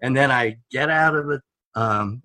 And 0.00 0.16
then 0.16 0.30
I 0.30 0.56
get 0.70 0.88
out 0.88 1.14
of 1.14 1.26
the 1.26 1.40
um, 1.74 2.22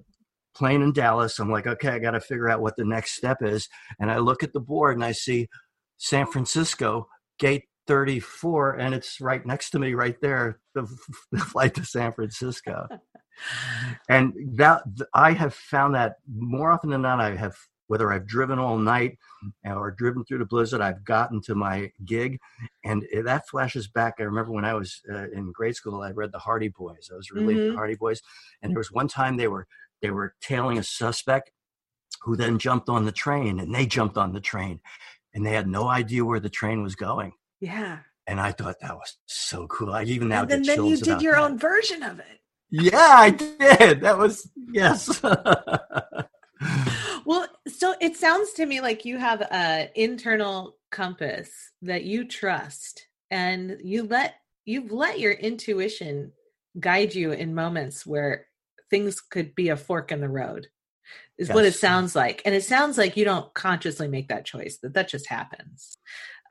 plane 0.56 0.82
in 0.82 0.94
Dallas. 0.94 1.38
I'm 1.40 1.52
like, 1.52 1.68
okay, 1.68 1.90
I 1.90 2.00
got 2.00 2.12
to 2.12 2.22
figure 2.22 2.50
out 2.50 2.62
what 2.62 2.78
the 2.78 2.86
next 2.86 3.18
step 3.18 3.40
is. 3.42 3.68
And 4.00 4.10
I 4.10 4.20
look 4.20 4.44
at 4.44 4.54
the 4.54 4.62
board 4.62 4.96
and 4.96 5.04
I 5.04 5.12
see 5.12 5.50
San 5.98 6.26
Francisco, 6.26 7.10
gate 7.38 7.66
34, 7.88 8.78
and 8.78 8.96
it's 8.96 9.20
right 9.20 9.46
next 9.46 9.72
to 9.72 9.80
me 9.80 9.94
right 9.94 10.16
there, 10.22 10.62
the, 10.74 10.88
the 11.34 11.40
flight 11.52 11.74
to 11.76 11.84
San 11.84 12.14
Francisco 12.14 12.88
and 14.10 14.34
that 14.58 14.84
I 15.14 15.32
have 15.34 15.54
found 15.54 15.96
that 15.96 16.16
more 16.28 16.72
often 16.72 16.90
than 16.90 17.02
not, 17.02 17.20
I 17.20 17.36
have 17.36 17.56
whether 17.88 18.12
I've 18.12 18.26
driven 18.26 18.60
all 18.60 18.78
night 18.78 19.18
or 19.66 19.92
driven 19.92 20.24
through 20.24 20.40
the 20.40 20.46
blizzard, 20.46 20.82
I've 20.82 21.04
gotten 21.04 21.42
to 21.42 21.54
my 21.54 21.92
gig, 22.06 22.40
and 22.84 23.06
that 23.24 23.48
flashes 23.48 23.88
back. 23.88 24.16
I 24.20 24.24
remember 24.24 24.52
when 24.52 24.66
I 24.66 24.74
was 24.74 25.02
uh, 25.12 25.30
in 25.32 25.52
grade 25.52 25.76
school, 25.76 26.02
I 26.02 26.12
read 26.12 26.32
the 26.32 26.40
Hardy 26.40 26.70
Boys. 26.70 27.10
I 27.12 27.16
was 27.16 27.32
really 27.32 27.56
mm-hmm. 27.56 27.72
the 27.72 27.76
Hardy 27.76 27.96
Boys, 27.96 28.22
and 28.62 28.72
there 28.72 28.80
was 28.80 28.92
one 28.92 29.08
time 29.08 29.38
they 29.38 29.48
were 29.48 29.68
they 30.02 30.12
were 30.12 30.34
tailing 30.42 30.78
a 30.78 30.84
suspect 30.84 31.52
who 32.22 32.36
then 32.36 32.58
jumped 32.58 32.90
on 32.90 33.06
the 33.06 33.12
train, 33.12 33.60
and 33.60 33.76
they 33.76 33.86
jumped 33.86 34.18
on 34.18 34.34
the 34.34 34.42
train, 34.42 34.80
and 35.34 35.46
they 35.46 35.52
had 35.52 35.68
no 35.68 35.88
idea 35.88 36.26
where 36.26 36.40
the 36.40 36.50
train 36.50 36.84
was 36.84 36.96
going. 36.96 37.34
Yeah. 37.60 38.00
And 38.26 38.40
I 38.40 38.54
thought 38.54 38.80
that 38.82 38.96
was 38.96 39.18
so 39.26 39.68
cool. 39.68 39.94
I 39.94 40.04
even 40.04 40.30
now 40.30 40.42
and 40.42 40.50
then, 40.50 40.64
get 40.64 40.78
then 40.78 40.86
you 40.86 40.98
did 40.98 41.22
your 41.22 41.34
that. 41.34 41.44
own 41.44 41.58
version 41.58 42.02
of 42.04 42.20
it. 42.20 42.40
Yeah, 42.76 42.98
I 42.98 43.30
did. 43.30 44.02
That 44.02 44.18
was 44.18 44.50
yes. 44.72 45.22
well, 47.24 47.48
so 47.68 47.94
it 48.02 48.18
sounds 48.18 48.54
to 48.54 48.66
me 48.66 48.82
like 48.82 49.06
you 49.06 49.20
have 49.20 49.46
an 49.52 49.90
internal 49.94 50.78
compass 50.92 51.52
that 51.84 52.04
you 52.04 52.28
trust 52.28 53.06
and 53.30 53.78
you 53.84 54.02
let 54.04 54.38
you've 54.66 54.92
let 54.92 55.20
your 55.20 55.34
intuition 55.34 56.32
guide 56.80 57.14
you 57.14 57.32
in 57.32 57.54
moments 57.54 58.08
where 58.08 58.48
things 58.90 59.22
could 59.22 59.54
be 59.54 59.70
a 59.70 59.78
fork 59.78 60.12
in 60.12 60.20
the 60.20 60.28
road 60.28 60.66
is 61.38 61.50
yes. 61.50 61.56
what 61.56 61.66
it 61.66 61.76
sounds 61.76 62.16
like 62.16 62.42
and 62.44 62.56
it 62.56 62.64
sounds 62.64 62.98
like 62.98 63.16
you 63.16 63.26
don't 63.26 63.54
consciously 63.54 64.08
make 64.08 64.30
that 64.30 64.46
choice 64.46 64.80
that 64.82 64.96
that 64.96 65.10
just 65.10 65.30
happens 65.30 65.96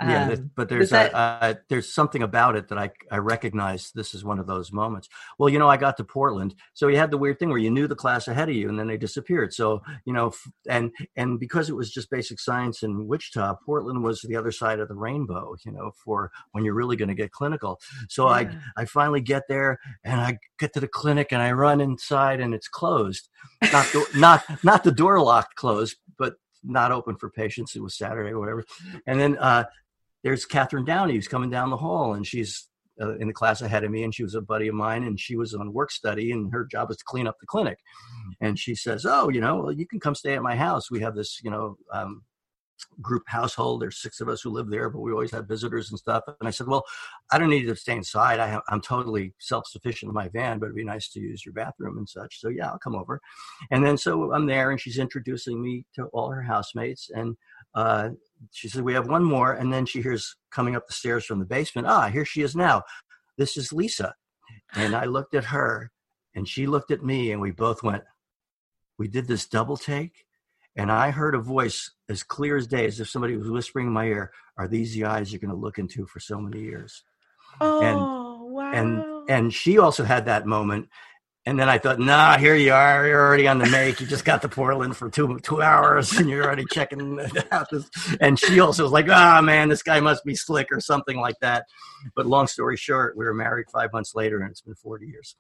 yeah, 0.09 0.33
um, 0.33 0.51
but 0.57 0.69
there's 0.69 0.91
that, 0.91 1.13
a, 1.13 1.17
uh, 1.17 1.55
there's 1.69 1.93
something 1.93 2.23
about 2.23 2.57
it 2.57 2.69
that 2.69 2.79
I 2.79 2.91
I 3.11 3.19
recognize. 3.19 3.91
This 3.93 4.15
is 4.15 4.25
one 4.25 4.39
of 4.39 4.47
those 4.47 4.73
moments. 4.73 5.09
Well, 5.39 5.49
you 5.49 5.59
know, 5.59 5.69
I 5.69 5.77
got 5.77 5.97
to 5.99 6.05
Portland, 6.05 6.55
so 6.75 6.89
you 6.89 6.97
had 6.97 7.11
the 7.11 7.19
weird 7.19 7.39
thing 7.39 7.49
where 7.49 7.59
you 7.59 7.71
knew 7.71 7.87
the 7.87 7.95
class 7.97 8.29
ahead 8.29 8.49
of 8.49 8.55
you, 8.55 8.69
and 8.69 8.79
then 8.79 8.87
they 8.87 8.97
disappeared. 8.97 9.53
So 9.53 9.83
you 10.05 10.13
know, 10.13 10.33
and 10.69 10.93
and 11.17 11.39
because 11.39 11.69
it 11.69 11.77
was 11.77 11.91
just 11.91 12.11
basic 12.11 12.41
science 12.41 12.83
in 12.83 13.07
Wichita, 13.07 13.57
Portland 13.65 14.03
was 14.03 14.23
the 14.23 14.37
other 14.37 14.53
side 14.53 14.81
of 14.81 14.89
the 14.89 14.95
rainbow. 14.95 15.55
You 15.65 15.73
know, 15.73 15.93
for 16.05 16.31
when 16.53 16.65
you're 16.65 16.75
really 16.75 16.97
going 16.97 17.09
to 17.09 17.15
get 17.15 17.33
clinical. 17.33 17.81
So 18.09 18.29
yeah. 18.29 18.53
I 18.77 18.83
I 18.83 18.85
finally 18.85 19.21
get 19.21 19.45
there, 19.49 19.79
and 20.05 20.21
I 20.21 20.39
get 20.59 20.73
to 20.75 20.81
the 20.81 20.89
clinic, 20.89 21.33
and 21.33 21.43
I 21.43 21.53
run 21.53 21.81
inside, 21.81 22.41
and 22.41 22.55
it's 22.55 22.69
closed. 22.69 23.29
Not 23.73 23.87
the, 23.87 24.07
not 24.17 24.65
not 24.65 24.85
the 24.85 24.93
door 24.93 25.21
locked 25.21 25.57
closed, 25.57 25.97
but 26.19 26.35
not 26.65 26.93
open 26.93 27.17
for 27.17 27.31
patients. 27.31 27.75
It 27.77 27.83
was 27.83 27.97
Saturday 27.97 28.31
or 28.31 28.39
whatever. 28.39 28.65
And 29.07 29.21
then 29.21 29.37
uh, 29.39 29.65
there's 30.23 30.45
Catherine 30.45 30.85
Downey 30.85 31.15
who's 31.15 31.29
coming 31.29 31.51
down 31.51 31.71
the 31.71 31.77
hall, 31.77 32.15
and 32.15 32.27
she's 32.27 32.69
uh, 33.01 33.17
in 33.19 33.29
the 33.29 33.33
class 33.33 33.63
ahead 33.63 33.85
of 33.85 33.91
me, 33.91 34.05
and 34.05 34.15
she 34.15 34.23
was 34.23 34.35
a 34.35 34.41
buddy 34.41 34.69
of 34.69 34.75
mine, 34.75 35.03
and 35.05 35.19
she 35.19 35.37
was 35.37 35.55
on 35.55 35.73
work 35.73 35.91
study, 35.91 36.31
and 36.33 36.53
her 36.53 36.65
job 36.65 36.89
was 36.89 36.99
to 36.99 37.05
clean 37.05 37.27
up 37.27 37.37
the 37.41 37.47
clinic. 37.47 37.79
And 38.41 38.59
she 38.59 38.75
says, 38.75 39.07
"Oh, 39.07 39.29
you 39.29 39.41
know, 39.41 39.57
well, 39.57 39.73
you 39.73 39.87
can 39.87 40.01
come 40.01 40.15
stay 40.15 40.35
at 40.35 40.43
my 40.43 40.57
house. 40.57 40.91
We 40.91 41.01
have 41.01 41.15
this, 41.15 41.41
you 41.43 41.51
know." 41.51 41.77
Um, 41.93 42.23
group 43.01 43.23
household. 43.27 43.81
There's 43.81 44.01
six 44.01 44.21
of 44.21 44.29
us 44.29 44.43
who 44.43 44.51
live 44.51 44.69
there, 44.69 44.91
but 44.91 45.01
we 45.01 45.13
always 45.13 45.31
have 45.31 45.47
visitors 45.47 45.91
and 45.91 45.99
stuff. 45.99 46.25
And 46.27 46.49
I 46.49 46.51
said, 46.51 46.67
well, 46.67 46.85
I 47.31 47.39
don't 47.39 47.51
need 47.51 47.67
to 47.67 47.77
stay 47.77 47.95
inside. 47.95 48.41
I 48.41 48.61
am 48.71 48.81
totally 48.81 49.35
self-sufficient 49.39 50.09
in 50.09 50.15
my 50.15 50.29
van, 50.29 50.59
but 50.59 50.67
it'd 50.67 50.77
be 50.77 50.85
nice 50.85 51.09
to 51.11 51.21
use 51.21 51.45
your 51.45 51.55
bathroom 51.55 51.99
and 51.99 52.09
such. 52.09 52.41
So 52.41 52.49
yeah, 52.49 52.69
I'll 52.71 52.79
come 52.79 52.95
over. 52.95 53.21
And 53.71 53.85
then 53.85 53.97
so 53.97 54.33
I'm 54.33 54.47
there, 54.47 54.71
and 54.71 54.81
she's 54.81 54.99
introducing 54.99 55.63
me 55.63 55.87
to 55.95 56.07
all 56.07 56.31
her 56.31 56.43
housemates, 56.43 57.11
and 57.15 57.37
uh, 57.75 58.11
she 58.51 58.69
said, 58.69 58.83
We 58.83 58.95
have 58.95 59.09
one 59.09 59.25
more. 59.25 59.53
And 59.53 59.73
then 59.73 59.87
she 59.87 60.03
hears 60.03 60.37
coming 60.51 60.77
up 60.77 60.87
the 60.87 60.93
stairs 60.93 61.25
from 61.25 61.39
the 61.39 61.45
basement, 61.45 61.87
Ah, 61.87 62.09
here 62.09 62.25
she 62.25 62.43
is 62.43 62.55
now. 62.55 62.83
This 63.39 63.57
is 63.57 63.73
Lisa. 63.73 64.15
And 64.75 64.95
I 64.95 65.05
looked 65.05 65.35
at 65.35 65.47
her 65.47 65.91
and 66.35 66.49
she 66.49 66.67
looked 66.67 66.91
at 66.91 67.05
me 67.05 67.33
and 67.33 67.41
we 67.41 67.51
both 67.51 67.83
went, 67.83 68.03
We 68.99 69.09
did 69.09 69.27
this 69.27 69.47
double 69.47 69.77
take. 69.77 70.25
And 70.75 70.91
I 70.91 71.11
heard 71.11 71.35
a 71.35 71.39
voice 71.39 71.91
as 72.09 72.23
clear 72.23 72.57
as 72.57 72.67
day, 72.67 72.87
as 72.87 72.99
if 72.99 73.11
somebody 73.11 73.37
was 73.37 73.51
whispering 73.51 73.89
in 73.89 73.93
my 73.93 74.07
ear, 74.07 74.33
Are 74.57 74.69
these 74.69 74.95
the 74.95 75.05
eyes 75.05 75.33
you're 75.33 75.41
going 75.41 75.51
to 75.51 75.57
look 75.57 75.79
into 75.79 76.07
for 76.07 76.21
so 76.21 76.41
many 76.41 76.61
years? 76.61 77.05
Oh, 77.61 77.83
and, 77.83 78.53
wow. 78.53 78.73
And, 78.73 79.31
and 79.31 79.55
she 79.55 79.79
also 79.79 80.05
had 80.05 80.27
that 80.27 80.47
moment 80.47 80.89
And 81.45 81.59
then 81.59 81.69
I 81.69 81.79
thought, 81.79 81.99
nah, 81.99 82.39
here 82.39 82.55
you 82.55 82.73
are. 82.73 83.07
You're 83.07 83.21
already 83.21 83.49
on 83.49 83.59
the 83.59 83.67
make. 83.67 84.01
You 84.01 84.07
just 84.07 84.25
got 84.25 84.43
to 84.43 84.49
Portland 84.49 84.97
for 84.97 85.11
two 85.11 85.41
two 85.41 85.61
hours, 85.61 86.13
and 86.13 86.31
you're 86.31 86.45
already 86.45 86.65
checking 86.71 87.19
out 87.51 87.69
this. 87.69 87.91
And 88.21 88.39
she 88.39 88.61
also 88.61 88.85
was 88.85 88.93
like, 88.93 89.07
ah, 89.09 89.39
oh, 89.39 89.43
man, 89.43 89.69
this 89.69 89.83
guy 89.83 89.99
must 89.99 90.25
be 90.25 90.37
slick 90.37 90.69
or 90.71 90.81
something 90.81 91.19
like 91.19 91.35
that. 91.41 91.67
But 92.15 92.27
long 92.27 92.47
story 92.47 92.77
short, 92.77 93.17
we 93.17 93.25
were 93.25 93.35
married 93.35 93.67
five 93.73 93.93
months 93.93 94.15
later, 94.15 94.41
and 94.41 94.51
it's 94.51 94.61
been 94.61 94.77
40 94.77 95.07
years. 95.07 95.35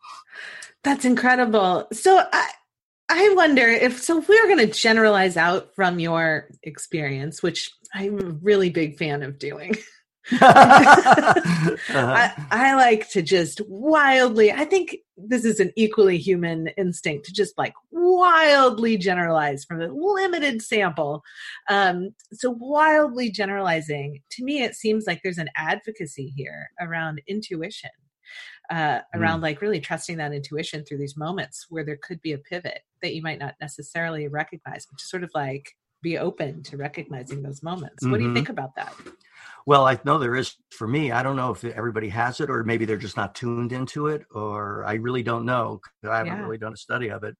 That's 0.82 1.04
incredible. 1.04 1.86
So 1.92 2.20
I, 2.32 2.50
I 3.08 3.34
wonder 3.36 3.68
if 3.68 4.02
so. 4.02 4.18
If 4.18 4.28
we 4.28 4.38
are 4.38 4.46
going 4.46 4.58
to 4.58 4.66
generalize 4.66 5.36
out 5.36 5.72
from 5.76 6.00
your 6.00 6.48
experience, 6.64 7.44
which 7.44 7.70
I'm 7.94 8.18
a 8.18 8.30
really 8.42 8.70
big 8.70 8.98
fan 8.98 9.22
of 9.22 9.38
doing. 9.38 9.76
uh-huh. 10.32 11.76
I, 11.88 12.32
I, 12.50 12.74
like 12.76 13.10
to 13.10 13.22
just 13.22 13.60
wildly, 13.68 14.52
I 14.52 14.64
think 14.64 14.98
this 15.16 15.44
is 15.44 15.60
an 15.60 15.72
equally 15.76 16.18
human 16.18 16.68
instinct 16.78 17.26
to 17.26 17.32
just 17.32 17.56
like 17.58 17.74
wildly 17.90 18.96
generalize 18.96 19.64
from 19.64 19.80
a 19.80 19.88
limited 19.88 20.62
sample. 20.62 21.22
Um, 21.68 22.10
so, 22.32 22.50
wildly 22.58 23.30
generalizing, 23.30 24.20
to 24.32 24.44
me, 24.44 24.62
it 24.62 24.74
seems 24.74 25.06
like 25.06 25.20
there's 25.22 25.38
an 25.38 25.50
advocacy 25.56 26.32
here 26.36 26.70
around 26.80 27.20
intuition. 27.26 27.90
Uh, 28.70 29.00
around 29.14 29.40
mm. 29.40 29.42
like 29.42 29.60
really 29.60 29.80
trusting 29.80 30.16
that 30.16 30.32
intuition 30.32 30.82
through 30.84 30.96
these 30.96 31.16
moments 31.16 31.66
where 31.68 31.84
there 31.84 31.98
could 32.00 32.22
be 32.22 32.32
a 32.32 32.38
pivot 32.38 32.80
that 33.02 33.14
you 33.14 33.20
might 33.20 33.38
not 33.38 33.54
necessarily 33.60 34.28
recognize, 34.28 34.86
but 34.86 35.00
sort 35.00 35.22
of 35.22 35.30
like 35.34 35.76
be 36.00 36.16
open 36.16 36.62
to 36.62 36.76
recognizing 36.76 37.42
those 37.42 37.62
moments. 37.62 38.02
Mm-hmm. 38.02 38.10
What 38.10 38.18
do 38.18 38.22
you 38.22 38.28
mm-hmm. 38.28 38.36
think 38.36 38.48
about 38.48 38.74
that? 38.76 38.94
Well, 39.66 39.86
I 39.86 39.98
know 40.04 40.18
there 40.18 40.34
is 40.34 40.56
for 40.70 40.88
me. 40.88 41.12
I 41.12 41.22
don't 41.22 41.36
know 41.36 41.50
if 41.50 41.64
everybody 41.64 42.08
has 42.08 42.40
it, 42.40 42.50
or 42.50 42.64
maybe 42.64 42.84
they're 42.84 42.96
just 42.96 43.16
not 43.16 43.34
tuned 43.34 43.72
into 43.72 44.08
it, 44.08 44.24
or 44.32 44.84
I 44.84 44.94
really 44.94 45.22
don't 45.22 45.44
know. 45.44 45.80
I 46.08 46.18
haven't 46.18 46.32
yeah. 46.32 46.42
really 46.42 46.58
done 46.58 46.72
a 46.72 46.76
study 46.76 47.08
of 47.08 47.24
it, 47.24 47.36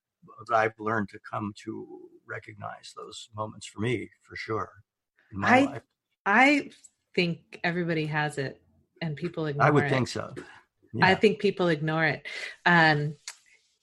but 0.46 0.54
I've 0.54 0.78
learned 0.78 1.08
to 1.10 1.18
come 1.30 1.52
to 1.64 1.86
recognize 2.26 2.92
those 2.96 3.28
moments 3.36 3.66
for 3.66 3.80
me, 3.80 4.08
for 4.22 4.36
sure. 4.36 4.70
I 5.42 5.64
life. 5.64 5.82
I 6.26 6.70
think 7.14 7.60
everybody 7.64 8.06
has 8.06 8.38
it, 8.38 8.60
and 9.00 9.16
people 9.16 9.46
ignore. 9.46 9.66
I 9.66 9.70
would 9.70 9.84
it. 9.84 9.90
think 9.90 10.08
so. 10.08 10.32
Yeah. 10.94 11.06
I 11.06 11.14
think 11.14 11.38
people 11.38 11.68
ignore 11.68 12.04
it. 12.04 12.26
Um, 12.66 13.16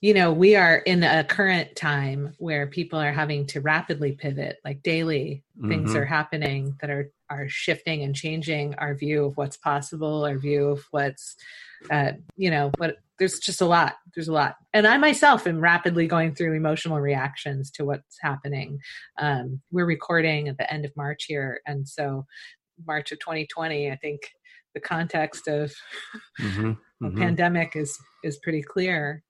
you 0.02 0.14
know, 0.14 0.32
we 0.32 0.56
are 0.56 0.78
in 0.78 1.04
a 1.04 1.26
current 1.26 1.76
time 1.76 2.34
where 2.38 2.68
people 2.68 3.00
are 3.00 3.12
having 3.12 3.46
to 3.48 3.60
rapidly 3.60 4.14
pivot, 4.14 4.58
like 4.64 4.82
daily 4.82 5.44
things 5.68 5.90
mm-hmm. 5.90 6.00
are 6.00 6.06
happening 6.06 6.78
that 6.80 6.90
are 6.90 7.12
are 7.30 7.50
shifting 7.50 8.02
and 8.04 8.16
changing 8.16 8.74
our 8.76 8.96
view 8.96 9.26
of 9.26 9.38
what's 9.38 9.58
possible, 9.58 10.26
our 10.26 10.38
view 10.38 10.70
of 10.70 10.84
what's, 10.90 11.36
uh, 11.92 12.14
you 12.38 12.50
know, 12.50 12.72
what 12.78 12.98
there's 13.20 13.40
just 13.40 13.62
a 13.62 13.66
lot. 13.66 13.98
There's 14.16 14.30
a 14.30 14.34
lot, 14.34 14.56
and 14.74 14.88
I 14.88 14.96
myself 14.98 15.46
am 15.46 15.60
rapidly 15.60 16.08
going 16.08 16.34
through 16.34 16.54
emotional 16.54 17.02
reactions 17.02 17.70
to 17.72 17.84
what's 17.84 18.18
happening. 18.22 18.80
Um, 19.18 19.60
we're 19.70 19.86
recording 19.86 20.48
at 20.48 20.58
the 20.58 20.72
end 20.72 20.86
of 20.86 20.96
March 20.96 21.26
here, 21.26 21.60
and 21.68 21.88
so 21.88 22.26
March 22.88 23.12
of 23.12 23.20
2020, 23.20 23.92
I 23.92 23.98
think 23.98 24.22
the 24.74 24.80
context 24.80 25.48
of 25.48 25.74
mm-hmm. 26.40 26.74
Mm-hmm. 27.02 27.18
pandemic 27.18 27.78
is 27.78 27.98
is 28.26 28.40
pretty 28.44 28.62
clear 28.62 29.24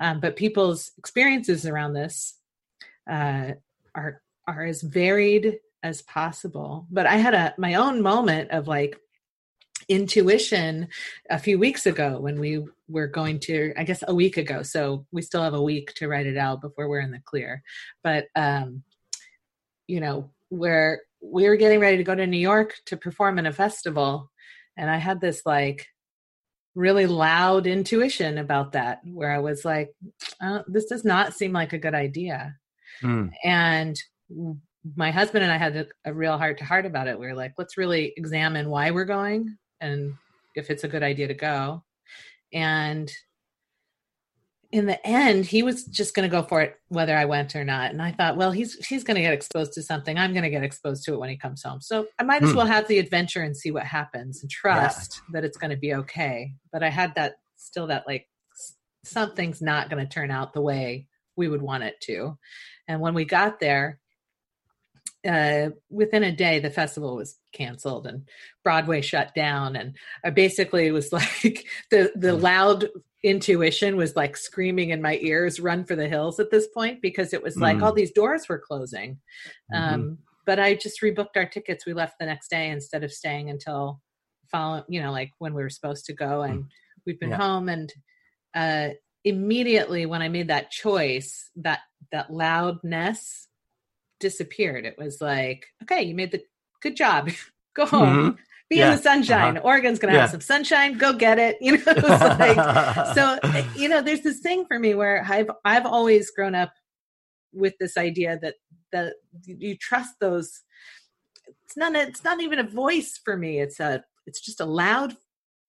um, 0.00 0.20
but 0.20 0.36
people's 0.36 0.92
experiences 0.98 1.66
around 1.66 1.94
this 1.94 2.38
uh, 3.10 3.52
are 3.94 4.22
are 4.46 4.64
as 4.64 4.82
varied 4.82 5.58
as 5.82 6.02
possible. 6.02 6.86
But 6.90 7.06
I 7.06 7.16
had 7.16 7.34
a 7.34 7.54
my 7.58 7.74
own 7.74 8.02
moment 8.02 8.50
of 8.50 8.66
like 8.68 8.98
intuition 9.88 10.88
a 11.30 11.38
few 11.38 11.58
weeks 11.58 11.86
ago 11.86 12.18
when 12.18 12.40
we 12.40 12.64
were 12.88 13.06
going 13.06 13.38
to 13.38 13.72
i 13.76 13.84
guess 13.84 14.02
a 14.06 14.14
week 14.14 14.36
ago 14.36 14.62
so 14.62 15.04
we 15.12 15.20
still 15.20 15.42
have 15.42 15.52
a 15.52 15.62
week 15.62 15.92
to 15.94 16.08
write 16.08 16.26
it 16.26 16.36
out 16.36 16.60
before 16.60 16.88
we're 16.88 17.00
in 17.00 17.10
the 17.10 17.20
clear 17.24 17.62
but 18.02 18.26
um 18.34 18.82
you 19.86 20.00
know 20.00 20.30
where 20.48 21.02
we 21.20 21.46
were 21.48 21.56
getting 21.56 21.80
ready 21.80 21.96
to 21.96 22.04
go 22.04 22.14
to 22.14 22.26
new 22.26 22.38
york 22.38 22.74
to 22.86 22.96
perform 22.96 23.38
in 23.38 23.46
a 23.46 23.52
festival 23.52 24.30
and 24.76 24.90
i 24.90 24.96
had 24.96 25.20
this 25.20 25.42
like 25.44 25.86
really 26.74 27.06
loud 27.06 27.66
intuition 27.66 28.38
about 28.38 28.72
that 28.72 29.00
where 29.04 29.30
i 29.30 29.38
was 29.38 29.64
like 29.64 29.94
oh, 30.42 30.62
this 30.66 30.86
does 30.86 31.04
not 31.04 31.34
seem 31.34 31.52
like 31.52 31.72
a 31.72 31.78
good 31.78 31.94
idea. 31.94 32.56
Mm. 33.02 33.30
and 33.42 33.96
my 34.96 35.10
husband 35.10 35.42
and 35.42 35.52
i 35.52 35.56
had 35.56 35.76
a, 35.76 35.86
a 36.04 36.14
real 36.14 36.38
heart 36.38 36.58
to 36.58 36.64
heart 36.64 36.86
about 36.86 37.08
it. 37.08 37.18
We 37.18 37.26
were 37.26 37.34
like 37.34 37.54
let's 37.58 37.76
really 37.76 38.12
examine 38.16 38.68
why 38.68 38.90
we're 38.90 39.04
going 39.04 39.56
and 39.80 40.14
if 40.54 40.70
it's 40.70 40.84
a 40.84 40.88
good 40.88 41.02
idea 41.02 41.28
to 41.28 41.34
go. 41.34 41.82
And 42.52 43.10
in 44.74 44.86
the 44.86 45.06
end, 45.06 45.46
he 45.46 45.62
was 45.62 45.84
just 45.84 46.16
going 46.16 46.28
to 46.28 46.36
go 46.36 46.42
for 46.42 46.60
it 46.60 46.74
whether 46.88 47.16
I 47.16 47.26
went 47.26 47.54
or 47.54 47.62
not. 47.62 47.92
And 47.92 48.02
I 48.02 48.10
thought, 48.10 48.36
well, 48.36 48.50
he's 48.50 48.74
he's 48.84 49.04
going 49.04 49.14
to 49.14 49.20
get 49.20 49.32
exposed 49.32 49.72
to 49.74 49.82
something. 49.84 50.18
I'm 50.18 50.32
going 50.32 50.42
to 50.42 50.50
get 50.50 50.64
exposed 50.64 51.04
to 51.04 51.14
it 51.14 51.20
when 51.20 51.30
he 51.30 51.36
comes 51.36 51.62
home. 51.62 51.80
So 51.80 52.08
I 52.18 52.24
might 52.24 52.42
as 52.42 52.50
hmm. 52.50 52.56
well 52.56 52.66
have 52.66 52.88
the 52.88 52.98
adventure 52.98 53.42
and 53.42 53.56
see 53.56 53.70
what 53.70 53.84
happens 53.84 54.42
and 54.42 54.50
trust 54.50 55.20
yeah. 55.28 55.34
that 55.34 55.44
it's 55.44 55.56
going 55.56 55.70
to 55.70 55.76
be 55.76 55.94
okay. 55.94 56.54
But 56.72 56.82
I 56.82 56.90
had 56.90 57.14
that 57.14 57.36
still 57.56 57.86
that 57.86 58.08
like 58.08 58.26
something's 59.04 59.62
not 59.62 59.90
going 59.90 60.04
to 60.04 60.12
turn 60.12 60.32
out 60.32 60.54
the 60.54 60.60
way 60.60 61.06
we 61.36 61.46
would 61.46 61.62
want 61.62 61.84
it 61.84 62.00
to. 62.06 62.36
And 62.88 63.00
when 63.00 63.14
we 63.14 63.24
got 63.24 63.60
there, 63.60 64.00
uh, 65.24 65.70
within 65.88 66.24
a 66.24 66.34
day, 66.34 66.58
the 66.58 66.70
festival 66.70 67.14
was 67.14 67.38
canceled 67.52 68.08
and 68.08 68.28
Broadway 68.64 69.02
shut 69.02 69.36
down. 69.36 69.76
And 69.76 69.94
I 70.24 70.30
basically 70.30 70.90
was 70.90 71.12
like 71.12 71.64
the 71.92 72.10
the 72.16 72.34
hmm. 72.34 72.42
loud 72.42 72.88
intuition 73.24 73.96
was 73.96 74.14
like 74.14 74.36
screaming 74.36 74.90
in 74.90 75.00
my 75.00 75.18
ears 75.22 75.58
run 75.58 75.82
for 75.82 75.96
the 75.96 76.06
hills 76.06 76.38
at 76.38 76.50
this 76.50 76.68
point 76.68 77.00
because 77.00 77.32
it 77.32 77.42
was 77.42 77.56
like 77.56 77.78
mm. 77.78 77.82
all 77.82 77.92
these 77.92 78.12
doors 78.12 78.46
were 78.50 78.58
closing 78.58 79.18
mm-hmm. 79.72 79.94
um, 79.94 80.18
but 80.44 80.60
i 80.60 80.74
just 80.74 81.00
rebooked 81.00 81.36
our 81.36 81.46
tickets 81.46 81.86
we 81.86 81.94
left 81.94 82.18
the 82.20 82.26
next 82.26 82.48
day 82.48 82.68
instead 82.68 83.02
of 83.02 83.10
staying 83.10 83.48
until 83.48 83.98
follow 84.52 84.84
you 84.88 85.00
know 85.00 85.10
like 85.10 85.30
when 85.38 85.54
we 85.54 85.62
were 85.62 85.70
supposed 85.70 86.04
to 86.04 86.12
go 86.12 86.42
and 86.42 86.64
mm. 86.64 86.66
we've 87.06 87.18
been 87.18 87.30
yeah. 87.30 87.38
home 87.38 87.70
and 87.70 87.94
uh, 88.54 88.90
immediately 89.24 90.04
when 90.04 90.20
i 90.20 90.28
made 90.28 90.48
that 90.48 90.70
choice 90.70 91.50
that 91.56 91.80
that 92.12 92.30
loudness 92.30 93.48
disappeared 94.20 94.84
it 94.84 94.98
was 94.98 95.22
like 95.22 95.64
okay 95.82 96.02
you 96.02 96.14
made 96.14 96.30
the 96.30 96.42
good 96.82 96.94
job 96.94 97.30
go 97.74 97.86
home 97.86 98.08
mm-hmm 98.08 98.40
be 98.70 98.76
yeah. 98.76 98.90
in 98.90 98.96
the 98.96 99.02
sunshine. 99.02 99.56
Uh-huh. 99.56 99.66
Oregon's 99.66 99.98
going 99.98 100.12
to 100.12 100.16
yeah. 100.16 100.22
have 100.22 100.30
some 100.30 100.40
sunshine. 100.40 100.98
Go 100.98 101.12
get 101.12 101.38
it. 101.38 101.58
You 101.64 101.78
know, 101.78 101.92
like, 101.96 103.14
so 103.14 103.38
you 103.76 103.88
know, 103.88 104.02
there's 104.02 104.22
this 104.22 104.40
thing 104.40 104.66
for 104.66 104.78
me 104.78 104.94
where 104.94 105.24
I've 105.28 105.50
I've 105.64 105.86
always 105.86 106.30
grown 106.30 106.54
up 106.54 106.72
with 107.52 107.74
this 107.78 107.96
idea 107.96 108.38
that 108.42 108.54
that 108.92 109.14
you 109.44 109.76
trust 109.76 110.14
those. 110.20 110.62
It's 111.64 111.76
not. 111.76 111.94
A, 111.96 112.02
it's 112.02 112.24
not 112.24 112.40
even 112.42 112.58
a 112.58 112.64
voice 112.64 113.20
for 113.22 113.36
me. 113.36 113.60
It's 113.60 113.80
a. 113.80 114.04
It's 114.26 114.40
just 114.40 114.60
a 114.60 114.64
loud 114.64 115.16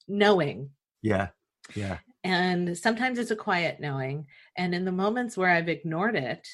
knowing. 0.07 0.69
Yeah. 1.01 1.29
Yeah. 1.73 1.97
And 2.23 2.77
sometimes 2.77 3.19
it's 3.19 3.31
a 3.31 3.35
quiet 3.35 3.79
knowing. 3.79 4.27
And 4.57 4.73
in 4.73 4.85
the 4.85 4.91
moments 4.91 5.37
where 5.37 5.49
I've 5.49 5.69
ignored 5.69 6.15
it, 6.15 6.47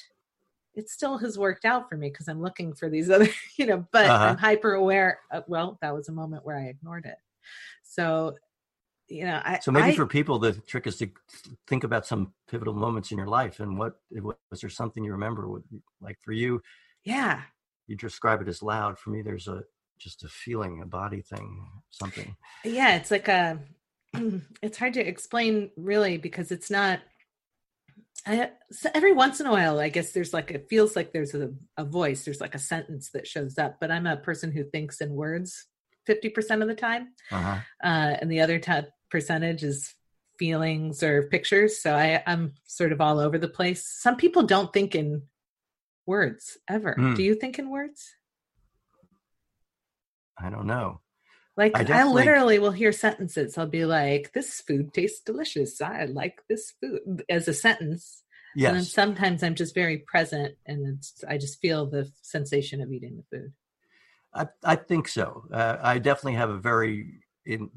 it 0.74 0.88
still 0.88 1.18
has 1.18 1.38
worked 1.38 1.64
out 1.64 1.88
for 1.88 1.96
me 1.96 2.08
because 2.08 2.28
I'm 2.28 2.40
looking 2.40 2.74
for 2.74 2.88
these 2.88 3.10
other, 3.14 3.28
you 3.56 3.66
know, 3.66 3.86
but 3.92 4.06
uh-huh. 4.06 4.24
I'm 4.24 4.36
hyper 4.36 4.74
aware. 4.74 5.20
Of, 5.30 5.44
well, 5.48 5.78
that 5.82 5.94
was 5.94 6.08
a 6.08 6.12
moment 6.12 6.44
where 6.44 6.56
I 6.56 6.66
ignored 6.66 7.06
it. 7.06 7.16
So, 7.82 8.36
you 9.08 9.24
know, 9.24 9.40
I. 9.44 9.58
So 9.58 9.72
maybe 9.72 9.90
I, 9.90 9.94
for 9.94 10.06
people, 10.06 10.38
the 10.38 10.52
trick 10.52 10.86
is 10.86 10.96
to 10.98 11.10
think 11.66 11.84
about 11.84 12.06
some 12.06 12.32
pivotal 12.48 12.74
moments 12.74 13.10
in 13.10 13.18
your 13.18 13.26
life 13.26 13.60
and 13.60 13.78
what 13.78 13.98
was 14.10 14.60
there 14.60 14.70
something 14.70 15.04
you 15.04 15.12
remember? 15.12 15.48
Like 16.00 16.18
for 16.24 16.32
you, 16.32 16.62
yeah, 17.04 17.42
you 17.86 17.96
describe 17.96 18.40
it 18.40 18.48
as 18.48 18.62
loud. 18.62 18.98
For 18.98 19.10
me, 19.10 19.22
there's 19.22 19.48
a 19.48 19.64
just 19.98 20.24
a 20.24 20.28
feeling, 20.28 20.80
a 20.82 20.86
body 20.86 21.20
thing, 21.20 21.68
something. 21.90 22.36
Yeah, 22.64 22.96
it's 22.96 23.10
like 23.10 23.28
a. 23.28 23.58
It's 24.62 24.78
hard 24.78 24.94
to 24.94 25.00
explain 25.00 25.70
really 25.76 26.18
because 26.18 26.52
it's 26.52 26.70
not 26.70 27.00
I, 28.24 28.50
so 28.70 28.88
every 28.94 29.12
once 29.12 29.40
in 29.40 29.46
a 29.46 29.50
while, 29.50 29.80
I 29.80 29.88
guess 29.88 30.12
there's 30.12 30.32
like 30.32 30.50
it 30.50 30.68
feels 30.68 30.94
like 30.94 31.12
there's 31.12 31.34
a, 31.34 31.50
a 31.76 31.84
voice, 31.84 32.24
there's 32.24 32.40
like 32.40 32.54
a 32.54 32.58
sentence 32.58 33.10
that 33.14 33.26
shows 33.26 33.58
up. 33.58 33.78
But 33.80 33.90
I'm 33.90 34.06
a 34.06 34.16
person 34.16 34.52
who 34.52 34.64
thinks 34.64 35.00
in 35.00 35.10
words 35.10 35.66
fifty 36.06 36.28
percent 36.28 36.62
of 36.62 36.68
the 36.68 36.74
time, 36.74 37.08
uh-huh. 37.30 37.58
uh, 37.82 38.16
and 38.20 38.30
the 38.30 38.40
other 38.40 38.58
t- 38.58 38.88
percentage 39.10 39.64
is 39.64 39.94
feelings 40.38 41.02
or 41.02 41.28
pictures. 41.28 41.82
So 41.82 41.94
I, 41.94 42.22
I'm 42.26 42.54
sort 42.66 42.92
of 42.92 43.00
all 43.00 43.18
over 43.18 43.38
the 43.38 43.48
place. 43.48 43.86
Some 43.86 44.16
people 44.16 44.44
don't 44.44 44.72
think 44.72 44.94
in 44.94 45.22
words 46.06 46.58
ever. 46.68 46.96
Mm. 46.98 47.16
Do 47.16 47.22
you 47.22 47.34
think 47.34 47.58
in 47.58 47.70
words? 47.70 48.14
I 50.38 50.50
don't 50.50 50.66
know. 50.66 51.00
Like 51.56 51.72
I, 51.76 52.00
I, 52.00 52.04
literally 52.04 52.58
will 52.58 52.70
hear 52.72 52.92
sentences. 52.92 53.58
I'll 53.58 53.66
be 53.66 53.84
like, 53.84 54.32
"This 54.32 54.60
food 54.60 54.94
tastes 54.94 55.20
delicious. 55.20 55.80
I 55.82 56.06
like 56.06 56.42
this 56.48 56.72
food" 56.80 57.24
as 57.28 57.46
a 57.46 57.54
sentence. 57.54 58.22
Yes. 58.54 58.68
And 58.68 58.76
then 58.78 58.84
sometimes 58.84 59.42
I'm 59.42 59.54
just 59.54 59.74
very 59.74 59.98
present, 59.98 60.54
and 60.66 60.96
it's 60.96 61.22
I 61.28 61.36
just 61.36 61.60
feel 61.60 61.86
the 61.86 62.10
sensation 62.22 62.80
of 62.80 62.90
eating 62.90 63.16
the 63.18 63.36
food. 63.36 63.52
I 64.34 64.46
I 64.64 64.76
think 64.76 65.08
so. 65.08 65.44
Uh, 65.52 65.76
I 65.82 65.98
definitely 65.98 66.34
have 66.34 66.50
a 66.50 66.58
very 66.58 67.20
in, 67.44 67.70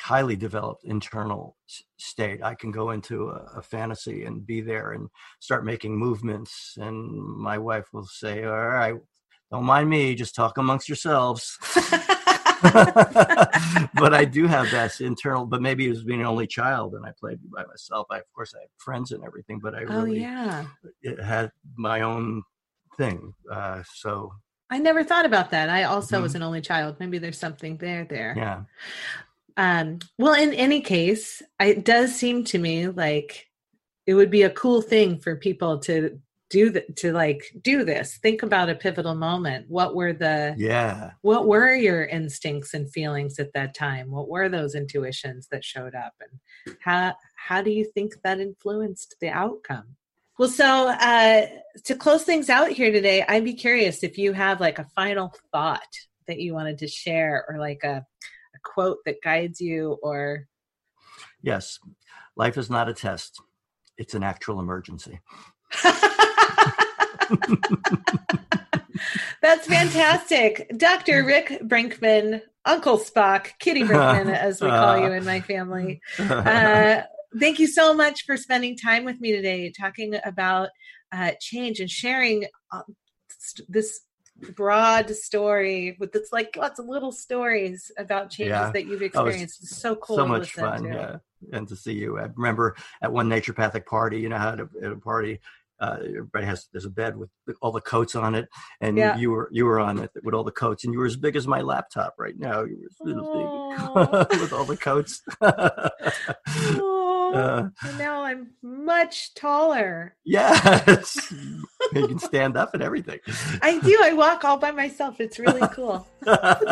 highly 0.00 0.36
developed 0.36 0.84
internal 0.84 1.56
s- 1.68 1.82
state. 1.96 2.42
I 2.42 2.54
can 2.54 2.70
go 2.70 2.90
into 2.90 3.30
a, 3.30 3.58
a, 3.58 3.62
fantasy 3.62 4.24
and 4.24 4.46
be 4.46 4.60
there 4.60 4.92
and 4.92 5.08
start 5.40 5.64
making 5.64 5.96
movements. 5.96 6.76
And 6.80 7.12
my 7.36 7.58
wife 7.58 7.86
will 7.92 8.06
say, 8.06 8.44
All 8.44 8.68
right, 8.68 8.94
don't 9.50 9.64
mind 9.64 9.88
me, 9.88 10.14
just 10.14 10.34
talk 10.34 10.58
amongst 10.58 10.88
yourselves. 10.88 11.58
but 13.94 14.14
I 14.14 14.24
do 14.24 14.46
have 14.46 14.70
that 14.70 15.00
internal, 15.00 15.46
but 15.46 15.62
maybe 15.62 15.86
it 15.86 15.90
was 15.90 16.04
being 16.04 16.20
an 16.20 16.26
only 16.26 16.46
child 16.46 16.94
and 16.94 17.04
I 17.04 17.12
played 17.18 17.38
by 17.50 17.64
myself. 17.64 18.06
I, 18.10 18.18
of 18.18 18.32
course, 18.34 18.54
I 18.54 18.60
had 18.60 18.68
friends 18.78 19.12
and 19.12 19.24
everything, 19.24 19.58
but 19.58 19.74
I 19.74 19.84
oh, 19.84 20.02
really 20.02 20.24
oh, 20.24 20.66
yeah. 21.02 21.24
had 21.24 21.50
my 21.76 22.02
own 22.02 22.42
thing. 22.96 23.34
Uh, 23.50 23.82
so 23.94 24.32
I 24.70 24.78
never 24.78 25.04
thought 25.04 25.26
about 25.26 25.50
that. 25.50 25.70
I 25.70 25.84
also 25.84 26.16
mm-hmm. 26.16 26.22
was 26.22 26.34
an 26.34 26.42
only 26.42 26.60
child. 26.60 26.96
Maybe 26.98 27.18
there's 27.18 27.38
something 27.38 27.76
there 27.76 28.04
there. 28.04 28.34
Yeah. 28.36 28.62
Um, 29.56 30.00
well, 30.18 30.34
in 30.34 30.52
any 30.52 30.80
case, 30.80 31.42
it 31.60 31.84
does 31.84 32.14
seem 32.14 32.44
to 32.44 32.58
me 32.58 32.88
like 32.88 33.46
it 34.06 34.14
would 34.14 34.30
be 34.30 34.42
a 34.42 34.50
cool 34.50 34.82
thing 34.82 35.18
for 35.18 35.36
people 35.36 35.78
to 35.80 36.20
do 36.48 36.70
that 36.70 36.96
to 36.96 37.12
like 37.12 37.50
do 37.62 37.84
this. 37.84 38.18
Think 38.18 38.42
about 38.42 38.70
a 38.70 38.74
pivotal 38.74 39.14
moment. 39.14 39.66
What 39.68 39.94
were 39.94 40.12
the 40.12 40.54
yeah. 40.56 41.12
what 41.22 41.46
were 41.46 41.74
your 41.74 42.04
instincts 42.04 42.74
and 42.74 42.90
feelings 42.90 43.38
at 43.38 43.52
that 43.54 43.74
time? 43.74 44.10
What 44.10 44.28
were 44.28 44.48
those 44.48 44.74
intuitions 44.74 45.48
that 45.50 45.64
showed 45.64 45.94
up? 45.94 46.14
And 46.20 46.76
how 46.80 47.14
how 47.36 47.62
do 47.62 47.70
you 47.70 47.84
think 47.84 48.14
that 48.22 48.40
influenced 48.40 49.16
the 49.20 49.28
outcome? 49.28 49.96
Well 50.38 50.48
so 50.48 50.88
uh 50.88 51.46
to 51.84 51.94
close 51.94 52.24
things 52.24 52.50
out 52.50 52.70
here 52.70 52.92
today 52.92 53.24
i'd 53.26 53.44
be 53.44 53.54
curious 53.54 54.02
if 54.02 54.18
you 54.18 54.34
have 54.34 54.60
like 54.60 54.78
a 54.78 54.86
final 54.94 55.34
thought 55.50 55.80
that 56.26 56.38
you 56.38 56.52
wanted 56.52 56.78
to 56.78 56.88
share 56.88 57.46
or 57.48 57.58
like 57.58 57.84
a 57.84 58.04
a 58.56 58.58
quote 58.62 58.98
that 59.04 59.22
guides 59.22 59.60
you 59.60 59.98
or 60.02 60.46
yes. 61.42 61.78
Life 62.36 62.58
is 62.58 62.68
not 62.68 62.88
a 62.88 62.94
test. 62.94 63.40
It's 63.96 64.14
an 64.14 64.22
actual 64.22 64.60
emergency 64.60 65.20
that's 69.42 69.66
fantastic 69.66 70.70
dr 70.76 71.24
rick 71.24 71.60
brinkman 71.64 72.40
uncle 72.64 72.98
spock 72.98 73.48
kitty 73.58 73.82
brinkman 73.82 74.34
as 74.36 74.60
we 74.60 74.68
call 74.68 74.98
you 74.98 75.12
in 75.12 75.24
my 75.24 75.40
family 75.40 76.00
uh, 76.18 77.02
thank 77.38 77.58
you 77.58 77.66
so 77.66 77.94
much 77.94 78.24
for 78.24 78.36
spending 78.36 78.76
time 78.76 79.04
with 79.04 79.20
me 79.20 79.32
today 79.32 79.70
talking 79.70 80.14
about 80.24 80.68
uh, 81.12 81.32
change 81.40 81.80
and 81.80 81.90
sharing 81.90 82.46
uh, 82.72 82.82
this 83.68 84.00
broad 84.54 85.10
story 85.10 85.96
with 85.98 86.14
it's 86.14 86.32
like 86.32 86.56
lots 86.56 86.78
of 86.78 86.86
little 86.86 87.12
stories 87.12 87.90
about 87.98 88.30
changes 88.30 88.50
yeah. 88.50 88.70
that 88.70 88.86
you've 88.86 89.02
experienced. 89.02 89.62
It's 89.62 89.76
so 89.76 89.96
cool. 89.96 90.16
So 90.16 90.26
much 90.26 90.52
fun, 90.52 90.82
to. 90.84 90.88
yeah. 90.88 91.16
And 91.52 91.68
to 91.68 91.76
see 91.76 91.92
you. 91.92 92.18
I 92.18 92.28
remember 92.34 92.76
at 93.02 93.12
one 93.12 93.28
naturopathic 93.28 93.86
party, 93.86 94.20
you 94.20 94.28
know 94.28 94.38
how 94.38 94.50
at 94.50 94.60
a, 94.60 94.68
at 94.82 94.92
a 94.92 94.96
party 94.96 95.40
uh, 95.80 95.98
everybody 96.00 96.46
has 96.46 96.68
there's 96.72 96.84
a 96.84 96.90
bed 96.90 97.16
with 97.16 97.30
all 97.60 97.72
the 97.72 97.80
coats 97.80 98.14
on 98.14 98.34
it, 98.34 98.48
and 98.80 98.96
yeah. 98.96 99.16
you 99.16 99.30
were 99.30 99.48
you 99.52 99.64
were 99.64 99.80
on 99.80 99.98
it 99.98 100.10
with 100.22 100.34
all 100.34 100.44
the 100.44 100.50
coats, 100.50 100.84
and 100.84 100.92
you 100.92 100.98
were 100.98 101.06
as 101.06 101.16
big 101.16 101.36
as 101.36 101.46
my 101.46 101.60
laptop 101.60 102.14
right 102.18 102.38
now. 102.38 102.62
You 102.64 102.88
were 103.00 103.06
big 103.06 103.16
with 104.40 104.52
all 104.52 104.64
the 104.64 104.76
coats. 104.76 105.22
Uh, 107.34 107.68
now 107.98 108.22
I'm 108.22 108.50
much 108.62 109.34
taller. 109.34 110.14
Yes. 110.24 111.32
you 111.92 112.06
can 112.06 112.18
stand 112.18 112.56
up 112.56 112.72
and 112.72 112.82
everything. 112.82 113.18
I 113.62 113.78
do. 113.80 114.00
I 114.02 114.12
walk 114.12 114.44
all 114.44 114.56
by 114.56 114.70
myself. 114.70 115.20
It's 115.20 115.38
really 115.38 115.66
cool. 115.72 116.06
uh, 116.26 116.66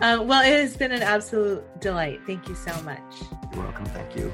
well, 0.00 0.42
it 0.42 0.60
has 0.60 0.76
been 0.76 0.92
an 0.92 1.02
absolute 1.02 1.64
delight. 1.80 2.20
Thank 2.26 2.48
you 2.48 2.54
so 2.54 2.72
much. 2.82 3.00
You're 3.52 3.64
welcome. 3.64 3.86
Thank 3.86 4.16
you. 4.16 4.32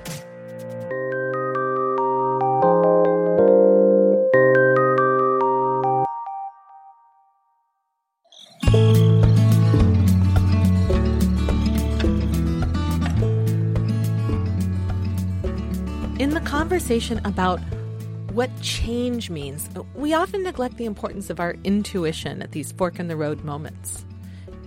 Conversation 16.87 17.21
about 17.27 17.59
what 18.31 18.49
change 18.63 19.29
means, 19.29 19.69
we 19.97 20.15
often 20.15 20.45
neglect 20.45 20.77
the 20.77 20.85
importance 20.85 21.31
of 21.31 21.41
our 21.41 21.57
intuition 21.65 22.41
at 22.41 22.53
these 22.53 22.71
fork 22.71 23.01
in 23.01 23.09
the 23.09 23.17
road 23.17 23.43
moments. 23.43 24.05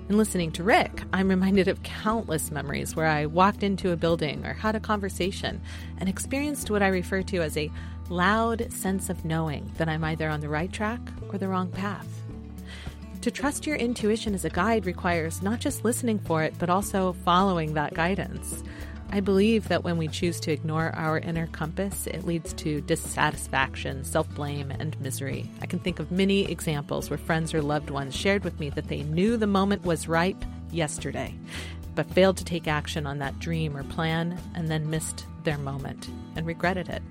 In 0.09 0.17
listening 0.17 0.51
to 0.51 0.63
Rick, 0.63 1.03
I'm 1.13 1.29
reminded 1.29 1.69
of 1.69 1.81
countless 1.83 2.51
memories 2.51 2.93
where 2.93 3.05
I 3.05 3.25
walked 3.25 3.63
into 3.63 3.93
a 3.93 3.95
building 3.95 4.45
or 4.45 4.51
had 4.51 4.75
a 4.75 4.81
conversation 4.81 5.61
and 5.97 6.09
experienced 6.09 6.69
what 6.69 6.83
I 6.83 6.87
refer 6.87 7.21
to 7.21 7.37
as 7.37 7.55
a 7.55 7.71
loud 8.09 8.69
sense 8.69 9.09
of 9.09 9.23
knowing 9.23 9.71
that 9.77 9.87
I'm 9.87 10.03
either 10.03 10.27
on 10.27 10.41
the 10.41 10.49
right 10.49 10.73
track 10.73 10.99
or 11.31 11.37
the 11.37 11.47
wrong 11.47 11.69
path. 11.69 12.19
To 13.21 13.31
trust 13.31 13.65
your 13.65 13.77
intuition 13.77 14.33
as 14.33 14.43
a 14.43 14.49
guide 14.49 14.85
requires 14.85 15.41
not 15.41 15.61
just 15.61 15.85
listening 15.85 16.19
for 16.19 16.43
it, 16.43 16.53
but 16.59 16.69
also 16.69 17.13
following 17.23 17.75
that 17.75 17.93
guidance. 17.93 18.61
I 19.11 19.21
believe 19.21 19.67
that 19.69 19.83
when 19.83 19.97
we 19.97 20.07
choose 20.07 20.39
to 20.41 20.51
ignore 20.51 20.93
our 20.95 21.17
inner 21.17 21.47
compass, 21.47 22.05
it 22.05 22.25
leads 22.25 22.53
to 22.53 22.81
dissatisfaction, 22.81 24.03
self 24.03 24.29
blame, 24.35 24.69
and 24.69 24.99
misery. 25.01 25.49
I 25.61 25.65
can 25.65 25.79
think 25.79 25.99
of 25.99 26.11
many 26.11 26.49
examples 26.49 27.09
where 27.09 27.17
friends 27.17 27.53
or 27.53 27.61
loved 27.61 27.89
ones 27.89 28.15
shared 28.15 28.43
with 28.43 28.59
me 28.59 28.69
that 28.71 28.87
they 28.87 29.01
knew 29.01 29.35
the 29.35 29.47
moment 29.47 29.83
was 29.83 30.07
ripe 30.07 30.45
yesterday, 30.71 31.33
but 31.95 32.11
failed 32.11 32.37
to 32.37 32.45
take 32.45 32.67
action 32.67 33.07
on 33.07 33.17
that 33.17 33.39
dream 33.39 33.75
or 33.75 33.83
plan 33.83 34.39
and 34.53 34.69
then 34.69 34.91
missed 34.91 35.25
their 35.43 35.57
moment 35.57 36.07
and 36.35 36.45
regretted 36.45 36.87
it. 36.87 37.01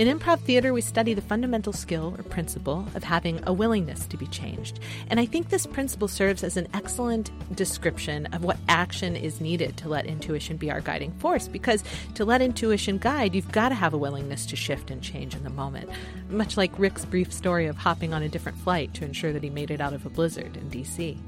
In 0.00 0.08
improv 0.08 0.40
theater, 0.40 0.72
we 0.72 0.80
study 0.80 1.12
the 1.12 1.20
fundamental 1.20 1.74
skill 1.74 2.14
or 2.16 2.22
principle 2.22 2.88
of 2.94 3.04
having 3.04 3.38
a 3.46 3.52
willingness 3.52 4.06
to 4.06 4.16
be 4.16 4.26
changed. 4.28 4.80
And 5.08 5.20
I 5.20 5.26
think 5.26 5.50
this 5.50 5.66
principle 5.66 6.08
serves 6.08 6.42
as 6.42 6.56
an 6.56 6.68
excellent 6.72 7.30
description 7.54 8.24
of 8.32 8.42
what 8.42 8.56
action 8.66 9.14
is 9.14 9.42
needed 9.42 9.76
to 9.76 9.90
let 9.90 10.06
intuition 10.06 10.56
be 10.56 10.70
our 10.70 10.80
guiding 10.80 11.12
force. 11.18 11.48
Because 11.48 11.84
to 12.14 12.24
let 12.24 12.40
intuition 12.40 12.96
guide, 12.96 13.34
you've 13.34 13.52
got 13.52 13.68
to 13.68 13.74
have 13.74 13.92
a 13.92 13.98
willingness 13.98 14.46
to 14.46 14.56
shift 14.56 14.90
and 14.90 15.02
change 15.02 15.34
in 15.34 15.44
the 15.44 15.50
moment. 15.50 15.90
Much 16.30 16.56
like 16.56 16.78
Rick's 16.78 17.04
brief 17.04 17.30
story 17.30 17.66
of 17.66 17.76
hopping 17.76 18.14
on 18.14 18.22
a 18.22 18.28
different 18.30 18.56
flight 18.56 18.94
to 18.94 19.04
ensure 19.04 19.34
that 19.34 19.42
he 19.42 19.50
made 19.50 19.70
it 19.70 19.82
out 19.82 19.92
of 19.92 20.06
a 20.06 20.08
blizzard 20.08 20.56
in 20.56 20.70
DC. 20.70 21.18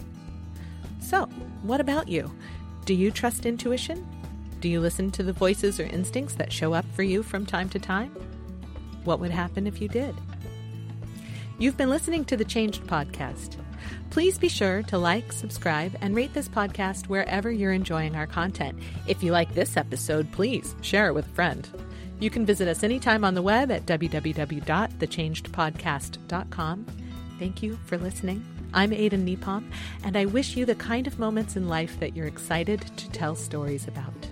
So, 0.98 1.26
what 1.60 1.82
about 1.82 2.08
you? 2.08 2.32
Do 2.86 2.94
you 2.94 3.10
trust 3.10 3.44
intuition? 3.44 4.08
Do 4.60 4.70
you 4.70 4.80
listen 4.80 5.10
to 5.10 5.22
the 5.22 5.34
voices 5.34 5.78
or 5.78 5.84
instincts 5.84 6.36
that 6.36 6.50
show 6.50 6.72
up 6.72 6.86
for 6.94 7.02
you 7.02 7.22
from 7.22 7.44
time 7.44 7.68
to 7.68 7.78
time? 7.78 8.16
What 9.04 9.20
would 9.20 9.30
happen 9.30 9.66
if 9.66 9.80
you 9.80 9.88
did? 9.88 10.14
You've 11.58 11.76
been 11.76 11.90
listening 11.90 12.24
to 12.26 12.36
the 12.36 12.44
Changed 12.44 12.86
Podcast. 12.86 13.56
Please 14.10 14.38
be 14.38 14.48
sure 14.48 14.82
to 14.84 14.98
like, 14.98 15.32
subscribe, 15.32 15.96
and 16.00 16.14
rate 16.14 16.32
this 16.34 16.48
podcast 16.48 17.08
wherever 17.08 17.50
you're 17.50 17.72
enjoying 17.72 18.14
our 18.14 18.26
content. 18.26 18.78
If 19.06 19.22
you 19.22 19.32
like 19.32 19.54
this 19.54 19.76
episode, 19.76 20.30
please 20.32 20.74
share 20.82 21.08
it 21.08 21.14
with 21.14 21.26
a 21.26 21.30
friend. 21.30 21.68
You 22.20 22.30
can 22.30 22.46
visit 22.46 22.68
us 22.68 22.84
anytime 22.84 23.24
on 23.24 23.34
the 23.34 23.42
web 23.42 23.70
at 23.70 23.86
www.thechangedpodcast.com. 23.86 26.86
Thank 27.38 27.62
you 27.62 27.78
for 27.86 27.98
listening. 27.98 28.44
I'm 28.74 28.92
Aidan 28.92 29.26
Nepom, 29.26 29.70
and 30.04 30.16
I 30.16 30.26
wish 30.26 30.56
you 30.56 30.64
the 30.64 30.76
kind 30.76 31.06
of 31.06 31.18
moments 31.18 31.56
in 31.56 31.68
life 31.68 31.98
that 32.00 32.16
you're 32.16 32.26
excited 32.26 32.80
to 32.96 33.10
tell 33.10 33.34
stories 33.34 33.88
about. 33.88 34.31